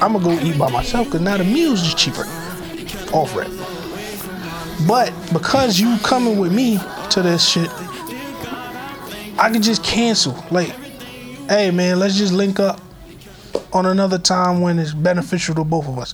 I'm 0.01 0.13
gonna 0.13 0.23
go 0.23 0.31
eat 0.45 0.57
by 0.57 0.71
myself, 0.71 1.09
cause 1.09 1.21
now 1.21 1.37
the 1.37 1.43
meals 1.43 1.81
is 1.85 1.93
cheaper. 1.93 2.23
Off 3.13 3.35
rent. 3.35 3.53
But 4.87 5.13
because 5.33 5.79
you 5.79 5.97
coming 5.99 6.39
with 6.39 6.53
me 6.53 6.79
to 7.09 7.21
this 7.21 7.47
shit, 7.47 7.69
I 9.37 9.49
can 9.51 9.61
just 9.61 9.83
cancel. 9.83 10.41
Like, 10.51 10.69
hey 11.49 11.71
man, 11.71 11.99
let's 11.99 12.17
just 12.17 12.33
link 12.33 12.59
up 12.59 12.79
on 13.73 13.85
another 13.85 14.17
time 14.17 14.61
when 14.61 14.79
it's 14.79 14.93
beneficial 14.93 15.55
to 15.55 15.63
both 15.63 15.87
of 15.87 15.99
us. 15.99 16.13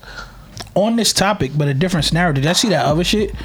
On 0.73 0.95
this 0.95 1.13
topic, 1.13 1.51
but 1.55 1.67
a 1.67 1.73
different 1.73 2.05
scenario. 2.05 2.33
Did 2.33 2.47
I 2.47 2.53
see 2.53 2.69
that 2.69 2.85
other 2.85 3.03
shit 3.03 3.35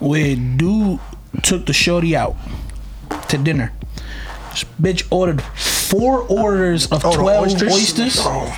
where 0.00 0.36
dude 0.36 1.00
took 1.42 1.66
the 1.66 1.72
shorty 1.72 2.14
out 2.14 2.36
to 3.28 3.38
dinner? 3.38 3.72
This 4.50 4.64
bitch 4.80 5.06
ordered 5.10 5.42
four 5.90 6.20
orders 6.28 6.86
of 6.92 7.04
Oh, 7.04 7.12
12 7.14 7.44
oysters? 7.46 7.72
oysters, 7.74 8.16
Oh. 8.20 8.56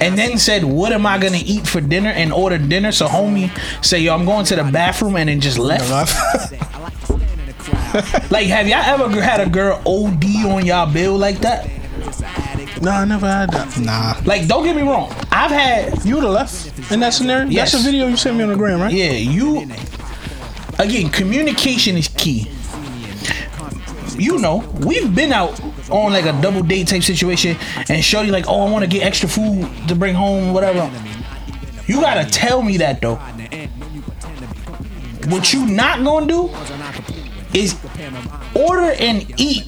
and 0.00 0.16
then 0.16 0.38
said, 0.38 0.64
What 0.64 0.92
am 0.92 1.06
I 1.06 1.18
gonna 1.18 1.40
eat 1.44 1.66
for 1.66 1.80
dinner? 1.80 2.10
And 2.10 2.32
ordered 2.32 2.68
dinner. 2.68 2.92
So, 2.92 3.06
homie 3.06 3.50
say, 3.84 3.98
Yo, 4.00 4.14
I'm 4.14 4.24
going 4.24 4.44
to 4.46 4.56
the 4.56 4.64
bathroom, 4.64 5.16
and 5.16 5.28
then 5.28 5.40
just 5.40 5.58
left. 5.58 5.88
Like, 8.30 8.46
have 8.46 8.68
y'all 8.68 9.02
ever 9.04 9.20
had 9.20 9.40
a 9.40 9.48
girl 9.50 9.80
OD 9.84 10.24
on 10.46 10.64
y'all 10.64 10.90
bill 10.90 11.16
like 11.18 11.38
that? 11.40 11.68
No, 12.80 12.90
I 12.92 13.04
never 13.04 13.26
had 13.26 13.50
that. 13.50 13.78
nah. 13.78 14.14
Like, 14.24 14.46
don't 14.46 14.64
get 14.64 14.76
me 14.76 14.82
wrong. 14.82 15.12
I've 15.32 15.50
had 15.50 16.04
You 16.04 16.14
would 16.14 16.24
have 16.24 16.32
left 16.32 16.90
in 16.92 17.00
that 17.00 17.12
scenario. 17.12 17.48
Yes. 17.48 17.72
That's 17.72 17.82
a 17.84 17.90
video 17.90 18.06
you 18.06 18.16
sent 18.16 18.36
me 18.36 18.44
on 18.44 18.50
the 18.50 18.56
gram, 18.56 18.80
right? 18.80 18.92
Yeah, 18.92 19.12
you. 19.12 19.66
Again, 20.78 21.10
communication 21.10 21.96
is 21.96 22.08
key. 22.08 22.50
You 24.16 24.38
know, 24.38 24.58
we've 24.80 25.14
been 25.14 25.32
out 25.32 25.60
on 25.90 26.12
like 26.12 26.24
a 26.26 26.40
double 26.40 26.62
date 26.62 26.88
type 26.88 27.02
situation, 27.02 27.56
and 27.88 28.04
Shorty 28.04 28.30
like, 28.30 28.46
oh, 28.48 28.66
I 28.66 28.70
want 28.70 28.84
to 28.84 28.90
get 28.90 29.02
extra 29.04 29.28
food 29.28 29.68
to 29.88 29.94
bring 29.94 30.14
home, 30.14 30.52
whatever. 30.52 30.90
You 31.86 32.00
gotta 32.00 32.28
tell 32.30 32.62
me 32.62 32.76
that 32.78 33.00
though. 33.00 33.16
What 35.28 35.52
you 35.52 35.66
not 35.66 36.02
gonna 36.04 36.26
do 36.26 36.50
is 37.52 37.76
order 38.54 38.94
and 38.98 39.28
eat 39.40 39.66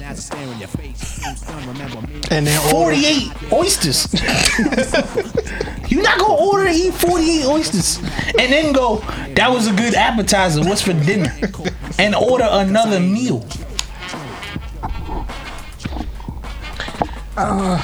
And 2.31 2.47
then 2.47 2.73
order. 2.73 2.95
48 2.95 3.53
oysters. 3.53 4.13
You're 5.91 6.01
not 6.01 6.17
gonna 6.17 6.33
order 6.33 6.67
and 6.67 6.75
eat 6.75 6.93
48 6.93 7.45
oysters 7.45 7.97
and 7.97 8.51
then 8.51 8.73
go, 8.73 8.97
that 9.35 9.49
was 9.49 9.67
a 9.67 9.73
good 9.73 9.93
appetizer. 9.93 10.61
What's 10.61 10.81
for 10.81 10.93
dinner? 10.93 11.31
And 11.99 12.15
order 12.15 12.47
another 12.49 12.99
meal. 12.99 13.45
Uh, 17.35 17.79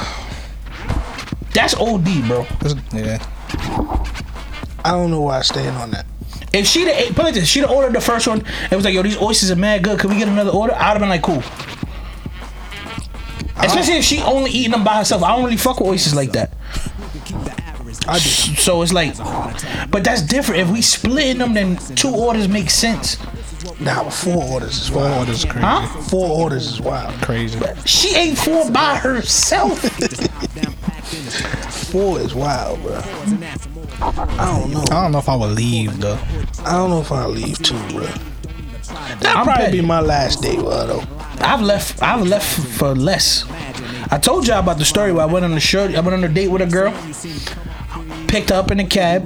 that's 1.53 1.73
OD, 1.75 2.27
bro. 2.27 2.45
Yeah. 2.93 3.25
I 4.85 4.91
don't 4.91 5.11
know 5.11 5.21
why 5.21 5.39
I 5.39 5.41
stand 5.41 5.75
on 5.77 5.91
that. 5.91 6.05
If 6.53 6.65
she'd 6.67 6.87
have 6.87 6.97
ate, 6.97 7.15
put 7.15 7.35
it 7.35 7.45
she'd 7.45 7.61
have 7.61 7.71
ordered 7.71 7.93
the 7.93 8.01
first 8.01 8.27
one 8.27 8.43
and 8.63 8.71
was 8.71 8.85
like, 8.85 8.93
yo, 8.93 9.03
these 9.03 9.21
oysters 9.21 9.51
are 9.51 9.55
mad 9.55 9.83
good. 9.83 9.99
Can 9.99 10.09
we 10.09 10.17
get 10.17 10.27
another 10.27 10.51
order? 10.51 10.73
I'd 10.73 10.97
have 10.97 10.99
been 10.99 11.09
like, 11.09 11.21
cool. 11.21 11.43
Especially 13.57 13.95
if 13.97 14.05
she 14.05 14.21
only 14.21 14.51
eating 14.51 14.71
them 14.71 14.83
by 14.83 14.95
herself. 14.95 15.21
I 15.21 15.35
don't 15.35 15.43
really 15.43 15.57
fuck 15.57 15.79
with 15.79 15.89
oysters 15.89 16.15
like 16.15 16.31
that. 16.31 16.53
I 18.07 18.13
do. 18.13 18.19
So 18.19 18.81
it's 18.81 18.93
like, 18.93 19.17
but 19.91 20.03
that's 20.03 20.21
different. 20.21 20.61
If 20.61 20.69
we 20.69 20.81
splitting 20.81 21.39
them, 21.39 21.53
then 21.53 21.77
two 21.95 22.09
orders 22.09 22.47
make 22.47 22.69
sense. 22.69 23.17
Nah, 23.79 24.09
four 24.09 24.43
orders 24.43 24.77
is 24.81 24.89
Four 24.89 25.03
wild. 25.03 25.19
orders 25.19 25.45
crazy. 25.45 25.65
Huh? 25.65 25.87
Four 26.03 26.27
orders 26.29 26.67
is 26.67 26.81
wild. 26.81 27.13
Crazy. 27.21 27.59
She 27.85 28.13
ate 28.15 28.37
four 28.37 28.69
by 28.71 28.95
herself. 28.95 29.79
Four 31.89 32.19
is 32.19 32.35
wild, 32.35 32.81
bro. 32.83 32.95
I 33.01 34.59
don't 34.59 34.71
know. 34.71 34.83
I 34.91 35.01
don't 35.01 35.11
know 35.11 35.17
if 35.17 35.27
I 35.27 35.35
would 35.35 35.51
leave 35.55 35.99
though. 35.99 36.19
I 36.63 36.73
don't 36.73 36.91
know 36.91 37.01
if 37.01 37.11
I'll 37.11 37.29
leave 37.29 37.57
too, 37.63 37.79
bro. 37.89 38.05
That'll 39.19 39.37
I'm 39.39 39.43
probably 39.45 39.71
be 39.71 39.81
my 39.81 39.99
last 40.01 40.41
day, 40.43 40.55
bro, 40.55 40.85
though. 40.85 41.03
I've 41.39 41.61
left. 41.61 42.01
I've 42.03 42.27
left 42.27 42.59
for 42.77 42.93
less. 42.95 43.43
I 44.11 44.19
told 44.19 44.47
y'all 44.47 44.59
about 44.59 44.77
the 44.77 44.85
story 44.85 45.11
where 45.11 45.23
I 45.23 45.25
went 45.25 45.45
on 45.45 45.53
a 45.53 45.59
shirt. 45.59 45.95
I 45.95 45.99
went 46.01 46.13
on 46.13 46.23
a 46.23 46.27
date 46.27 46.49
with 46.49 46.61
a 46.61 46.67
girl. 46.67 46.93
Picked 48.27 48.49
her 48.49 48.55
up 48.57 48.69
in 48.71 48.79
a 48.79 48.85
cab. 48.85 49.23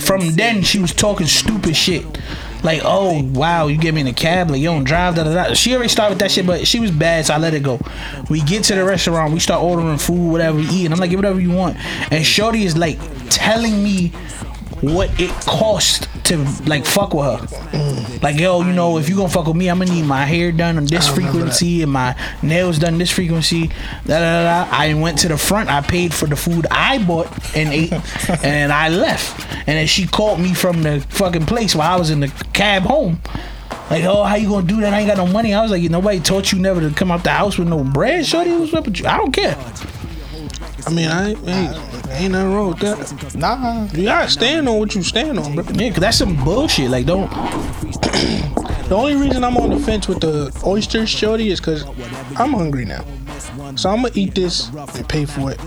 From 0.00 0.32
then, 0.34 0.62
she 0.62 0.78
was 0.78 0.92
talking 0.92 1.26
stupid 1.26 1.74
shit. 1.76 2.04
Like, 2.62 2.82
oh 2.84 3.22
wow, 3.34 3.66
you 3.66 3.76
get 3.76 3.94
me 3.94 4.02
in 4.02 4.06
a 4.06 4.12
cab, 4.12 4.50
like 4.50 4.60
you 4.60 4.66
don't 4.66 4.84
drive, 4.84 5.16
da 5.16 5.24
da 5.24 5.34
da. 5.34 5.54
She 5.54 5.74
already 5.74 5.88
started 5.88 6.12
with 6.12 6.20
that 6.20 6.30
shit, 6.30 6.46
but 6.46 6.66
she 6.66 6.78
was 6.78 6.90
bad, 6.90 7.26
so 7.26 7.34
I 7.34 7.38
let 7.38 7.54
it 7.54 7.62
go. 7.62 7.80
We 8.30 8.40
get 8.40 8.64
to 8.64 8.74
the 8.74 8.84
restaurant, 8.84 9.32
we 9.32 9.40
start 9.40 9.62
ordering 9.62 9.98
food, 9.98 10.30
whatever 10.30 10.58
we 10.58 10.68
eat, 10.68 10.84
and 10.84 10.94
I'm 10.94 11.00
like, 11.00 11.10
get 11.10 11.16
whatever 11.16 11.40
you 11.40 11.50
want. 11.50 11.76
And 12.12 12.24
Shorty 12.24 12.64
is 12.64 12.76
like 12.76 12.98
telling 13.30 13.82
me 13.82 14.12
what 14.82 15.08
it 15.20 15.30
cost 15.46 16.08
to 16.24 16.38
like 16.66 16.84
fuck 16.84 17.14
with 17.14 17.24
her. 17.24 18.18
Like, 18.20 18.38
yo, 18.38 18.62
you 18.62 18.72
know, 18.72 18.98
if 18.98 19.08
you 19.08 19.16
gonna 19.16 19.28
fuck 19.28 19.46
with 19.46 19.56
me, 19.56 19.68
I'm 19.68 19.78
gonna 19.78 19.92
need 19.92 20.04
my 20.04 20.24
hair 20.24 20.52
done 20.52 20.76
on 20.76 20.86
this 20.86 21.08
frequency 21.08 21.82
and 21.82 21.92
my 21.92 22.16
nails 22.42 22.78
done 22.78 22.98
this 22.98 23.10
frequency. 23.10 23.68
Da, 23.68 24.18
da, 24.18 24.18
da, 24.18 24.64
da. 24.64 24.68
I 24.70 24.94
went 24.94 25.18
to 25.20 25.28
the 25.28 25.38
front. 25.38 25.70
I 25.70 25.80
paid 25.80 26.12
for 26.12 26.26
the 26.26 26.36
food 26.36 26.66
I 26.70 27.02
bought 27.04 27.28
and 27.56 27.72
ate, 27.72 27.92
and 28.44 28.72
I 28.72 28.88
left. 28.88 29.46
And 29.68 29.78
then 29.78 29.86
she 29.86 30.06
called 30.06 30.40
me 30.40 30.52
from 30.52 30.82
the 30.82 31.00
fucking 31.10 31.46
place 31.46 31.74
while 31.74 31.94
I 31.94 31.98
was 31.98 32.10
in 32.10 32.20
the 32.20 32.28
cab 32.52 32.82
home. 32.82 33.20
Like, 33.90 34.04
oh, 34.04 34.24
how 34.24 34.36
you 34.36 34.48
gonna 34.48 34.66
do 34.66 34.80
that? 34.80 34.92
I 34.92 35.00
ain't 35.00 35.08
got 35.08 35.16
no 35.16 35.26
money. 35.26 35.54
I 35.54 35.62
was 35.62 35.70
like, 35.70 35.82
nobody 35.82 36.18
taught 36.18 36.50
you 36.50 36.58
never 36.58 36.80
to 36.80 36.94
come 36.94 37.10
out 37.10 37.24
the 37.24 37.30
house 37.30 37.58
with 37.58 37.68
no 37.68 37.84
bread, 37.84 38.26
shorty. 38.26 38.50
What's 38.50 38.74
up 38.74 38.86
with 38.86 38.98
you? 38.98 39.06
I 39.06 39.18
don't 39.18 39.32
care. 39.32 39.56
I 40.86 40.90
mean, 40.90 41.08
I 41.08 41.30
ain't, 41.30 41.48
ain't, 41.48 42.10
ain't 42.10 42.32
nothing 42.32 42.52
wrong 42.54 42.68
with 42.70 42.78
that. 42.80 43.34
Nah. 43.34 43.86
You 43.92 44.04
gotta 44.04 44.30
stand 44.30 44.68
on 44.68 44.78
what 44.78 44.94
you 44.94 45.02
stand 45.02 45.38
on, 45.38 45.54
bro. 45.54 45.64
Yeah, 45.74 45.90
cause 45.90 46.00
that's 46.00 46.18
some 46.18 46.42
bullshit. 46.44 46.90
Like, 46.90 47.06
don't. 47.06 47.30
The 48.92 48.98
only 48.98 49.14
reason 49.14 49.42
I'm 49.42 49.56
on 49.56 49.70
the 49.70 49.78
fence 49.78 50.06
with 50.06 50.20
the 50.20 50.52
oysters, 50.66 51.08
shorty, 51.08 51.48
is 51.48 51.60
because 51.60 51.82
I'm 52.38 52.52
hungry 52.52 52.84
now. 52.84 53.02
So 53.74 53.88
I'm 53.88 54.02
gonna 54.02 54.10
eat 54.14 54.34
this 54.34 54.68
and 54.68 55.08
pay 55.08 55.24
for 55.24 55.50
it 55.50 55.58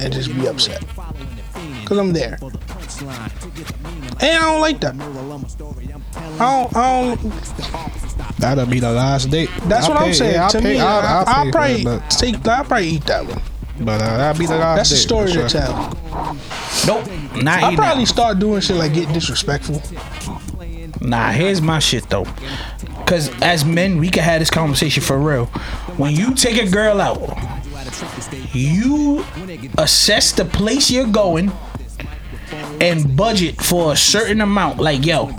and 0.00 0.12
just 0.12 0.34
be 0.34 0.48
upset. 0.48 0.84
Cause 1.84 1.98
I'm 1.98 2.12
there. 2.12 2.36
And 4.20 4.22
I 4.22 4.50
don't 4.50 4.60
like 4.60 4.80
that. 4.80 4.94
I 6.40 6.62
don't, 6.62 6.76
I 6.76 7.16
don't 7.16 7.32
That'll 8.38 8.66
be 8.66 8.80
the 8.80 8.90
last 8.90 9.30
date. 9.30 9.50
that's 9.66 9.86
I'll 9.86 9.94
what 9.94 10.02
I'm 10.02 10.14
saying. 10.14 10.34
yeah, 10.34 10.48
to 10.48 10.58
pay- 10.60 10.74
me, 10.74 10.80
I'll, 10.80 11.00
I'll 11.00 11.24
I'll, 11.28 11.44
pay 11.44 11.50
probably 11.84 12.02
take 12.08 12.48
I'll 12.48 12.64
probably 12.64 12.88
eat 12.88 13.04
that 13.04 13.24
one. 13.24 13.40
But 13.80 14.00
uh, 14.02 14.16
that'll 14.16 14.38
be 14.38 14.46
the 14.46 14.56
last 14.56 14.76
That's 14.76 14.90
the 14.90 14.96
story 14.96 15.28
for 15.32 15.42
to 15.42 15.48
sure. 15.48 15.60
tell. 15.60 15.96
Nope. 16.86 17.42
Not 17.42 17.62
I'll 17.62 17.74
probably 17.76 18.04
that. 18.04 18.08
start 18.10 18.38
doing 18.38 18.60
shit 18.60 18.76
like 18.76 18.94
get 18.94 19.12
disrespectful. 19.12 19.82
Nah, 21.00 21.30
here's 21.30 21.60
my 21.62 21.78
shit 21.78 22.08
though. 22.10 22.26
Cause 23.06 23.30
as 23.40 23.64
men, 23.64 23.98
we 23.98 24.10
can 24.10 24.22
have 24.22 24.40
this 24.40 24.50
conversation 24.50 25.02
for 25.02 25.18
real. 25.18 25.46
When 25.96 26.14
you 26.14 26.34
take 26.34 26.60
a 26.60 26.70
girl 26.70 27.00
out, 27.00 27.20
you 28.52 29.24
assess 29.78 30.32
the 30.32 30.44
place 30.44 30.90
you're 30.90 31.06
going 31.06 31.50
and 32.80 33.16
budget 33.16 33.60
for 33.62 33.92
a 33.92 33.96
certain 33.96 34.40
amount. 34.40 34.78
Like, 34.78 35.04
yo, 35.06 35.30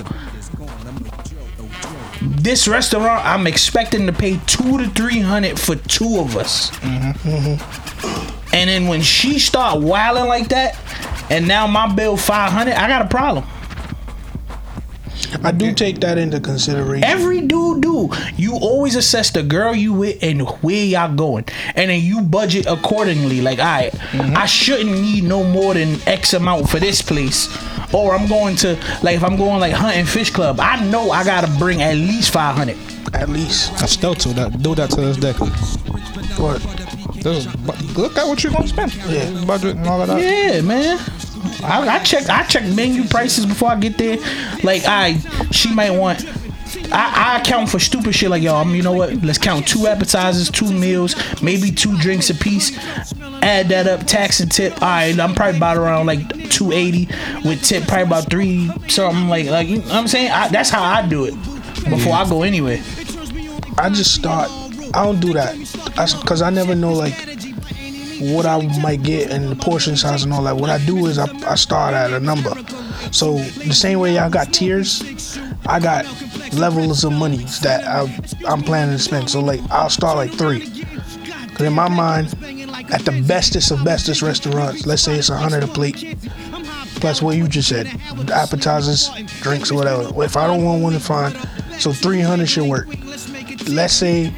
this 2.21 2.67
restaurant, 2.67 3.25
I'm 3.25 3.45
expecting 3.47 4.05
to 4.07 4.13
pay 4.13 4.39
two 4.47 4.77
to 4.77 4.89
three 4.89 5.19
hundred 5.19 5.59
for 5.59 5.75
two 5.75 6.19
of 6.19 6.35
us. 6.37 6.71
And 8.51 8.69
then 8.69 8.87
when 8.87 9.01
she 9.01 9.39
start 9.39 9.81
wilding 9.81 10.25
like 10.25 10.49
that, 10.49 10.77
and 11.29 11.47
now 11.47 11.67
my 11.67 11.93
bill 11.93 12.17
five 12.17 12.51
hundred, 12.51 12.73
I 12.73 12.87
got 12.87 13.03
a 13.03 13.07
problem. 13.07 13.45
I 15.43 15.51
do 15.51 15.73
take 15.73 15.99
that 15.99 16.17
into 16.17 16.39
consideration. 16.39 17.03
Every 17.03 17.41
dude 17.41 17.81
do. 17.81 18.09
You 18.35 18.55
always 18.55 18.95
assess 18.95 19.29
the 19.29 19.43
girl 19.43 19.75
you 19.75 19.93
with 19.93 20.23
and 20.23 20.41
where 20.61 20.83
y'all 20.83 21.13
going, 21.13 21.45
and 21.75 21.89
then 21.89 22.01
you 22.01 22.21
budget 22.21 22.65
accordingly. 22.65 23.41
Like, 23.41 23.59
I, 23.59 23.89
mm-hmm. 23.89 24.35
I 24.35 24.45
shouldn't 24.45 24.91
need 24.91 25.25
no 25.25 25.43
more 25.43 25.73
than 25.73 25.99
X 26.07 26.33
amount 26.33 26.69
for 26.69 26.79
this 26.79 27.01
place, 27.01 27.47
or 27.93 28.15
I'm 28.15 28.27
going 28.27 28.55
to 28.57 28.73
like 29.03 29.17
if 29.17 29.23
I'm 29.23 29.35
going 29.37 29.59
like 29.59 29.73
Hunt 29.73 30.07
& 30.07 30.09
Fish 30.09 30.31
Club. 30.31 30.59
I 30.59 30.83
know 30.85 31.11
I 31.11 31.23
gotta 31.23 31.51
bring 31.59 31.81
at 31.81 31.95
least 31.95 32.31
five 32.31 32.55
hundred. 32.55 32.77
At 33.13 33.29
least. 33.29 33.71
I 33.83 33.85
still 33.85 34.13
do 34.13 34.33
that. 34.33 34.61
Do 34.61 34.75
that 34.75 34.89
to 34.91 35.01
this 35.01 35.17
day. 35.17 35.33
But 36.37 36.88
This 37.23 37.45
is- 37.45 37.97
look 37.97 38.17
at 38.17 38.27
what 38.27 38.43
you're 38.43 38.53
gonna 38.53 38.67
spend. 38.67 38.93
Yeah. 39.07 39.43
budget 39.45 39.75
and 39.77 39.87
all 39.87 40.01
of 40.01 40.07
that. 40.07 40.21
Yeah, 40.21 40.61
man. 40.61 40.99
I, 41.63 41.87
I 41.87 41.99
check 41.99 42.29
I 42.29 42.43
check 42.43 42.63
menu 42.75 43.05
prices 43.05 43.45
before 43.45 43.69
I 43.69 43.75
get 43.79 43.97
there. 43.97 44.17
Like 44.63 44.83
I, 44.85 45.17
she 45.51 45.73
might 45.73 45.91
want. 45.91 46.25
I, 46.91 47.35
I 47.35 47.39
account 47.39 47.69
for 47.69 47.79
stupid 47.79 48.13
shit 48.13 48.29
like. 48.29 48.43
I'm, 48.45 48.75
you 48.75 48.81
know 48.83 48.91
what? 48.93 49.13
Let's 49.23 49.37
count 49.37 49.67
two 49.67 49.87
appetizers, 49.87 50.49
two 50.51 50.71
meals, 50.71 51.15
maybe 51.41 51.71
two 51.71 51.97
drinks 51.97 52.29
a 52.29 52.35
piece. 52.35 52.77
Add 53.41 53.69
that 53.69 53.87
up, 53.87 54.05
tax 54.05 54.39
and 54.39 54.51
tip. 54.51 54.73
All 54.81 54.87
right, 54.87 55.17
I'm 55.19 55.33
probably 55.33 55.57
about 55.57 55.77
around 55.77 56.05
like 56.07 56.27
280 56.49 57.07
with 57.47 57.63
tip, 57.63 57.83
probably 57.87 58.03
about 58.03 58.29
three 58.29 58.69
something 58.87 59.27
like 59.29 59.47
like. 59.47 59.67
You 59.67 59.77
know 59.77 59.83
what 59.83 59.93
I'm 59.95 60.07
saying 60.07 60.31
I, 60.31 60.49
that's 60.49 60.69
how 60.69 60.83
I 60.83 61.07
do 61.07 61.25
it 61.25 61.33
before 61.89 62.13
I 62.13 62.27
go 62.27 62.43
anywhere. 62.43 62.79
I 63.77 63.89
just 63.89 64.13
start. 64.13 64.49
I 64.93 65.03
don't 65.03 65.19
do 65.19 65.33
that 65.33 65.55
because 66.19 66.41
I 66.41 66.49
never 66.49 66.75
know 66.75 66.93
like 66.93 67.13
what 68.19 68.45
I 68.45 68.61
might 68.81 69.03
get 69.03 69.31
and 69.31 69.49
the 69.49 69.55
portion 69.55 69.95
size 69.95 70.23
and 70.23 70.33
all 70.33 70.43
that. 70.43 70.57
What 70.57 70.69
I 70.69 70.83
do 70.85 71.05
is 71.05 71.17
I, 71.17 71.27
I 71.49 71.55
start 71.55 71.93
at 71.93 72.11
a 72.11 72.19
number. 72.19 72.53
So 73.11 73.37
the 73.37 73.73
same 73.73 73.99
way 73.99 74.15
y'all 74.15 74.29
got 74.29 74.53
tiers, 74.53 75.37
I 75.65 75.79
got 75.79 76.05
levels 76.53 77.03
of 77.03 77.13
monies 77.13 77.59
that 77.61 77.85
I, 77.85 78.01
I'm 78.47 78.61
planning 78.61 78.95
to 78.97 79.01
spend. 79.01 79.29
So 79.29 79.39
like 79.39 79.61
I'll 79.71 79.89
start 79.89 80.17
like 80.17 80.33
three. 80.33 80.61
Cause 81.55 81.67
in 81.67 81.73
my 81.73 81.89
mind, 81.89 82.27
at 82.91 83.05
the 83.05 83.23
bestest 83.27 83.71
of 83.71 83.83
bestest 83.83 84.21
restaurants, 84.21 84.85
let's 84.85 85.01
say 85.01 85.15
it's 85.15 85.29
a 85.29 85.37
hundred 85.37 85.63
a 85.63 85.67
plate. 85.67 86.17
Plus 86.95 87.21
what 87.21 87.37
you 87.37 87.47
just 87.47 87.69
said, 87.69 87.87
appetizers, 88.29 89.09
drinks, 89.41 89.71
or 89.71 89.75
whatever. 89.75 90.23
If 90.23 90.35
I 90.35 90.47
don't 90.47 90.63
want 90.63 90.81
one 90.81 90.93
to 90.93 90.99
find, 90.99 91.37
so 91.79 91.93
300 91.93 92.47
should 92.47 92.67
work. 92.67 92.87
Let's 93.67 93.93
say 93.93 94.33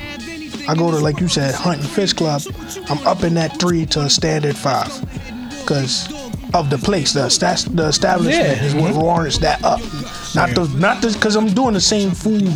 I 0.67 0.75
go 0.75 0.91
to 0.91 0.97
like 0.99 1.19
you 1.19 1.27
said, 1.27 1.53
Hunt 1.53 1.83
& 1.83 1.95
Fish 1.95 2.13
Club. 2.13 2.41
I'm 2.89 3.05
up 3.07 3.23
in 3.23 3.33
that 3.35 3.59
three 3.59 3.85
to 3.87 4.01
a 4.01 4.09
standard 4.09 4.55
five, 4.55 4.89
cause 5.65 6.11
of 6.53 6.69
the 6.69 6.77
place, 6.77 7.13
the 7.13 7.29
stas- 7.29 7.65
the 7.65 7.87
establishment 7.87 8.57
Yeah. 8.57 8.63
is 8.63 8.75
what 8.75 8.91
mm-hmm. 8.91 9.01
warrants 9.01 9.37
that 9.39 9.63
up. 9.63 9.79
Not 10.35 10.55
the 10.55 10.67
not 10.77 11.01
the 11.01 11.17
cause 11.19 11.35
I'm 11.35 11.47
doing 11.47 11.73
the 11.73 11.81
same 11.81 12.11
food 12.11 12.51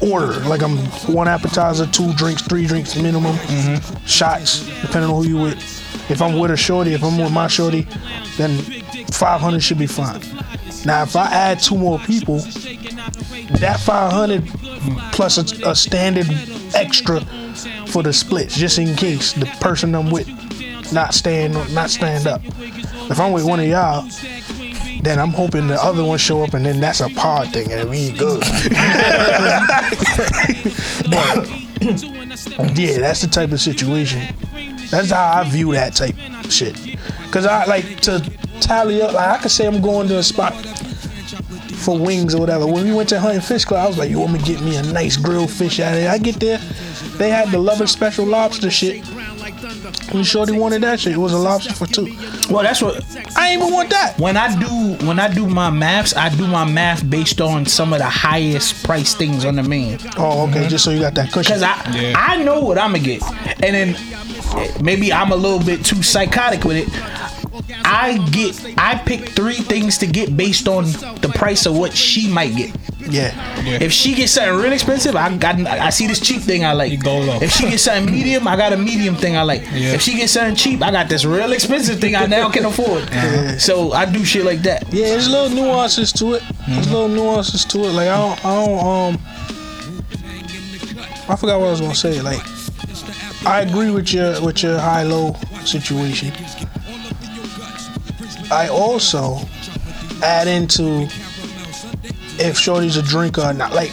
order. 0.00 0.38
Like 0.40 0.62
I'm 0.62 0.76
one 1.12 1.28
appetizer, 1.28 1.86
two 1.86 2.12
drinks, 2.14 2.42
three 2.42 2.66
drinks 2.66 2.96
minimum, 2.96 3.36
mm-hmm. 3.36 4.06
shots 4.06 4.66
depending 4.82 5.10
on 5.10 5.22
who 5.22 5.28
you 5.28 5.36
with. 5.36 6.10
If 6.10 6.20
I'm 6.20 6.38
with 6.38 6.50
a 6.50 6.56
shorty, 6.56 6.92
if 6.92 7.02
I'm 7.02 7.18
with 7.18 7.32
my 7.32 7.46
shorty, 7.46 7.86
then 8.36 8.58
500 9.10 9.60
should 9.60 9.78
be 9.78 9.86
fine. 9.86 10.20
Now 10.84 11.02
if 11.02 11.16
I 11.16 11.26
add 11.32 11.60
two 11.60 11.76
more 11.76 11.98
people, 12.00 12.38
that 13.58 13.80
500 13.80 14.44
plus 15.12 15.38
a, 15.38 15.70
a 15.70 15.74
standard 15.74 16.26
extra 16.74 17.20
for 17.86 18.02
the 18.02 18.12
splits, 18.12 18.56
just 18.56 18.78
in 18.78 18.94
case 18.96 19.32
the 19.32 19.46
person 19.60 19.94
I'm 19.94 20.10
with 20.10 20.28
not 20.92 21.14
stand 21.14 21.54
not 21.74 21.90
stand 21.90 22.26
up. 22.26 22.42
If 22.44 23.20
I'm 23.20 23.32
with 23.32 23.44
one 23.44 23.60
of 23.60 23.66
y'all, 23.66 24.06
then 25.02 25.18
I'm 25.18 25.30
hoping 25.30 25.66
the 25.66 25.82
other 25.82 26.04
one 26.04 26.18
show 26.18 26.42
up, 26.42 26.54
and 26.54 26.64
then 26.64 26.80
that's 26.80 27.00
a 27.00 27.08
pod 27.10 27.52
thing, 27.52 27.70
and 27.72 27.90
we 27.90 28.10
good. 28.12 28.42
yeah, 32.74 32.98
that's 32.98 33.20
the 33.20 33.28
type 33.30 33.52
of 33.52 33.60
situation. 33.60 34.34
That's 34.90 35.10
how 35.10 35.40
I 35.40 35.44
view 35.48 35.72
that 35.72 35.94
type 35.94 36.14
shit. 36.50 36.98
Cause 37.30 37.46
I 37.46 37.64
like 37.64 38.00
to 38.02 38.20
tally 38.60 39.02
up. 39.02 39.12
Like 39.12 39.28
I 39.28 39.42
could 39.42 39.50
say 39.50 39.66
I'm 39.66 39.82
going 39.82 40.08
to 40.08 40.18
a 40.18 40.22
spot 40.22 40.54
for 41.84 41.98
wings 41.98 42.34
or 42.34 42.40
whatever. 42.40 42.66
When 42.66 42.84
we 42.84 42.92
went 42.92 43.08
to 43.10 43.20
Hunt 43.20 43.42
& 43.44 43.44
Fish 43.44 43.64
Club, 43.64 43.84
I 43.84 43.88
was 43.88 43.98
like, 43.98 44.10
"You 44.10 44.18
want 44.18 44.32
me 44.32 44.38
to 44.38 44.44
get 44.44 44.60
me 44.62 44.76
a 44.76 44.82
nice 44.82 45.16
grilled 45.16 45.50
fish 45.50 45.80
out 45.80 45.94
of 45.94 46.00
there?" 46.00 46.10
I 46.10 46.18
get 46.18 46.40
there, 46.40 46.58
they 47.16 47.30
had 47.30 47.50
the 47.50 47.58
Lover 47.58 47.86
Special 47.86 48.26
lobster 48.26 48.70
shit. 48.70 49.04
And 50.12 50.26
Shorty 50.26 50.52
wanted 50.52 50.82
that 50.82 51.00
shit. 51.00 51.12
It 51.12 51.18
was 51.18 51.32
a 51.32 51.38
lobster 51.38 51.72
for 51.72 51.86
two. 51.86 52.14
Well, 52.50 52.62
that's 52.62 52.82
what 52.82 53.04
I 53.36 53.50
ain't 53.50 53.62
even 53.62 53.72
want 53.72 53.90
that. 53.90 54.18
when 54.18 54.36
I 54.36 54.54
do 54.58 55.06
when 55.06 55.18
I 55.18 55.32
do 55.32 55.46
my 55.46 55.70
maths, 55.70 56.14
I 56.16 56.28
do 56.34 56.46
my 56.46 56.64
math 56.64 57.08
based 57.08 57.40
on 57.40 57.66
some 57.66 57.92
of 57.92 57.98
the 57.98 58.08
highest 58.08 58.84
price 58.84 59.14
things 59.14 59.44
on 59.44 59.56
the 59.56 59.62
menu. 59.62 59.98
Oh, 60.16 60.48
okay. 60.48 60.68
Just 60.68 60.84
so 60.84 60.90
you 60.90 61.00
got 61.00 61.14
that 61.14 61.32
cushion. 61.32 61.54
Cause 61.54 61.62
I 61.62 62.14
I 62.16 62.42
know 62.42 62.60
what 62.60 62.78
I'm 62.78 62.92
gonna 62.92 63.04
get, 63.04 63.22
and 63.62 63.74
then 63.74 63.96
eh, 64.56 64.78
maybe 64.82 65.12
I'm 65.12 65.32
a 65.32 65.36
little 65.36 65.64
bit 65.64 65.84
too 65.84 66.02
psychotic 66.02 66.64
with 66.64 66.76
it. 66.76 66.88
I 67.84 68.18
get 68.32 68.74
I 68.78 68.96
pick 68.96 69.28
three 69.30 69.54
things 69.54 69.98
to 69.98 70.06
get 70.06 70.36
based 70.36 70.66
on 70.68 70.84
the 71.20 71.30
price 71.34 71.66
of 71.66 71.76
what 71.76 71.92
she 71.94 72.28
might 72.28 72.54
get. 72.56 72.74
yeah. 73.08 73.32
If 73.80 73.92
she 73.92 74.14
gets 74.14 74.32
something 74.32 74.56
real 74.62 74.72
expensive, 74.72 75.14
I 75.14 75.36
got 75.36 75.60
I 75.66 75.90
see 75.90 76.06
this 76.06 76.20
cheap 76.20 76.42
thing 76.42 76.64
I 76.64 76.72
like. 76.72 77.00
go 77.02 77.18
low. 77.18 77.38
If 77.40 77.52
she 77.52 77.68
gets 77.70 77.82
something 77.84 78.12
medium, 78.12 78.48
I 78.48 78.56
got 78.56 78.72
a 78.72 78.76
medium 78.76 79.14
thing 79.14 79.36
I 79.36 79.42
like. 79.42 79.62
Yeah. 79.72 79.92
If 79.94 80.02
she 80.02 80.16
gets 80.16 80.32
something 80.32 80.56
cheap, 80.56 80.82
I 80.82 80.90
got 80.90 81.08
this 81.08 81.24
real 81.24 81.52
expensive 81.52 82.00
thing 82.00 82.16
I 82.16 82.26
now 82.26 82.50
can 82.50 82.64
afford. 82.64 83.08
So 83.60 83.92
I 83.92 84.04
do 84.10 84.24
shit 84.24 84.44
like 84.44 84.62
that. 84.62 84.92
Yeah, 84.92 85.08
there's 85.10 85.28
little 85.28 85.50
nuances 85.50 86.12
to 86.14 86.34
it. 86.34 86.42
There's 86.68 86.90
little 86.90 87.08
nuances 87.08 87.64
to 87.66 87.78
it. 87.84 87.92
Like 87.92 88.08
I 88.08 88.16
don't, 88.16 88.44
I 88.44 88.64
don't, 88.64 89.14
um, 89.14 89.20
I 91.26 91.36
forgot 91.36 91.58
what 91.60 91.68
I 91.68 91.70
was 91.70 91.80
gonna 91.80 91.94
say. 91.94 92.20
Like, 92.20 92.42
I 93.46 93.60
agree 93.60 93.90
with 93.90 94.12
your 94.12 94.40
with 94.42 94.62
your 94.62 94.78
high 94.78 95.02
low 95.04 95.34
situation. 95.64 96.32
I 98.54 98.68
also 98.68 99.40
add 100.22 100.46
into 100.46 101.08
if 102.38 102.56
Shorty's 102.56 102.96
a 102.96 103.02
drinker 103.02 103.42
or 103.42 103.52
not. 103.52 103.72
Like, 103.72 103.90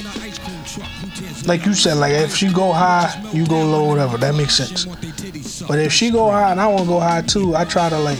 like 1.47 1.65
you 1.65 1.73
said, 1.73 1.95
like 1.95 2.11
if 2.13 2.35
she 2.35 2.53
go 2.53 2.71
high, 2.71 3.11
you 3.33 3.47
go 3.47 3.65
low, 3.65 3.85
whatever. 3.85 4.17
That 4.17 4.35
makes 4.35 4.53
sense. 4.55 4.85
But 5.65 5.79
if 5.79 5.91
she 5.91 6.11
go 6.11 6.29
high 6.29 6.51
and 6.51 6.61
I 6.61 6.67
want 6.67 6.81
to 6.81 6.87
go 6.87 6.99
high 6.99 7.23
too, 7.23 7.55
I 7.55 7.65
try 7.65 7.89
to 7.89 7.97
like 7.97 8.19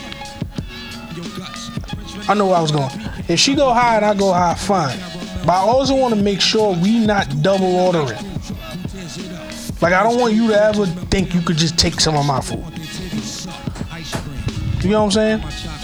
I 2.27 2.33
know 2.33 2.47
where 2.47 2.55
I 2.55 2.61
was 2.61 2.71
going. 2.71 2.89
If 3.27 3.39
she 3.39 3.53
go 3.53 3.71
high 3.71 3.97
and 3.97 4.05
I 4.05 4.15
go 4.15 4.33
high, 4.33 4.55
fine. 4.55 4.97
But 5.45 5.53
I 5.53 5.59
also 5.59 5.95
want 5.95 6.15
to 6.15 6.21
make 6.21 6.41
sure 6.41 6.75
we 6.75 7.05
not 7.05 7.27
double 7.43 7.75
ordering. 7.75 8.17
Like 9.79 9.93
I 9.93 10.01
don't 10.01 10.19
want 10.19 10.33
you 10.33 10.47
to 10.47 10.55
ever 10.55 10.85
think 10.85 11.35
you 11.35 11.41
could 11.41 11.57
just 11.57 11.77
take 11.77 11.99
some 11.99 12.15
of 12.15 12.25
my 12.25 12.41
food. 12.41 12.65
You 14.83 14.89
know 14.89 15.05
what 15.05 15.15
I'm 15.15 15.41
saying? 15.41 15.80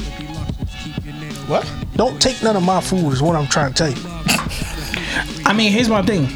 What? 1.47 1.71
Don't 1.95 2.21
take 2.21 2.41
none 2.43 2.55
of 2.55 2.63
my 2.63 2.81
food 2.81 3.11
is 3.13 3.21
what 3.21 3.35
I'm 3.35 3.47
trying 3.47 3.73
to 3.73 3.77
tell 3.77 3.91
you. 3.91 3.97
I 5.45 5.53
mean, 5.55 5.71
here's 5.71 5.89
my 5.89 6.01
thing. 6.01 6.27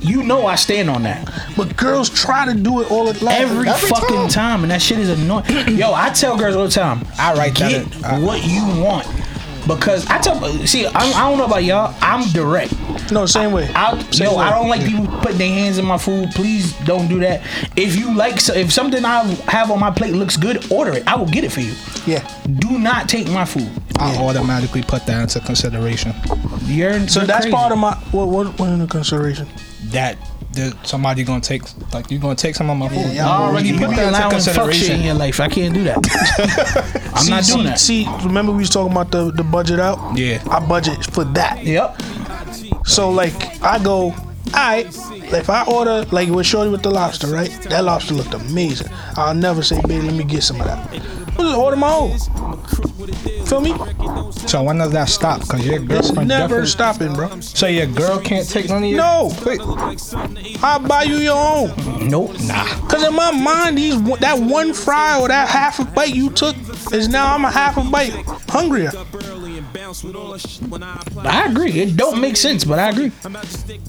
You 0.00 0.22
know 0.22 0.46
I 0.46 0.54
stand 0.56 0.90
on 0.90 1.02
that. 1.04 1.32
But 1.56 1.76
girls 1.76 2.10
try 2.10 2.44
to 2.44 2.54
do 2.54 2.80
it 2.80 2.90
all 2.90 3.06
the 3.06 3.14
time. 3.14 3.28
Every, 3.42 3.66
fucking 3.66 4.28
time. 4.28 4.62
and 4.62 4.70
that 4.70 4.82
shit 4.82 4.98
is 4.98 5.08
annoying. 5.08 5.44
Yo, 5.76 5.92
I 5.92 6.10
tell 6.10 6.36
girls 6.36 6.54
all 6.56 6.64
the 6.64 6.70
time. 6.70 7.04
I 7.18 7.34
write 7.34 7.54
that 7.56 7.90
get. 7.90 8.04
I- 8.04 8.18
what 8.20 8.44
you 8.44 8.62
want 8.82 9.06
because 9.66 10.06
I 10.08 10.18
tell. 10.18 10.40
See, 10.66 10.86
I, 10.86 10.90
I 10.94 11.28
don't 11.28 11.38
know 11.38 11.44
about 11.46 11.64
y'all. 11.64 11.94
I'm 12.00 12.28
direct. 12.32 12.72
No, 13.12 13.26
same 13.26 13.52
way. 13.52 13.68
I, 13.74 14.00
Same 14.10 14.28
yo, 14.28 14.36
way. 14.38 14.44
I 14.44 14.50
don't 14.50 14.68
like 14.68 14.84
people 14.84 15.06
putting 15.20 15.38
their 15.38 15.48
hands 15.48 15.78
in 15.78 15.84
my 15.84 15.98
food. 15.98 16.30
Please 16.30 16.72
don't 16.80 17.06
do 17.08 17.20
that. 17.20 17.42
If 17.76 17.96
you 17.96 18.14
like, 18.14 18.40
so- 18.40 18.54
if 18.54 18.72
something 18.72 19.04
I 19.04 19.22
have 19.48 19.70
on 19.70 19.78
my 19.78 19.90
plate 19.90 20.12
looks 20.14 20.36
good, 20.36 20.70
order 20.72 20.92
it. 20.92 21.06
I 21.06 21.14
will 21.16 21.26
get 21.26 21.44
it 21.44 21.52
for 21.52 21.60
you. 21.60 21.74
Yeah. 22.06 22.26
Do 22.58 22.78
not 22.78 23.08
take 23.08 23.28
my 23.30 23.44
food. 23.44 23.70
I 23.98 24.16
automatically 24.16 24.82
put 24.82 25.06
that 25.06 25.22
into 25.22 25.40
consideration. 25.46 26.12
You're 26.64 27.06
So 27.08 27.20
you're 27.20 27.26
that's 27.26 27.44
crazy. 27.46 27.50
part 27.56 27.72
of 27.72 27.78
my 27.78 27.94
what 28.12 28.28
what 28.28 28.58
what 28.58 28.68
into 28.70 28.86
consideration. 28.86 29.48
That 29.86 30.18
that 30.56 30.86
somebody 30.86 31.24
gonna 31.24 31.40
take 31.40 31.62
like 31.92 32.10
you're 32.10 32.20
gonna 32.20 32.34
take 32.34 32.54
some 32.54 32.68
of 32.70 32.76
my 32.76 32.88
food. 32.88 33.14
yeah, 33.14 33.28
I 33.28 33.36
I 33.36 33.42
already 33.48 33.72
put 33.78 33.90
that 33.90 34.10
allowing 34.10 34.36
into 34.36 34.50
fuck 34.50 34.72
shit 34.72 34.90
in 34.90 35.00
consideration. 35.00 35.02
your 35.02 35.14
life. 35.14 35.40
I 35.40 35.48
can't 35.48 35.74
do 35.74 35.84
that. 35.84 35.98
I'm 37.14 37.22
see, 37.24 37.30
not 37.30 37.44
doing 37.44 37.58
see, 37.58 37.64
that. 37.64 37.78
See, 37.78 38.26
remember 38.26 38.52
we 38.52 38.58
was 38.58 38.70
talking 38.70 38.92
about 38.92 39.10
the 39.10 39.30
the 39.30 39.44
budget 39.44 39.78
out? 39.80 40.16
Yeah. 40.18 40.42
I 40.50 40.60
budget 40.66 41.04
for 41.04 41.24
that. 41.24 41.64
Yep. 41.64 42.00
So 42.86 43.10
like 43.10 43.34
I 43.62 43.82
go, 43.82 44.14
alright. 44.54 44.86
If 45.28 45.50
I 45.50 45.64
order 45.64 46.04
like 46.12 46.28
with 46.28 46.46
Shorty 46.46 46.70
with 46.70 46.82
the 46.82 46.90
lobster, 46.90 47.26
right? 47.26 47.50
That 47.68 47.84
lobster 47.84 48.14
looked 48.14 48.34
amazing. 48.34 48.88
I'll 49.16 49.34
never 49.34 49.62
say, 49.62 49.80
baby, 49.82 50.06
let 50.06 50.14
me 50.14 50.24
get 50.24 50.42
some 50.42 50.60
of 50.60 50.66
that. 50.66 51.25
Just 51.46 51.58
order 51.58 51.76
my 51.76 51.92
own. 51.92 52.18
Feel 53.46 53.60
me? 53.60 53.70
So 54.48 54.64
when 54.64 54.78
does 54.78 54.90
that 54.90 55.08
stop? 55.08 55.46
Cause 55.46 55.64
your 55.64 55.78
girlfriend 55.78 56.28
never 56.28 56.66
stopping, 56.66 57.14
bro. 57.14 57.38
So 57.38 57.68
your 57.68 57.86
girl 57.86 58.18
can't 58.18 58.48
take 58.48 58.68
none 58.68 58.82
of 58.82 58.88
your 58.90 58.98
No. 58.98 59.32
Wait, 59.46 59.60
I'll 60.60 60.80
buy 60.80 61.04
you 61.04 61.18
your 61.18 61.36
own. 61.36 62.08
Nope. 62.08 62.32
Nah. 62.40 62.64
Cause 62.88 63.04
in 63.06 63.14
my 63.14 63.30
mind, 63.30 63.78
these 63.78 63.94
that 64.18 64.36
one 64.36 64.72
fry 64.72 65.20
or 65.20 65.28
that 65.28 65.48
half 65.48 65.78
a 65.78 65.84
bite 65.84 66.16
you 66.16 66.30
took 66.30 66.56
is 66.92 67.06
now 67.06 67.32
I'm 67.32 67.44
a 67.44 67.50
half 67.52 67.76
a 67.76 67.82
bite 67.82 68.10
hungrier. 68.48 68.90
I 71.26 71.46
agree. 71.50 71.72
It 71.72 71.96
don't 71.96 72.20
make 72.20 72.36
sense, 72.36 72.64
but 72.64 72.78
I 72.78 72.90
agree. 72.90 73.10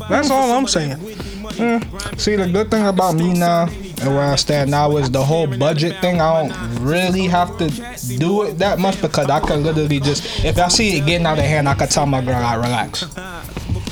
That's 0.09 0.29
all 0.29 0.51
I'm 0.51 0.67
saying. 0.67 0.97
Hmm. 0.97 2.17
See, 2.17 2.35
the 2.35 2.47
good 2.47 2.69
thing 2.69 2.85
about 2.85 3.15
me 3.15 3.33
now 3.33 3.67
and 3.67 4.15
where 4.15 4.21
I 4.25 4.35
stand 4.35 4.71
now 4.71 4.97
is 4.97 5.09
the 5.09 5.23
whole 5.23 5.47
budget 5.47 5.99
thing. 6.01 6.21
I 6.21 6.47
don't 6.47 6.83
really 6.83 7.27
have 7.27 7.57
to 7.57 7.69
do 8.17 8.43
it 8.43 8.59
that 8.59 8.79
much 8.79 9.01
because 9.01 9.29
I 9.29 9.39
can 9.39 9.63
literally 9.63 9.99
just, 9.99 10.43
if 10.43 10.57
I 10.59 10.67
see 10.67 10.97
it 10.97 11.05
getting 11.05 11.25
out 11.25 11.39
of 11.39 11.45
hand, 11.45 11.67
I 11.67 11.73
can 11.75 11.87
tell 11.87 12.05
my 12.05 12.21
girl, 12.21 12.35
I 12.35 12.55
relax, 12.55 13.05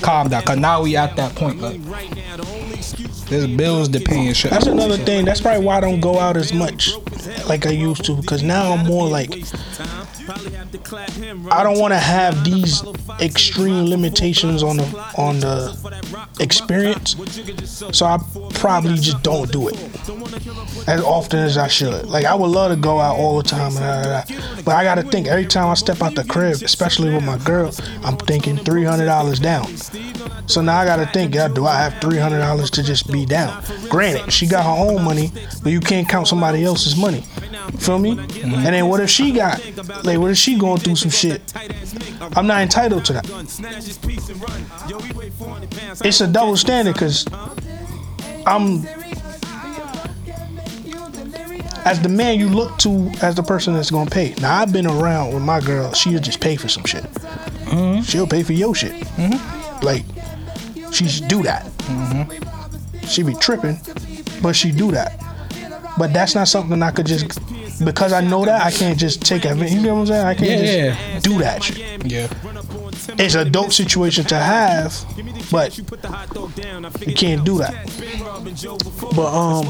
calm 0.02 0.30
down. 0.30 0.44
Cause 0.44 0.58
now 0.58 0.82
we 0.84 0.96
at 0.96 1.16
that 1.16 1.36
point, 1.36 1.60
like, 1.60 1.82
there's 3.28 3.48
bills 3.48 3.90
to 3.90 4.00
pay 4.00 4.28
and 4.28 4.38
shit. 4.38 4.52
That's 4.52 4.68
another 4.68 4.98
thing. 4.98 5.26
That's 5.26 5.42
probably 5.42 5.66
why 5.66 5.78
I 5.78 5.82
don't 5.82 6.00
go 6.00 6.20
out 6.20 6.38
as 6.38 6.54
much 6.54 6.92
like 7.48 7.66
I 7.66 7.72
used 7.72 8.06
to. 8.06 8.16
Because 8.16 8.44
now 8.44 8.74
I'm 8.74 8.86
more 8.86 9.08
like 9.08 9.32
I 10.28 11.64
don't 11.64 11.80
want 11.80 11.94
to 11.94 12.00
have 12.00 12.44
these 12.44 12.84
extreme 13.20 13.86
limitations 13.86 14.64
on 14.64 14.78
the 14.78 14.86
on 15.18 15.40
the 15.40 15.78
experience. 16.40 17.16
So 17.92 18.06
I 18.06 18.18
probably 18.54 18.96
just 18.96 19.22
don't 19.24 19.52
do 19.52 19.68
it 19.70 19.78
as 20.88 21.02
often 21.04 21.40
as 21.40 21.58
I 21.58 21.68
should. 21.68 22.06
Like 22.08 22.26
I 22.26 22.34
would 22.36 22.48
love 22.48 22.72
to 22.72 22.78
go 22.78 23.00
out 23.00 23.18
all 23.18 23.38
the 23.38 23.44
time, 23.44 23.74
but 24.64 24.72
I 24.76 24.84
got 24.84 24.96
to 24.96 25.04
think 25.04 25.28
every 25.28 25.46
time 25.46 25.68
I 25.68 25.74
step 25.76 26.02
out 26.02 26.16
the 26.16 26.24
crib, 26.24 26.62
especially 26.62 27.14
with 27.14 27.24
my 27.24 27.38
girl, 27.40 27.72
I'm 28.04 28.18
thinking 28.18 28.58
three 28.58 28.84
hundred 28.84 29.06
dollars 29.06 29.40
down. 29.40 29.68
So 30.48 30.62
now 30.62 30.78
I 30.78 30.86
gotta 30.86 31.08
think, 31.08 31.34
yeah, 31.34 31.48
do 31.48 31.66
I 31.66 31.76
have 31.78 32.00
three 32.02 32.18
hundred 32.18 32.40
dollars 32.40 32.70
to 32.72 32.84
just 32.84 33.12
be 33.12 33.26
down? 33.26 33.64
Granted, 33.90 34.32
she 34.32 34.48
got 34.48 34.64
her 34.64 34.84
own 34.84 35.04
money, 35.04 35.32
but 35.64 35.72
you 35.72 35.80
can't 35.80 36.08
count 36.08 36.28
somebody 36.28 36.64
else's 36.64 36.96
money. 36.96 37.24
Feel 37.80 37.98
me? 37.98 38.12
And 38.12 38.54
then 38.54 38.88
what 38.88 39.00
if 39.00 39.10
she 39.10 39.32
got 39.32 39.60
like 40.04 40.15
what 40.18 40.32
if 40.32 40.38
she 40.38 40.58
going 40.58 40.80
through 40.80 40.96
some 40.96 41.12
shit? 41.12 41.54
I'm 42.36 42.48
not 42.48 42.62
entitled 42.62 43.06
to 43.06 43.14
that. 43.14 43.26
It's 46.04 46.22
a 46.22 46.28
double 46.28 46.58
standard 46.58 46.94
because 46.94 47.26
I'm 48.46 48.86
as 51.86 52.02
the 52.02 52.10
man 52.10 52.40
you 52.40 52.50
look 52.50 52.78
to 52.80 53.12
as 53.22 53.36
the 53.36 53.44
person 53.44 53.74
that's 53.74 53.92
gonna 53.92 54.10
pay. 54.10 54.34
Now 54.42 54.60
I've 54.62 54.74
been 54.74 54.88
around 54.88 55.34
with 55.34 55.44
my 55.44 55.60
girl, 55.60 55.94
she'll 55.94 56.20
just 56.20 56.42
pay 56.42 56.56
for 56.56 56.68
some 56.68 56.84
shit. 56.84 57.04
Mm-hmm. 57.04 58.02
She'll 58.02 58.28
pay 58.28 58.44
for 58.44 58.54
your 58.54 58.74
shit. 58.76 58.94
Mm-hmm. 58.94 59.86
Like 59.86 60.04
she 60.92 61.08
should 61.08 61.28
do 61.28 61.44
that. 61.44 61.66
Mm-hmm. 61.66 63.06
She 63.06 63.24
be 63.24 63.36
tripping, 63.36 63.80
but 64.42 64.54
she 64.54 64.72
do 64.72 64.92
that. 64.92 65.22
But 65.98 66.12
that's 66.12 66.36
not 66.36 66.48
something 66.48 66.82
I 66.82 66.92
could 66.92 67.06
just 67.06 67.40
because 67.84 68.14
I 68.14 68.22
know 68.22 68.46
that 68.46 68.66
I 68.66 68.72
can't 68.72 68.98
just 68.98 69.22
take 69.22 69.46
advantage. 69.46 69.74
You 69.74 69.82
know 69.82 69.96
what 69.96 70.02
I'm 70.02 70.08
saying? 70.08 70.26
I 70.26 70.34
can't 70.36 70.64
Yeah, 70.64 71.14
just 71.14 71.26
do 71.26 71.38
that 71.40 71.64
shit. 71.64 72.06
Yeah. 72.06 72.28
It's 73.18 73.36
a 73.36 73.46
dope 73.46 73.72
situation 73.72 74.26
to 74.26 74.36
have, 74.36 74.94
but 75.52 75.78
you 75.78 75.84
can't 77.14 77.44
do 77.46 77.58
that. 77.60 77.74
But 79.16 79.34
um, 79.34 79.66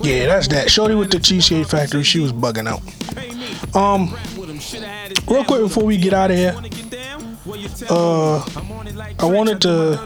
yeah, 0.00 0.26
that's 0.26 0.48
that. 0.48 0.70
Shorty 0.70 0.94
with 0.94 1.10
the 1.10 1.18
Cheesecake 1.18 1.66
Factory, 1.66 2.02
she 2.02 2.20
was 2.20 2.32
bugging 2.32 2.66
out. 2.68 2.80
Um, 3.76 4.14
real 5.28 5.44
quick 5.44 5.60
before 5.60 5.84
we 5.84 5.96
get 5.96 6.14
out 6.14 6.30
of 6.30 6.36
here, 6.36 6.54
uh, 7.90 8.38
I 9.18 9.24
wanted 9.24 9.60
to 9.62 9.98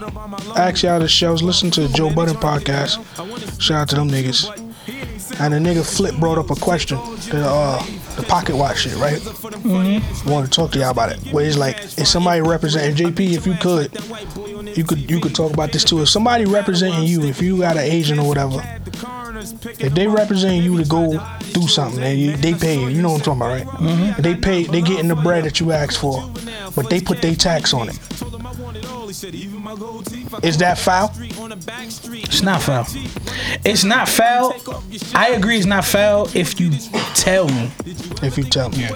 ask 0.57 0.83
y'all 0.83 0.99
to 0.99 1.07
show. 1.07 1.29
I 1.29 1.31
was 1.31 1.43
listening 1.43 1.71
to 1.73 1.87
the 1.87 1.93
Joe 1.93 2.13
Budden 2.13 2.35
podcast. 2.35 2.99
Shout 3.61 3.81
out 3.81 3.89
to 3.89 3.95
them 3.95 4.09
niggas. 4.09 4.64
And 5.39 5.53
the 5.53 5.57
nigga 5.59 5.85
Flip 5.85 6.15
brought 6.15 6.37
up 6.37 6.49
a 6.49 6.55
question, 6.55 6.97
the 7.29 7.43
uh, 7.45 7.85
the 8.15 8.23
pocket 8.23 8.55
watch 8.55 8.79
shit, 8.79 8.95
right? 8.95 9.19
Mm-hmm. 9.19 10.29
Want 10.29 10.45
to 10.45 10.51
talk 10.51 10.71
to 10.71 10.79
y'all 10.79 10.91
about 10.91 11.11
it. 11.11 11.19
Where 11.33 11.43
he's 11.43 11.57
like, 11.57 11.77
if 11.97 12.07
somebody 12.07 12.41
representing 12.41 12.95
JP? 12.95 13.33
If 13.33 13.45
you 13.45 13.55
could, 13.55 14.77
you 14.77 14.83
could 14.83 15.09
you 15.09 15.19
could 15.19 15.35
talk 15.35 15.53
about 15.53 15.71
this 15.71 15.83
too. 15.83 16.01
If 16.01 16.09
somebody 16.09 16.45
representing 16.45 17.03
you, 17.03 17.23
if 17.23 17.41
you 17.41 17.59
got 17.59 17.75
an 17.75 17.83
agent 17.83 18.19
or 18.19 18.27
whatever, 18.27 18.61
if 19.79 19.93
they 19.93 20.07
represent 20.07 20.63
you 20.63 20.77
to 20.81 20.87
go 20.89 21.11
do 21.53 21.67
something 21.67 22.01
and 22.01 22.17
you, 22.19 22.37
they 22.37 22.53
pay 22.53 22.79
you, 22.79 22.87
you 22.87 23.01
know 23.01 23.11
what 23.11 23.27
I'm 23.27 23.37
talking 23.37 23.65
about, 23.65 23.81
right? 23.81 24.17
They 24.23 24.35
pay, 24.35 24.63
they 24.63 24.81
getting 24.81 25.07
the 25.07 25.15
bread 25.15 25.43
that 25.43 25.59
you 25.59 25.71
asked 25.71 25.99
for, 25.99 26.29
but 26.75 26.89
they 26.89 27.01
put 27.01 27.21
their 27.21 27.35
tax 27.35 27.73
on 27.73 27.89
it. 27.89 27.99
Is 30.43 30.57
that 30.59 30.77
foul? 30.77 31.11
It's 31.17 32.41
not 32.43 32.61
foul. 32.61 32.85
It's 33.65 33.83
not 33.83 34.07
foul. 34.07 34.53
I 35.13 35.29
agree. 35.29 35.57
It's 35.57 35.65
not 35.65 35.85
foul 35.85 36.29
if 36.35 36.59
you 36.59 36.71
tell 37.15 37.47
me. 37.47 37.71
If 38.21 38.37
you 38.37 38.43
tell 38.43 38.69
me. 38.69 38.87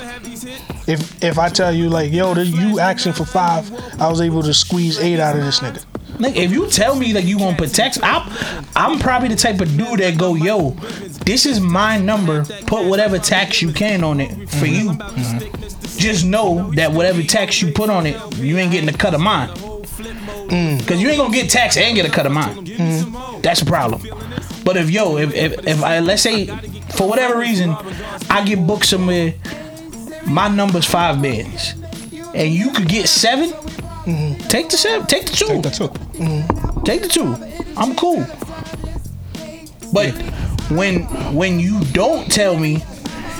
If 0.88 1.24
if 1.24 1.40
I 1.40 1.50
tell 1.50 1.74
you 1.74 1.90
like, 1.90 2.12
yo, 2.12 2.34
this, 2.34 2.50
you 2.50 2.80
asking 2.80 3.14
for 3.14 3.26
five, 3.26 3.72
I 4.00 4.10
was 4.10 4.22
able 4.22 4.44
to 4.44 4.54
squeeze 4.54 5.00
eight 5.00 5.20
out 5.20 5.36
of 5.36 5.44
this 5.44 5.60
nigga. 5.60 5.86
Like, 6.20 6.36
if 6.36 6.52
you 6.52 6.68
tell 6.70 6.96
me 6.96 7.14
that 7.14 7.24
you 7.24 7.38
gonna 7.40 7.56
put 7.58 7.74
tax, 7.74 7.98
I'm, 8.04 8.30
I'm 8.76 9.00
probably 9.00 9.30
the 9.30 9.36
type 9.36 9.62
of 9.62 9.76
dude 9.78 10.00
that 10.00 10.18
go, 10.18 10.36
yo, 10.36 10.72
this 11.26 11.46
is 11.46 11.60
my 11.60 11.98
number. 11.98 12.44
Put 12.68 12.88
whatever 12.88 13.18
tax 13.20 13.62
you 13.62 13.72
can 13.72 14.04
on 14.04 14.20
it 14.20 14.50
for 14.50 14.66
you. 14.66 14.94
Just 15.98 16.26
know 16.26 16.72
that 16.76 16.92
whatever 16.92 17.24
tax 17.24 17.62
you 17.62 17.72
put 17.72 17.90
on 17.90 18.06
it, 18.06 18.38
you 18.38 18.58
ain't 18.58 18.72
getting 18.72 18.90
a 18.90 18.98
cut 18.98 19.14
of 19.14 19.22
mine. 19.22 19.50
Mm. 20.50 20.88
Cause 20.88 21.02
you 21.02 21.10
ain't 21.10 21.18
gonna 21.18 21.34
get 21.34 21.50
taxed 21.50 21.78
and 21.78 21.96
get 21.96 22.06
a 22.06 22.10
cut 22.10 22.26
of 22.26 22.32
mine. 22.32 22.66
Mm. 22.66 23.42
That's 23.42 23.62
a 23.62 23.66
problem. 23.66 24.02
But 24.64 24.78
if 24.78 24.90
yo, 24.90 25.18
if 25.18 25.34
if, 25.34 25.68
if 25.68 25.84
I 25.84 26.00
let's 26.00 26.22
say 26.22 26.48
for 26.96 27.08
whatever 27.08 27.38
reason, 27.38 27.72
I 28.30 28.44
get 28.46 28.66
booked 28.66 28.86
somewhere, 28.86 29.34
my 30.28 30.48
number's 30.48 30.86
five 30.86 31.22
bands, 31.22 31.76
and 32.36 32.54
you 32.54 32.72
could 32.72 32.88
get 32.88 33.08
7 33.08 33.50
mm-hmm. 33.50 34.48
Take 34.48 34.70
the 34.70 34.78
seven. 34.78 35.08
Take 35.08 35.26
the 35.28 35.34
two. 35.34 35.48
Take 35.48 35.62
the 35.64 35.70
two. 35.70 35.88
Mm-hmm. 35.88 36.84
Take 36.84 37.02
the 37.04 37.08
two. 37.08 37.36
I'm 37.78 37.96
cool. 37.96 38.26
But 39.94 40.14
when 40.72 41.04
when 41.34 41.60
you 41.60 41.84
don't 41.86 42.32
tell 42.32 42.58
me, 42.58 42.84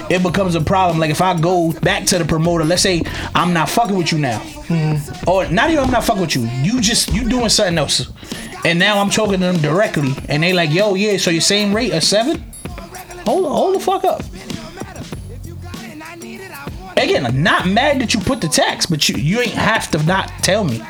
it 0.10 0.24
becomes 0.24 0.56
a 0.56 0.62
problem. 0.62 1.00
Like 1.00 1.12
if 1.12 1.22
I 1.22 1.40
go 1.40 1.72
back 1.72 2.06
to 2.08 2.18
the 2.18 2.26
promoter, 2.26 2.64
let's 2.64 2.82
say 2.82 3.02
I'm 3.36 3.54
not 3.54 3.70
fucking 3.70 3.96
with 3.96 4.12
you 4.12 4.18
now, 4.18 4.40
hmm. 4.40 4.96
or 5.30 5.48
not 5.50 5.70
even 5.70 5.84
I'm 5.84 5.92
not 5.92 6.04
fucking 6.04 6.22
with 6.22 6.36
you. 6.36 6.48
You 6.62 6.82
just 6.82 7.14
you 7.14 7.28
doing 7.28 7.50
something 7.50 7.78
else, 7.78 8.12
and 8.66 8.80
now 8.80 9.00
I'm 9.00 9.10
talking 9.10 9.40
to 9.40 9.40
them 9.40 9.58
directly, 9.58 10.12
and 10.28 10.44
they 10.44 10.54
like, 10.54 10.72
yo, 10.72 10.96
yeah. 10.96 11.18
So 11.18 11.32
your 11.32 11.42
same 11.42 11.74
rate 11.74 11.94
a 11.94 12.02
seven? 12.02 12.44
Hold 13.26 13.46
hold 13.46 13.76
the 13.76 13.80
fuck 13.80 14.04
up. 14.04 14.22
Again, 16.98 17.26
I'm 17.26 17.42
not 17.42 17.66
mad 17.68 18.02
that 18.02 18.14
you 18.14 18.20
put 18.20 18.42
the 18.42 18.48
tax, 18.48 18.86
but 18.86 19.08
you 19.08 19.16
you 19.16 19.40
ain't 19.40 19.52
have 19.52 19.90
to 19.92 20.04
not 20.04 20.30
tell 20.42 20.64
me. 20.64 20.82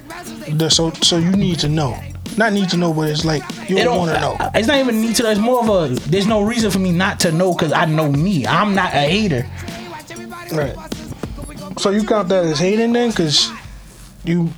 So 0.70 0.92
so 0.92 1.18
you 1.18 1.32
need 1.32 1.60
to 1.60 1.70
know. 1.70 2.00
Not 2.38 2.54
need 2.54 2.70
to 2.70 2.78
know, 2.78 2.94
but 2.94 3.10
it's 3.10 3.26
like 3.26 3.44
you 3.70 3.76
don't 3.76 3.86
don't. 3.86 3.98
want 3.98 4.12
to 4.12 4.20
know. 4.22 4.52
It's 4.56 4.68
not 4.68 4.78
even 4.78 5.02
need 5.02 5.16
to. 5.18 5.24
know. 5.24 5.30
It's 5.32 5.40
more 5.40 5.62
of 5.62 5.70
a. 5.70 5.96
There's 6.10 6.28
no 6.28 6.42
reason 6.42 6.72
for 6.72 6.80
me 6.80 6.92
not 6.92 7.20
to 7.22 7.32
know 7.32 7.54
because 7.54 7.74
I 7.74 7.86
know 7.86 8.12
me. 8.12 8.46
I'm 8.48 8.76
not 8.76 8.94
a 8.94 9.00
hater. 9.00 9.46
Right. 10.52 10.76
So 11.80 11.92
you 11.92 12.06
count 12.06 12.30
that 12.30 12.46
as 12.46 12.60
hating 12.60 12.94
then, 12.94 13.10
because 13.10 13.52
you 14.24 14.52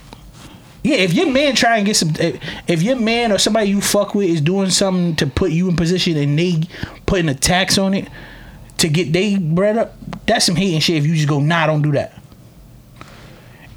Yeah, 0.84 0.97
if 0.97 1.13
your 1.13 1.32
man 1.32 1.55
try 1.55 1.78
and 1.78 1.86
get 1.86 1.95
some, 1.95 2.09
if, 2.19 2.41
if 2.67 2.82
your 2.82 2.95
man 2.95 3.32
or 3.32 3.38
somebody 3.38 3.69
you 3.69 3.82
fuck 3.82 4.15
with 4.15 4.30
is 4.30 4.41
doing 4.41 4.69
something 4.72 5.15
to 5.17 5.28
put 5.28 5.51
you 5.51 5.69
in 5.69 5.76
position 5.76 6.17
and 6.17 6.38
they 6.38 6.63
putting 7.05 7.30
a 7.30 7.36
tax 7.36 7.78
on 7.78 7.93
it 7.93 8.07
to 8.80 8.89
get 8.89 9.13
they 9.13 9.38
bread 9.38 9.78
up, 9.78 9.95
that's 10.26 10.45
some 10.45 10.55
hating 10.55 10.80
shit. 10.80 10.97
If 10.97 11.05
you 11.05 11.15
just 11.15 11.28
go, 11.28 11.39
nah, 11.39 11.67
don't 11.67 11.84
do 11.84 11.91
that. 11.91 12.20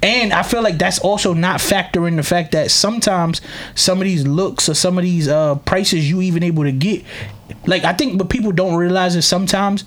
And 0.05 0.31
I 0.33 0.43
feel 0.43 0.61
like 0.61 0.77
that's 0.77 0.99
also 0.99 1.33
not 1.33 1.59
factoring 1.59 2.15
the 2.15 2.23
fact 2.23 2.51
that 2.51 2.69
sometimes 2.69 3.41
some 3.73 3.97
of 3.97 4.03
these 4.03 4.25
looks 4.27 4.69
or 4.69 4.75
some 4.75 4.97
of 4.99 5.03
these 5.03 5.27
uh, 5.27 5.55
prices 5.55 6.07
you 6.09 6.21
even 6.21 6.43
able 6.43 6.63
to 6.63 6.71
get, 6.71 7.03
like 7.65 7.83
I 7.83 7.93
think, 7.93 8.17
but 8.19 8.29
people 8.29 8.51
don't 8.51 8.75
realize 8.75 9.15
is 9.15 9.25
sometimes 9.27 9.83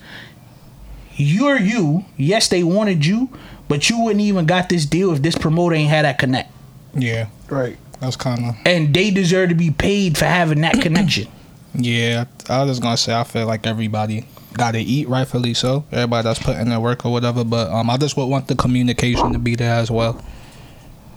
you're 1.15 1.59
you. 1.59 2.05
Yes, 2.17 2.49
they 2.49 2.63
wanted 2.65 3.07
you, 3.07 3.29
but 3.69 3.89
you 3.89 4.03
wouldn't 4.03 4.21
even 4.23 4.47
got 4.47 4.69
this 4.69 4.85
deal 4.87 5.13
if 5.13 5.23
this 5.23 5.37
promoter 5.37 5.75
ain't 5.77 5.91
had 5.91 6.05
that 6.05 6.19
connect 6.19 6.51
Yeah. 6.95 7.29
right. 7.49 7.77
That's 8.01 8.17
kind 8.17 8.45
of. 8.45 8.55
and 8.65 8.95
they 8.95 9.11
deserve 9.11 9.49
to 9.49 9.55
be 9.57 9.71
paid 9.73 10.17
for 10.17 10.25
having 10.27 10.61
that 10.63 10.81
connection. 10.83 11.29
Yeah. 11.75 12.25
I 12.49 12.63
was 12.65 12.71
just 12.73 12.83
gonna 12.83 12.97
say 12.97 13.15
I 13.15 13.25
feel 13.25 13.47
like 13.47 13.67
everybody 13.67 14.27
got 14.55 14.73
to 14.73 14.81
eat, 14.81 15.09
rightfully 15.09 15.55
so. 15.55 15.85
Everybody 15.93 16.25
that's 16.25 16.39
putting 16.39 16.69
their 16.69 16.81
work 16.81 17.05
or 17.05 17.13
whatever. 17.13 17.45
But 17.45 17.71
um, 17.71 17.91
I 17.91 17.97
just 17.97 18.17
would 18.17 18.27
want 18.27 18.49
the 18.49 18.57
communication 18.57 19.33
to 19.33 19.39
be 19.39 19.55
there 19.55 19.75
as 19.75 19.91
well. 19.91 20.23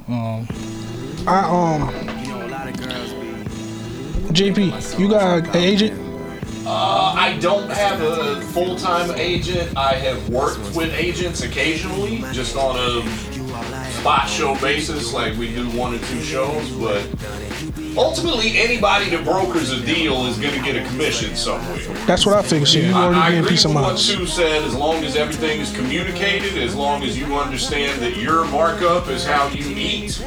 Um, 0.08 0.48
I 1.28 1.40
um. 1.46 2.12
JP, 4.34 4.98
you 5.00 5.10
got 5.10 5.48
an 5.48 5.56
agent? 5.58 6.00
Uh, 6.66 7.14
I 7.18 7.38
don't 7.40 7.70
have 7.70 8.02
a 8.02 8.40
full-time 8.40 9.12
agent. 9.12 9.76
I 9.76 9.96
have 9.96 10.30
worked 10.30 10.76
with 10.76 10.94
agents 10.94 11.42
occasionally, 11.44 12.20
just 12.32 12.56
on 12.56 12.78
a 12.78 13.41
spot 13.92 14.28
show 14.30 14.56
basis, 14.60 15.14
like 15.14 15.38
we 15.38 15.54
do 15.54 15.70
one 15.72 15.94
or 15.96 16.00
two 16.00 16.22
shows. 16.22 16.70
But 16.72 17.06
ultimately, 17.98 18.58
anybody 18.58 19.10
that 19.10 19.24
brokers 19.24 19.72
a 19.72 19.82
deal 19.86 20.26
is 20.26 20.38
going 20.38 20.54
to 20.54 20.62
get 20.64 20.76
a 20.76 20.88
commission 20.88 21.36
somewhere. 21.36 21.78
That's 22.06 22.26
what 22.26 22.36
I 22.36 22.42
figured. 22.42 22.68
So 22.70 22.80
you 22.80 22.94
I, 22.94 23.02
I 23.02 23.06
already 23.06 23.22
getting 23.22 23.40
agree 23.40 23.50
peace 23.52 23.66
of 23.66 23.72
with 23.72 23.82
what 23.82 23.88
mind. 23.90 24.00
Sue 24.00 24.26
said. 24.26 24.64
As 24.64 24.76
long 24.76 25.04
as 25.04 25.16
everything 25.16 25.60
is 25.60 25.76
communicated, 25.76 26.58
as 26.58 26.76
long 26.76 27.04
as 27.04 27.18
you 27.18 27.36
understand 27.38 28.02
that 28.02 28.18
your 28.18 28.46
markup 28.48 29.08
is 29.08 29.26
how 29.26 29.48
you 29.50 29.70
eat, 29.76 30.24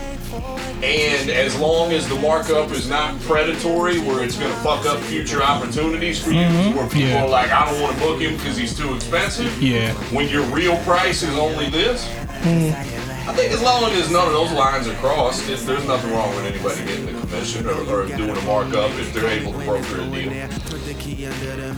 and 0.82 1.30
as 1.30 1.56
long 1.58 1.92
as 1.92 2.06
the 2.08 2.16
markup 2.16 2.70
is 2.70 2.88
not 2.88 3.18
predatory, 3.22 3.98
where 4.00 4.22
it's 4.22 4.36
going 4.36 4.50
to 4.50 4.58
fuck 4.58 4.84
up 4.84 4.98
future 5.00 5.42
opportunities 5.42 6.22
for 6.22 6.30
you, 6.30 6.40
mm-hmm. 6.42 6.76
where 6.76 6.86
people 6.86 7.08
Yeah. 7.08 7.24
are 7.24 7.28
like, 7.28 7.50
I 7.50 7.70
don't 7.70 7.80
want 7.80 7.96
to 7.96 8.02
book 8.02 8.20
him 8.20 8.36
because 8.36 8.56
he's 8.56 8.76
too 8.76 8.94
expensive. 8.94 9.62
Yeah. 9.62 9.94
When 10.12 10.28
your 10.28 10.42
real 10.46 10.76
price 10.78 11.22
is 11.22 11.34
only 11.38 11.70
this. 11.70 12.06
Mm. 12.42 12.93
I 13.26 13.32
think 13.32 13.52
as 13.52 13.62
long 13.62 13.90
as 13.92 14.10
none 14.10 14.26
of 14.26 14.34
those 14.34 14.52
lines 14.52 14.86
are 14.86 14.94
crossed, 14.96 15.48
if 15.48 15.64
there's 15.64 15.86
nothing 15.86 16.12
wrong 16.12 16.34
with 16.36 16.44
anybody 16.44 16.84
getting 16.84 17.06
the 17.06 17.20
commission 17.20 17.66
or, 17.66 17.80
or 17.88 18.06
doing 18.06 18.36
a 18.36 18.40
markup 18.42 18.90
if 18.92 19.14
they're 19.14 19.28
able 19.30 19.52
to 19.52 19.58
broker 19.64 20.02
a 20.02 20.04
deal. 20.10 20.30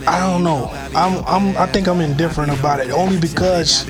I 0.07 0.19
don't 0.19 0.43
know. 0.43 0.69
I'm 0.93 1.23
I'm 1.25 1.57
I 1.57 1.65
think 1.67 1.87
I'm 1.87 2.01
indifferent 2.01 2.51
about 2.51 2.81
it 2.81 2.91
only 2.91 3.17
because 3.17 3.87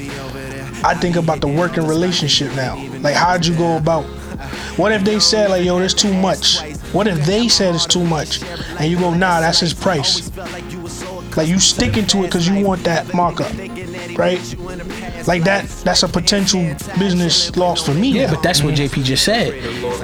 I 0.84 0.93
think 0.93 1.16
about 1.16 1.41
the 1.41 1.47
working 1.47 1.88
relationship 1.88 2.55
now. 2.55 2.76
Like 2.99 3.16
how'd 3.16 3.43
you 3.43 3.55
go 3.55 3.78
about 3.78 4.03
what 4.78 4.91
if 4.91 5.03
they 5.03 5.20
said 5.20 5.49
like 5.49 5.66
yo, 5.66 5.80
that's 5.80 5.95
too 5.95 6.14
much? 6.14 6.62
What 6.93 7.08
if 7.08 7.26
they 7.26 7.47
said 7.47 7.74
it's 7.74 7.88
too 7.88 8.03
much? 8.03 8.43
And 8.80 8.86
you 8.91 8.99
go, 8.99 9.14
nah, 9.14 9.41
that's 9.41 9.60
his 9.60 9.74
price. 9.74 10.32
Like 11.36 11.47
you 11.47 11.60
sticking 11.60 12.05
to 12.08 12.20
it 12.20 12.28
because 12.28 12.47
you 12.47 12.64
want 12.64 12.84
that 12.84 13.14
markup. 13.14 13.51
Right? 14.18 14.39
Like 15.28 15.43
that 15.43 15.68
that's 15.84 16.03
a 16.03 16.07
potential 16.07 16.61
business 16.97 17.55
loss 17.55 17.86
for 17.86 17.93
me. 17.93 18.11
Yeah, 18.11 18.26
now. 18.26 18.34
but 18.36 18.43
that's 18.43 18.63
what 18.63 18.74
JP 18.74 19.03
just 19.03 19.24
said. 19.24 19.53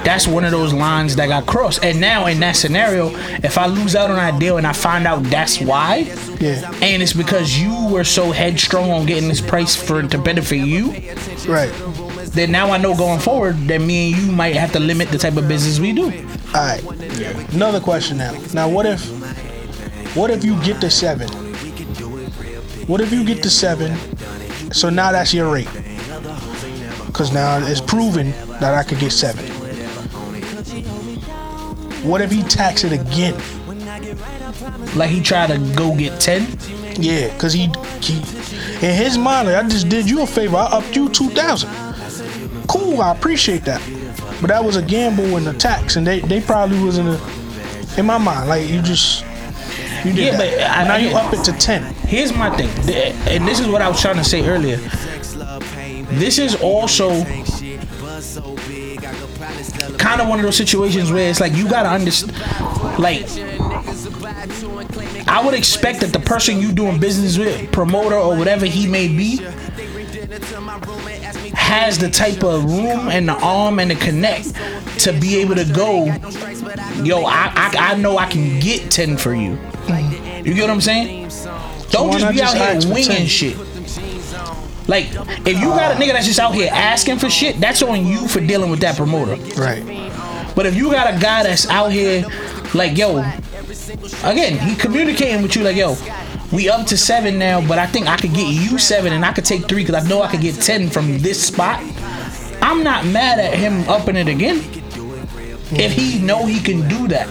That's 0.04 0.26
one 0.28 0.44
of 0.44 0.50
those 0.52 0.72
lines 0.72 1.16
that 1.16 1.26
got 1.28 1.46
crossed. 1.46 1.84
And 1.84 2.00
now 2.00 2.26
in 2.26 2.38
that 2.40 2.56
scenario, 2.56 3.08
if 3.42 3.58
I 3.58 3.66
lose 3.66 3.96
out 3.96 4.10
on 4.10 4.16
that 4.16 4.38
deal 4.38 4.56
and 4.58 4.66
I 4.66 4.72
find 4.72 5.06
out 5.06 5.22
that's 5.24 5.60
why, 5.60 6.12
yeah. 6.40 6.70
and 6.82 7.02
it's 7.02 7.12
because 7.12 7.58
you 7.58 7.88
were 7.88 8.04
so 8.04 8.30
headstrong 8.30 8.90
on 8.90 9.06
getting 9.06 9.28
this 9.28 9.40
price 9.40 9.74
for 9.74 10.02
to 10.02 10.18
benefit 10.18 10.58
you, 10.58 10.92
Right. 11.48 11.72
then 12.32 12.52
now 12.52 12.70
I 12.70 12.78
know 12.78 12.96
going 12.96 13.20
forward 13.20 13.56
that 13.68 13.80
me 13.80 14.12
and 14.12 14.22
you 14.22 14.32
might 14.32 14.54
have 14.56 14.72
to 14.72 14.80
limit 14.80 15.08
the 15.08 15.18
type 15.18 15.36
of 15.36 15.48
business 15.48 15.80
we 15.80 15.92
do. 15.92 16.06
Alright. 16.54 16.84
Yeah. 17.18 17.36
Another 17.52 17.80
question 17.80 18.18
now. 18.18 18.32
Now 18.52 18.68
what 18.68 18.86
if 18.86 19.04
what 20.14 20.30
if 20.30 20.44
you 20.44 20.60
get 20.62 20.80
the 20.80 20.88
seven? 20.90 21.28
What 22.86 23.00
if 23.00 23.12
you 23.12 23.24
get 23.24 23.42
to 23.42 23.50
seven? 23.50 23.96
So 24.72 24.90
now 24.90 25.12
that's 25.12 25.32
your 25.32 25.50
rate. 25.50 25.68
Cause 27.12 27.32
now 27.32 27.64
it's 27.64 27.80
proven 27.80 28.32
that 28.60 28.74
I 28.74 28.82
could 28.82 28.98
get 28.98 29.12
seven. 29.12 29.44
What 32.06 32.20
if 32.20 32.30
he 32.30 32.42
tax 32.42 32.84
it 32.84 32.92
again? 32.92 33.34
Like 34.94 35.10
he 35.10 35.22
tried 35.22 35.46
to 35.48 35.58
go 35.76 35.96
get 35.96 36.20
ten. 36.20 36.58
Yeah, 36.96 37.36
cause 37.38 37.52
he, 37.52 37.70
he 38.00 38.16
in 38.86 38.94
his 38.94 39.16
mind, 39.16 39.48
I 39.48 39.66
just 39.68 39.88
did 39.88 40.10
you 40.10 40.22
a 40.22 40.26
favor. 40.26 40.56
I 40.56 40.66
upped 40.66 40.94
you 40.94 41.08
two 41.08 41.30
thousand. 41.30 41.70
Cool, 42.66 43.00
I 43.00 43.12
appreciate 43.12 43.64
that. 43.64 43.80
But 44.40 44.48
that 44.48 44.62
was 44.62 44.76
a 44.76 44.82
gamble 44.82 45.36
and 45.36 45.46
a 45.48 45.54
tax, 45.54 45.96
and 45.96 46.06
they, 46.06 46.20
they 46.20 46.40
probably 46.40 46.82
was 46.82 46.98
in 46.98 47.06
a 47.06 47.20
in 47.96 48.04
my 48.06 48.18
mind 48.18 48.48
like 48.48 48.68
you 48.68 48.82
just 48.82 49.24
you 50.04 50.12
did 50.12 50.24
Yeah, 50.24 50.36
that. 50.36 50.58
but 50.58 50.70
I- 50.70 50.84
now 50.88 50.96
you 50.96 51.14
up 51.16 51.32
it 51.32 51.44
to 51.44 51.52
ten. 51.52 51.82
Here's 52.06 52.32
my 52.34 52.50
thing, 52.56 52.68
and 53.28 53.46
this 53.48 53.60
is 53.60 53.66
what 53.68 53.82
I 53.82 53.88
was 53.88 54.00
trying 54.00 54.16
to 54.16 54.24
say 54.24 54.46
earlier. 54.46 54.78
This 56.12 56.38
is 56.38 56.54
also 56.56 57.24
kind 59.98 60.20
of 60.20 60.28
one 60.28 60.38
of 60.38 60.44
those 60.44 60.56
situations 60.56 61.10
where 61.10 61.28
it's 61.30 61.40
like 61.40 61.54
you 61.54 61.68
gotta 61.68 61.88
understand, 61.88 62.36
like. 62.98 63.26
I 65.26 65.42
would 65.44 65.54
expect 65.54 66.00
that 66.00 66.12
the 66.12 66.20
person 66.20 66.60
you 66.60 66.70
doing 66.72 66.98
business 67.00 67.38
with, 67.38 67.72
promoter 67.72 68.14
or 68.16 68.36
whatever 68.36 68.66
he 68.66 68.86
may 68.86 69.08
be, 69.08 69.36
has 71.54 71.98
the 71.98 72.10
type 72.10 72.42
of 72.44 72.64
room 72.64 73.08
and 73.08 73.28
the 73.28 73.34
arm 73.40 73.78
and 73.78 73.90
the 73.90 73.94
connect 73.96 74.54
to 75.00 75.12
be 75.18 75.36
able 75.38 75.54
to 75.54 75.64
go. 75.64 76.04
Yo, 77.04 77.24
I 77.24 77.52
I, 77.54 77.92
I 77.92 77.94
know 77.96 78.18
I 78.18 78.26
can 78.26 78.60
get 78.60 78.90
ten 78.90 79.16
for 79.16 79.34
you. 79.34 79.58
You 80.44 80.54
get 80.54 80.62
what 80.62 80.70
I'm 80.70 80.80
saying? 80.80 81.30
Don't 81.90 82.08
why 82.08 82.18
just 82.18 82.32
be 82.32 82.38
just 82.38 82.56
out 82.56 82.82
here 82.82 82.92
winging 82.92 83.26
shit. 83.26 83.56
Like, 84.86 85.06
if 85.46 85.58
you 85.58 85.68
got 85.68 85.92
a 85.92 85.98
nigga 85.98 86.12
that's 86.12 86.26
just 86.26 86.38
out 86.38 86.54
here 86.54 86.68
asking 86.70 87.18
for 87.18 87.30
shit, 87.30 87.58
that's 87.58 87.82
on 87.82 88.04
you 88.04 88.28
for 88.28 88.40
dealing 88.40 88.70
with 88.70 88.80
that 88.80 88.96
promoter. 88.96 89.36
Right. 89.54 89.82
But 90.54 90.66
if 90.66 90.74
you 90.74 90.90
got 90.90 91.14
a 91.14 91.18
guy 91.18 91.42
that's 91.42 91.68
out 91.68 91.90
here, 91.90 92.26
like, 92.74 92.96
yo, 92.98 93.18
again, 94.22 94.58
he 94.58 94.74
communicating 94.76 95.42
with 95.42 95.56
you, 95.56 95.62
like, 95.62 95.76
yo, 95.76 95.96
we 96.52 96.68
up 96.68 96.86
to 96.88 96.96
seven 96.98 97.38
now, 97.38 97.66
but 97.66 97.78
I 97.78 97.86
think 97.86 98.06
I 98.06 98.16
could 98.16 98.34
get 98.34 98.52
you 98.52 98.78
seven 98.78 99.12
and 99.14 99.24
I 99.24 99.32
could 99.32 99.46
take 99.46 99.66
three 99.66 99.84
because 99.84 100.04
I 100.04 100.08
know 100.08 100.20
I 100.22 100.30
could 100.30 100.42
get 100.42 100.56
ten 100.60 100.90
from 100.90 101.18
this 101.18 101.46
spot. 101.46 101.82
I'm 102.60 102.82
not 102.82 103.06
mad 103.06 103.38
at 103.38 103.54
him 103.54 103.88
upping 103.88 104.16
it 104.16 104.28
again. 104.28 104.83
If 105.76 105.92
he 105.92 106.20
know 106.20 106.46
he 106.46 106.60
can 106.60 106.88
do 106.88 107.08
that. 107.08 107.28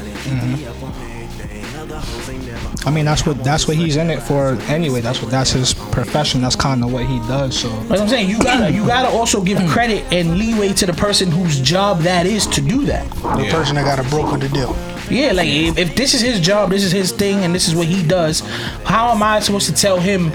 I 2.85 2.91
mean, 2.91 3.05
that's 3.05 3.25
what 3.25 3.43
that's 3.43 3.67
what 3.67 3.77
he's 3.77 3.95
in 3.95 4.09
it 4.09 4.21
for 4.21 4.57
anyway. 4.63 5.01
That's 5.01 5.21
what 5.21 5.31
that's 5.31 5.51
his 5.51 5.73
profession. 5.73 6.41
That's 6.41 6.55
kind 6.55 6.83
of 6.83 6.91
what 6.91 7.05
he 7.05 7.19
does. 7.19 7.57
So 7.57 7.69
Like 7.83 7.99
I'm 7.99 8.09
saying, 8.09 8.29
you 8.29 8.39
gotta 8.39 8.71
you 8.71 8.85
gotta 8.85 9.07
also 9.07 9.41
give 9.41 9.57
hmm. 9.57 9.67
credit 9.67 10.03
and 10.11 10.37
leeway 10.37 10.73
to 10.73 10.85
the 10.85 10.93
person 10.93 11.31
whose 11.31 11.61
job 11.61 11.99
that 11.99 12.25
is 12.25 12.45
to 12.47 12.61
do 12.61 12.85
that. 12.85 13.09
The 13.09 13.47
person 13.51 13.75
that 13.75 13.85
got 13.85 14.05
a 14.05 14.09
broker 14.09 14.37
the 14.37 14.49
deal. 14.49 14.75
Yeah, 15.09 15.31
like 15.33 15.47
if, 15.47 15.77
if 15.77 15.95
this 15.95 16.13
is 16.13 16.21
his 16.21 16.39
job, 16.39 16.71
this 16.71 16.83
is 16.83 16.91
his 16.91 17.11
thing, 17.11 17.43
and 17.43 17.53
this 17.53 17.67
is 17.67 17.75
what 17.75 17.87
he 17.87 18.05
does, 18.05 18.39
how 18.85 19.11
am 19.11 19.21
I 19.21 19.39
supposed 19.39 19.67
to 19.67 19.73
tell 19.73 19.99
him 19.99 20.31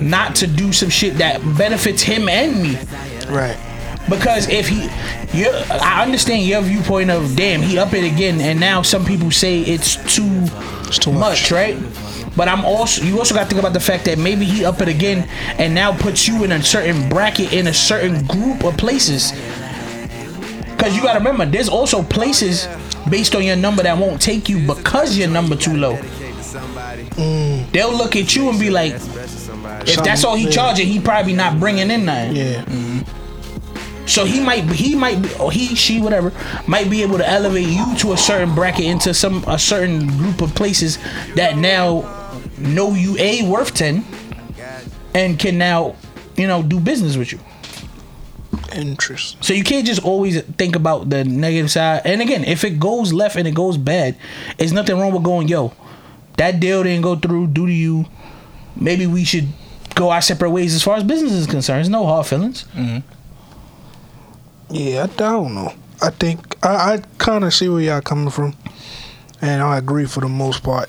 not 0.00 0.34
to 0.36 0.46
do 0.46 0.72
some 0.72 0.88
shit 0.88 1.18
that 1.18 1.40
benefits 1.56 2.02
him 2.02 2.28
and 2.28 2.62
me? 2.62 2.76
Right. 3.28 3.56
Because 4.08 4.48
if 4.48 4.68
he, 4.68 4.82
you, 5.32 5.48
I 5.70 6.02
understand 6.02 6.44
your 6.46 6.60
viewpoint 6.62 7.10
of 7.10 7.36
damn, 7.36 7.62
he 7.62 7.78
up 7.78 7.92
it 7.94 8.04
again, 8.04 8.40
and 8.40 8.58
now 8.58 8.82
some 8.82 9.04
people 9.04 9.30
say 9.30 9.60
it's 9.60 9.96
too, 10.14 10.28
It's 10.86 10.98
too 10.98 11.12
much, 11.12 11.50
much. 11.50 11.52
right? 11.52 11.76
But 12.36 12.48
I'm 12.48 12.64
also, 12.64 13.04
you 13.04 13.18
also 13.18 13.34
got 13.34 13.44
to 13.44 13.48
think 13.48 13.60
about 13.60 13.74
the 13.74 13.80
fact 13.80 14.04
that 14.06 14.18
maybe 14.18 14.44
he 14.44 14.64
up 14.64 14.80
it 14.80 14.88
again, 14.88 15.28
and 15.58 15.74
now 15.74 15.96
puts 15.96 16.26
you 16.26 16.44
in 16.44 16.52
a 16.52 16.62
certain 16.62 17.08
bracket 17.08 17.52
in 17.52 17.66
a 17.68 17.74
certain 17.74 18.26
group 18.26 18.64
of 18.64 18.76
places. 18.76 19.32
Because 20.70 20.96
you 20.96 21.02
got 21.02 21.12
to 21.12 21.18
remember, 21.18 21.46
there's 21.46 21.68
also 21.68 22.02
places 22.02 22.66
based 23.08 23.34
on 23.36 23.44
your 23.44 23.56
number 23.56 23.82
that 23.82 23.96
won't 23.96 24.20
take 24.20 24.48
you 24.48 24.66
because 24.66 25.16
your 25.16 25.28
number 25.28 25.54
too 25.56 25.76
low. 25.76 25.96
Mm. 25.96 27.70
They'll 27.70 27.96
look 27.96 28.16
at 28.16 28.34
you 28.34 28.48
and 28.48 28.58
be 28.58 28.70
like, 28.70 28.94
if 28.94 30.02
that's 30.02 30.24
all 30.24 30.34
he 30.34 30.48
charging, 30.50 30.88
he 30.88 31.00
probably 31.00 31.34
not 31.34 31.60
bringing 31.60 31.90
in 31.90 32.04
nothing. 32.04 32.36
Yeah. 32.36 32.64
Mm-hmm. 32.64 33.21
So 34.12 34.26
he 34.26 34.40
might 34.40 34.64
he 34.64 34.94
might 34.94 35.22
be 35.22 35.32
or 35.36 35.50
he 35.50 35.74
she 35.74 35.98
whatever 35.98 36.34
might 36.66 36.90
be 36.90 37.00
able 37.00 37.16
to 37.16 37.26
elevate 37.26 37.66
you 37.66 37.96
to 38.00 38.12
a 38.12 38.16
certain 38.18 38.54
bracket 38.54 38.84
into 38.84 39.14
some 39.14 39.42
a 39.46 39.58
certain 39.58 40.06
group 40.18 40.42
of 40.42 40.54
places 40.54 40.98
that 41.34 41.56
now 41.56 42.04
know 42.58 42.92
you 42.92 43.16
a 43.18 43.48
worth 43.48 43.72
ten 43.72 44.04
and 45.14 45.38
can 45.38 45.56
now 45.56 45.96
you 46.36 46.46
know 46.46 46.62
do 46.62 46.78
business 46.78 47.16
with 47.16 47.32
you. 47.32 47.40
Interesting. 48.74 49.40
So 49.40 49.54
you 49.54 49.64
can't 49.64 49.86
just 49.86 50.04
always 50.04 50.42
think 50.42 50.76
about 50.76 51.08
the 51.08 51.24
negative 51.24 51.70
side. 51.70 52.02
And 52.04 52.20
again, 52.20 52.44
if 52.44 52.64
it 52.64 52.78
goes 52.78 53.14
left 53.14 53.36
and 53.36 53.48
it 53.48 53.54
goes 53.54 53.78
bad, 53.78 54.16
there's 54.58 54.74
nothing 54.74 54.98
wrong 54.98 55.14
with 55.14 55.22
going 55.22 55.48
yo. 55.48 55.72
That 56.36 56.60
deal 56.60 56.82
didn't 56.82 57.02
go 57.02 57.16
through 57.16 57.46
due 57.46 57.66
to 57.66 57.72
you. 57.72 58.04
Maybe 58.76 59.06
we 59.06 59.24
should 59.24 59.48
go 59.94 60.10
our 60.10 60.20
separate 60.20 60.50
ways 60.50 60.74
as 60.74 60.82
far 60.82 60.96
as 60.96 61.02
business 61.02 61.32
is 61.32 61.46
concerned. 61.46 61.78
There's 61.78 61.88
no 61.88 62.04
hard 62.04 62.26
feelings. 62.26 62.64
Mm-hmm. 62.74 63.21
Yeah, 64.72 65.02
I, 65.02 65.04
I 65.04 65.32
don't 65.32 65.54
know. 65.54 65.72
I 66.00 66.10
think 66.10 66.56
I, 66.64 66.94
I 66.94 67.02
kind 67.18 67.44
of 67.44 67.52
see 67.54 67.68
where 67.68 67.80
y'all 67.80 68.00
coming 68.00 68.30
from, 68.30 68.54
and 69.40 69.62
I 69.62 69.78
agree 69.78 70.06
for 70.06 70.20
the 70.20 70.28
most 70.28 70.62
part. 70.62 70.88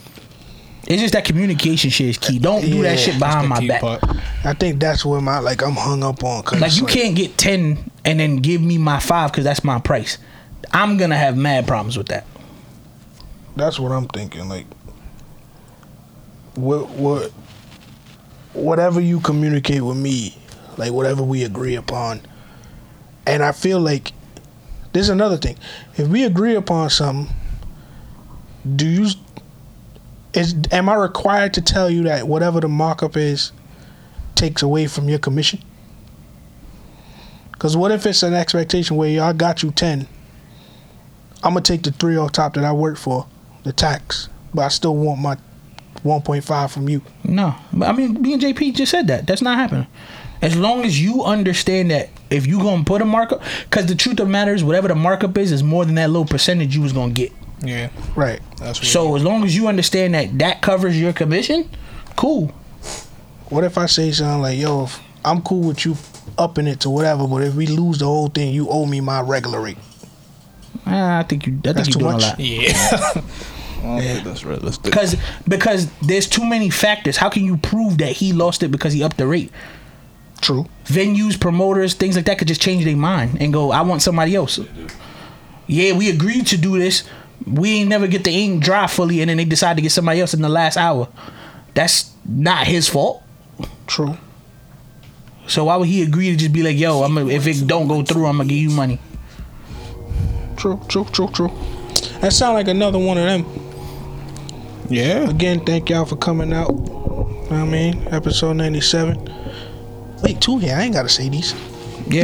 It's 0.88 1.02
just 1.02 1.14
that 1.14 1.24
communication 1.24 1.90
shit 1.90 2.08
is 2.08 2.18
key. 2.18 2.40
Don't 2.40 2.62
do 2.62 2.78
Yeah, 2.78 2.84
that 2.84 3.00
shit 3.00 3.20
behind 3.20 3.48
my 3.48 3.66
back. 3.68 3.84
I 4.44 4.54
think 4.54 4.80
that's 4.80 5.06
where 5.06 5.22
my 5.22 5.40
like 5.40 5.62
I'm 5.62 5.76
hung 5.76 6.04
up 6.04 6.24
on. 6.24 6.44
Cause 6.44 6.60
Like 6.60 6.70
it's 6.70 6.80
you 6.80 6.86
can't 6.86 7.16
get 7.16 7.38
ten 7.38 7.90
and 8.04 8.20
then 8.20 8.38
give 8.38 8.62
me 8.62 8.78
my 8.78 9.00
five 9.00 9.32
because 9.32 9.44
that's 9.44 9.64
my 9.64 9.80
price. 9.80 10.18
I'm 10.72 10.98
gonna 10.98 11.18
have 11.18 11.38
mad 11.38 11.68
problems 11.68 11.98
with 11.98 12.08
that. 12.08 12.26
That's 13.56 13.80
what 13.80 13.92
I'm 13.92 14.08
thinking. 14.08 14.50
Like, 14.50 14.66
what 16.56 16.90
what 16.90 17.32
whatever 18.54 19.00
you 19.00 19.20
communicate 19.20 19.84
with 19.84 19.98
me, 19.98 20.38
like 20.78 20.92
whatever 20.92 21.24
we 21.24 21.44
agree 21.44 21.76
upon, 21.76 22.22
and 23.26 23.44
I 23.44 23.52
feel 23.52 23.80
like 23.80 24.12
There's 24.94 25.10
another 25.10 25.38
thing. 25.38 25.58
If 25.98 26.08
we 26.08 26.24
agree 26.24 26.56
upon 26.56 26.90
something, 26.92 27.36
do 28.76 28.88
you 28.88 29.10
is 30.34 30.56
am 30.72 30.88
I 30.90 30.96
required 30.96 31.54
to 31.56 31.62
tell 31.62 31.90
you 31.90 32.04
that 32.04 32.28
whatever 32.28 32.60
the 32.60 32.68
markup 32.68 33.18
is 33.18 33.52
takes 34.36 34.62
away 34.62 34.88
from 34.88 35.10
your 35.10 35.20
commission? 35.20 35.60
Cause 37.60 37.76
what 37.78 37.92
if 37.92 38.06
it's 38.06 38.24
an 38.24 38.34
expectation 38.34 38.98
where 38.98 39.22
I 39.22 39.34
got 39.34 39.64
you 39.64 39.72
ten, 39.72 40.08
I'm 41.44 41.54
gonna 41.54 41.62
take 41.62 41.84
the 41.84 41.92
three 41.92 42.18
off 42.18 42.32
top 42.32 42.54
that 42.54 42.64
I 42.64 42.72
worked 42.72 43.00
for, 43.00 43.26
the 43.64 43.74
tax, 43.74 44.30
but 44.54 44.64
I 44.64 44.68
still 44.68 44.96
want 44.96 45.20
my 45.22 45.38
1.5 46.04 46.70
from 46.72 46.90
you. 46.90 47.02
No, 47.24 47.56
I 47.82 47.94
mean, 47.94 48.22
me 48.22 48.34
and 48.34 48.42
JP 48.42 48.76
just 48.76 48.92
said 48.92 49.08
that. 49.08 49.26
That's 49.26 49.42
not 49.42 49.58
happening. 49.58 49.88
As 50.42 50.58
long 50.58 50.84
as 50.84 51.02
you 51.02 51.24
understand 51.24 51.92
that 51.92 52.10
if 52.34 52.48
you 52.48 52.58
gonna 52.60 52.84
put 52.84 53.02
a 53.02 53.06
markup, 53.06 53.42
because 53.70 53.86
the 53.86 53.96
truth 53.96 54.20
of 54.20 54.28
the 54.28 54.32
matter 54.32 54.54
is, 54.54 54.64
whatever 54.64 54.88
the 54.88 54.96
markup 54.96 55.38
is, 55.38 55.52
is 55.52 55.64
more 55.64 55.86
than 55.86 55.96
that 55.96 56.10
little 56.10 56.26
percentage 56.26 56.76
you 56.76 56.82
was 56.82 56.92
gonna 56.94 57.14
get. 57.14 57.32
Yeah, 57.62 57.90
Right. 58.16 58.42
that's 58.58 58.80
what 58.80 58.88
So 58.88 59.16
as 59.16 59.24
long 59.24 59.44
as 59.46 59.56
you 59.56 59.68
understand 59.68 60.14
that 60.16 60.38
that 60.40 60.62
covers 60.62 61.00
your 61.00 61.14
commission, 61.14 61.70
cool. 62.18 62.52
What 63.50 63.64
if 63.64 63.78
I 63.78 63.86
say 63.86 64.12
something 64.12 64.42
like, 64.42 64.58
"Yo, 64.60 64.84
if 64.86 65.00
I'm 65.24 65.42
cool 65.42 65.62
with 65.68 65.86
you 65.86 65.96
upping 66.38 66.68
it 66.68 66.80
to 66.82 66.90
whatever, 66.90 67.28
but 67.28 67.44
if 67.44 67.54
we 67.56 67.68
lose 67.68 68.00
the 68.00 68.06
whole 68.06 68.28
thing, 68.28 68.54
you 68.54 68.68
owe 68.70 68.86
me 68.86 69.00
my 69.00 69.22
regular 69.22 69.62
rate." 69.62 69.78
Ah, 70.86 71.20
I 71.20 71.24
think 71.24 71.46
you. 71.48 71.54
I 71.66 71.72
That's 71.72 71.88
think 71.88 71.94
too 71.94 72.00
you're 72.04 72.10
doing 72.12 72.22
much? 72.22 72.24
a 72.24 72.28
lot. 72.28 72.40
Yeah. 72.40 73.22
I 73.84 74.02
don't 74.02 74.24
that's 74.24 74.44
realistic. 74.44 74.84
Because 74.84 75.16
because 75.48 75.88
there's 76.02 76.28
too 76.28 76.46
many 76.46 76.70
factors. 76.70 77.18
How 77.18 77.30
can 77.30 77.44
you 77.46 77.58
prove 77.58 77.98
that 78.00 78.12
he 78.14 78.34
lost 78.34 78.64
it 78.64 78.70
because 78.72 78.94
he 78.94 79.04
upped 79.04 79.18
the 79.18 79.28
rate? 79.28 79.52
True. 80.44 80.66
Venues, 80.84 81.40
promoters, 81.40 81.94
things 81.94 82.18
like 82.18 82.26
that 82.26 82.38
could 82.38 82.50
just 82.50 82.62
change 82.62 82.84
their 82.84 82.98
mind 82.98 83.38
and 83.40 83.54
go, 83.54 83.72
"I 83.72 83.82
want 83.82 84.02
somebody 84.02 84.36
else." 84.36 84.60
Yeah, 85.68 85.94
we 85.94 86.10
agreed 86.10 86.48
to 86.48 86.58
do 86.58 86.78
this. 86.78 87.04
We 87.48 87.76
ain't 87.78 87.90
never 87.90 88.08
get 88.08 88.26
the 88.26 88.32
ink 88.32 88.62
dry 88.62 88.88
fully, 88.88 89.22
and 89.22 89.30
then 89.30 89.38
they 89.38 89.46
decide 89.46 89.78
to 89.78 89.82
get 89.82 89.94
somebody 89.94 90.20
else 90.20 90.34
in 90.34 90.42
the 90.42 90.50
last 90.50 90.76
hour. 90.76 91.08
That's 91.76 92.12
not 92.28 92.68
his 92.68 92.90
fault. 92.90 93.24
True. 93.88 94.18
So 95.48 95.64
why 95.64 95.78
would 95.78 95.88
he 95.88 96.04
agree 96.04 96.30
to 96.32 96.36
just 96.36 96.52
be 96.52 96.62
like, 96.62 96.78
"Yo, 96.78 97.04
I'm 97.04 97.18
if 97.30 97.48
it 97.48 97.66
don't 97.66 97.88
go 97.88 98.04
through, 98.04 98.26
I'm 98.26 98.36
gonna 98.36 98.50
give 98.50 98.58
you 98.58 98.70
money." 98.70 99.00
True. 100.58 100.82
True. 100.90 101.06
True. 101.14 101.30
True. 101.30 101.52
That 102.20 102.34
sound 102.34 102.56
like 102.56 102.68
another 102.68 103.00
one 103.00 103.18
of 103.18 103.24
them. 103.24 103.46
Yeah. 104.90 105.30
Again, 105.30 105.62
thank 105.62 105.90
y'all 105.90 106.04
for 106.04 106.18
coming 106.18 106.52
out. 106.52 106.76
Know 106.76 107.48
what 107.48 107.60
I 107.60 107.66
mean, 107.66 108.02
episode 108.12 108.58
97. 108.58 109.33
Wait, 110.24 110.42
two 110.42 110.58
here. 110.58 110.76
I 110.76 110.84
ain't 110.84 110.94
gotta 110.94 111.10
say 111.10 111.30
these. 111.30 111.54
Yeah, 112.08 112.24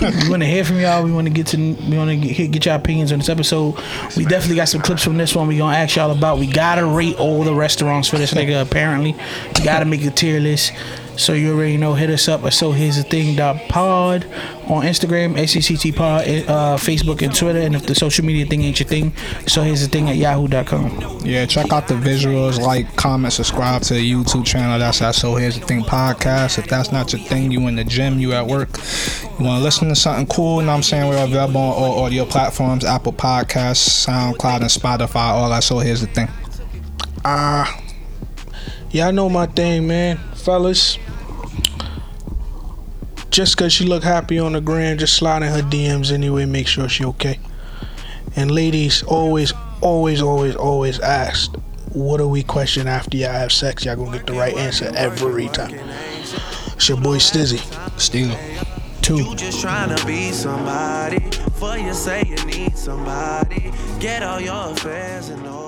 we 0.00 0.28
want 0.30 0.42
to 0.42 0.48
hear 0.48 0.64
from 0.64 0.78
y'all. 0.78 1.02
We 1.02 1.12
want 1.12 1.26
to 1.26 1.32
get 1.32 1.48
to 1.48 1.56
we 1.56 1.96
want 1.96 2.10
to 2.10 2.16
get, 2.16 2.52
get 2.52 2.66
your 2.66 2.76
opinions 2.76 3.10
on 3.10 3.18
this 3.18 3.28
episode. 3.28 3.76
We 4.16 4.24
definitely 4.24 4.56
got 4.56 4.68
some 4.68 4.82
clips 4.82 5.02
from 5.02 5.16
this 5.16 5.34
one. 5.34 5.48
We 5.48 5.58
gonna 5.58 5.76
ask 5.76 5.96
y'all 5.96 6.16
about. 6.16 6.38
We 6.38 6.46
gotta 6.46 6.86
rate 6.86 7.18
all 7.18 7.42
the 7.42 7.54
restaurants 7.54 8.08
for 8.08 8.18
this 8.18 8.32
nigga. 8.32 8.62
Apparently, 8.62 9.12
we 9.58 9.64
gotta 9.64 9.84
make 9.84 10.04
a 10.04 10.10
tier 10.10 10.38
list. 10.38 10.72
So 11.20 11.34
you 11.34 11.54
already 11.54 11.76
know. 11.76 11.94
Hit 11.94 12.10
us 12.10 12.28
up 12.28 12.44
at 12.44 12.54
so 12.54 12.72
here's 12.72 12.96
the 12.96 13.02
thing 13.02 13.36
dot 13.36 13.60
pod 13.68 14.24
on 14.64 14.84
Instagram, 14.84 15.34
ACCT 15.34 15.94
pod, 15.94 16.22
uh, 16.22 16.76
Facebook 16.76 17.22
and 17.22 17.34
Twitter. 17.34 17.60
And 17.60 17.74
if 17.74 17.86
the 17.86 17.94
social 17.94 18.24
media 18.24 18.46
thing 18.46 18.62
ain't 18.62 18.80
your 18.80 18.88
thing, 18.88 19.12
so 19.46 19.62
here's 19.62 19.82
the 19.82 19.88
thing 19.88 20.08
at 20.08 20.16
yahoo.com. 20.16 21.20
Yeah, 21.24 21.44
check 21.46 21.72
out 21.72 21.88
the 21.88 21.94
visuals, 21.94 22.58
like, 22.58 22.96
comment, 22.96 23.32
subscribe 23.32 23.82
to 23.82 23.94
the 23.94 24.12
YouTube 24.12 24.46
channel. 24.46 24.78
That's 24.78 25.00
that 25.00 25.14
So 25.14 25.34
Here's 25.34 25.58
the 25.58 25.66
Thing 25.66 25.82
podcast. 25.82 26.58
If 26.58 26.66
that's 26.66 26.92
not 26.92 27.12
your 27.12 27.20
thing, 27.22 27.50
you 27.50 27.66
in 27.66 27.76
the 27.76 27.84
gym, 27.84 28.18
you 28.18 28.32
at 28.32 28.46
work, 28.46 28.70
you 29.38 29.44
want 29.44 29.58
to 29.58 29.62
listen 29.62 29.88
to 29.88 29.96
something 29.96 30.26
cool, 30.26 30.60
you 30.60 30.66
know 30.66 30.72
what 30.72 30.76
I'm 30.76 30.82
saying? 30.82 31.08
We're 31.08 31.22
available 31.22 31.60
on 31.60 31.72
all 31.72 32.04
audio 32.04 32.24
platforms 32.24 32.84
Apple 32.84 33.12
Podcasts, 33.12 34.06
SoundCloud, 34.06 34.60
and 34.60 34.66
Spotify. 34.66 35.30
All 35.30 35.50
that. 35.50 35.64
So 35.64 35.78
Here's 35.78 36.00
the 36.00 36.06
Thing. 36.06 36.28
Ah, 37.24 37.82
y'all 38.90 39.12
know 39.12 39.28
my 39.28 39.46
thing, 39.46 39.86
man, 39.86 40.18
fellas. 40.40 40.98
Just 43.30 43.56
cause 43.56 43.72
she 43.72 43.84
look 43.84 44.02
happy 44.02 44.38
on 44.38 44.52
the 44.52 44.60
gram, 44.60 44.98
just 44.98 45.14
slide 45.14 45.42
in 45.42 45.52
her 45.52 45.62
DMs 45.62 46.10
anyway. 46.12 46.46
Make 46.46 46.66
sure 46.66 46.88
she 46.88 47.04
okay. 47.04 47.38
And 48.34 48.50
ladies, 48.50 49.02
always, 49.04 49.52
always, 49.80 50.20
always, 50.20 50.56
always 50.56 50.98
ask, 51.00 51.54
what 51.92 52.18
do 52.18 52.28
we 52.28 52.42
question 52.42 52.86
after 52.86 53.16
y'all 53.16 53.32
have 53.32 53.52
sex? 53.52 53.84
Y'all 53.84 53.96
gonna 53.96 54.16
get 54.16 54.26
the 54.26 54.32
right 54.32 54.56
answer 54.56 54.90
every 54.96 55.48
time. 55.48 55.74
It's 55.74 56.88
your 56.88 57.00
boy 57.00 57.16
Stizzy. 57.16 57.58
Steeler. 57.96 58.38
Two. 59.02 59.34
Just 59.34 59.60
trying 59.60 59.94
to 59.94 60.06
be 60.06 60.32
somebody. 60.32 61.18
For 61.54 61.76
you 61.76 61.92
say 61.94 62.22
you 62.26 62.42
need 62.46 62.76
somebody. 62.76 63.72
Get 63.98 64.22
all 64.22 64.40
your 64.40 64.72
affairs 64.72 65.28
in 65.28 65.40
order. 65.40 65.59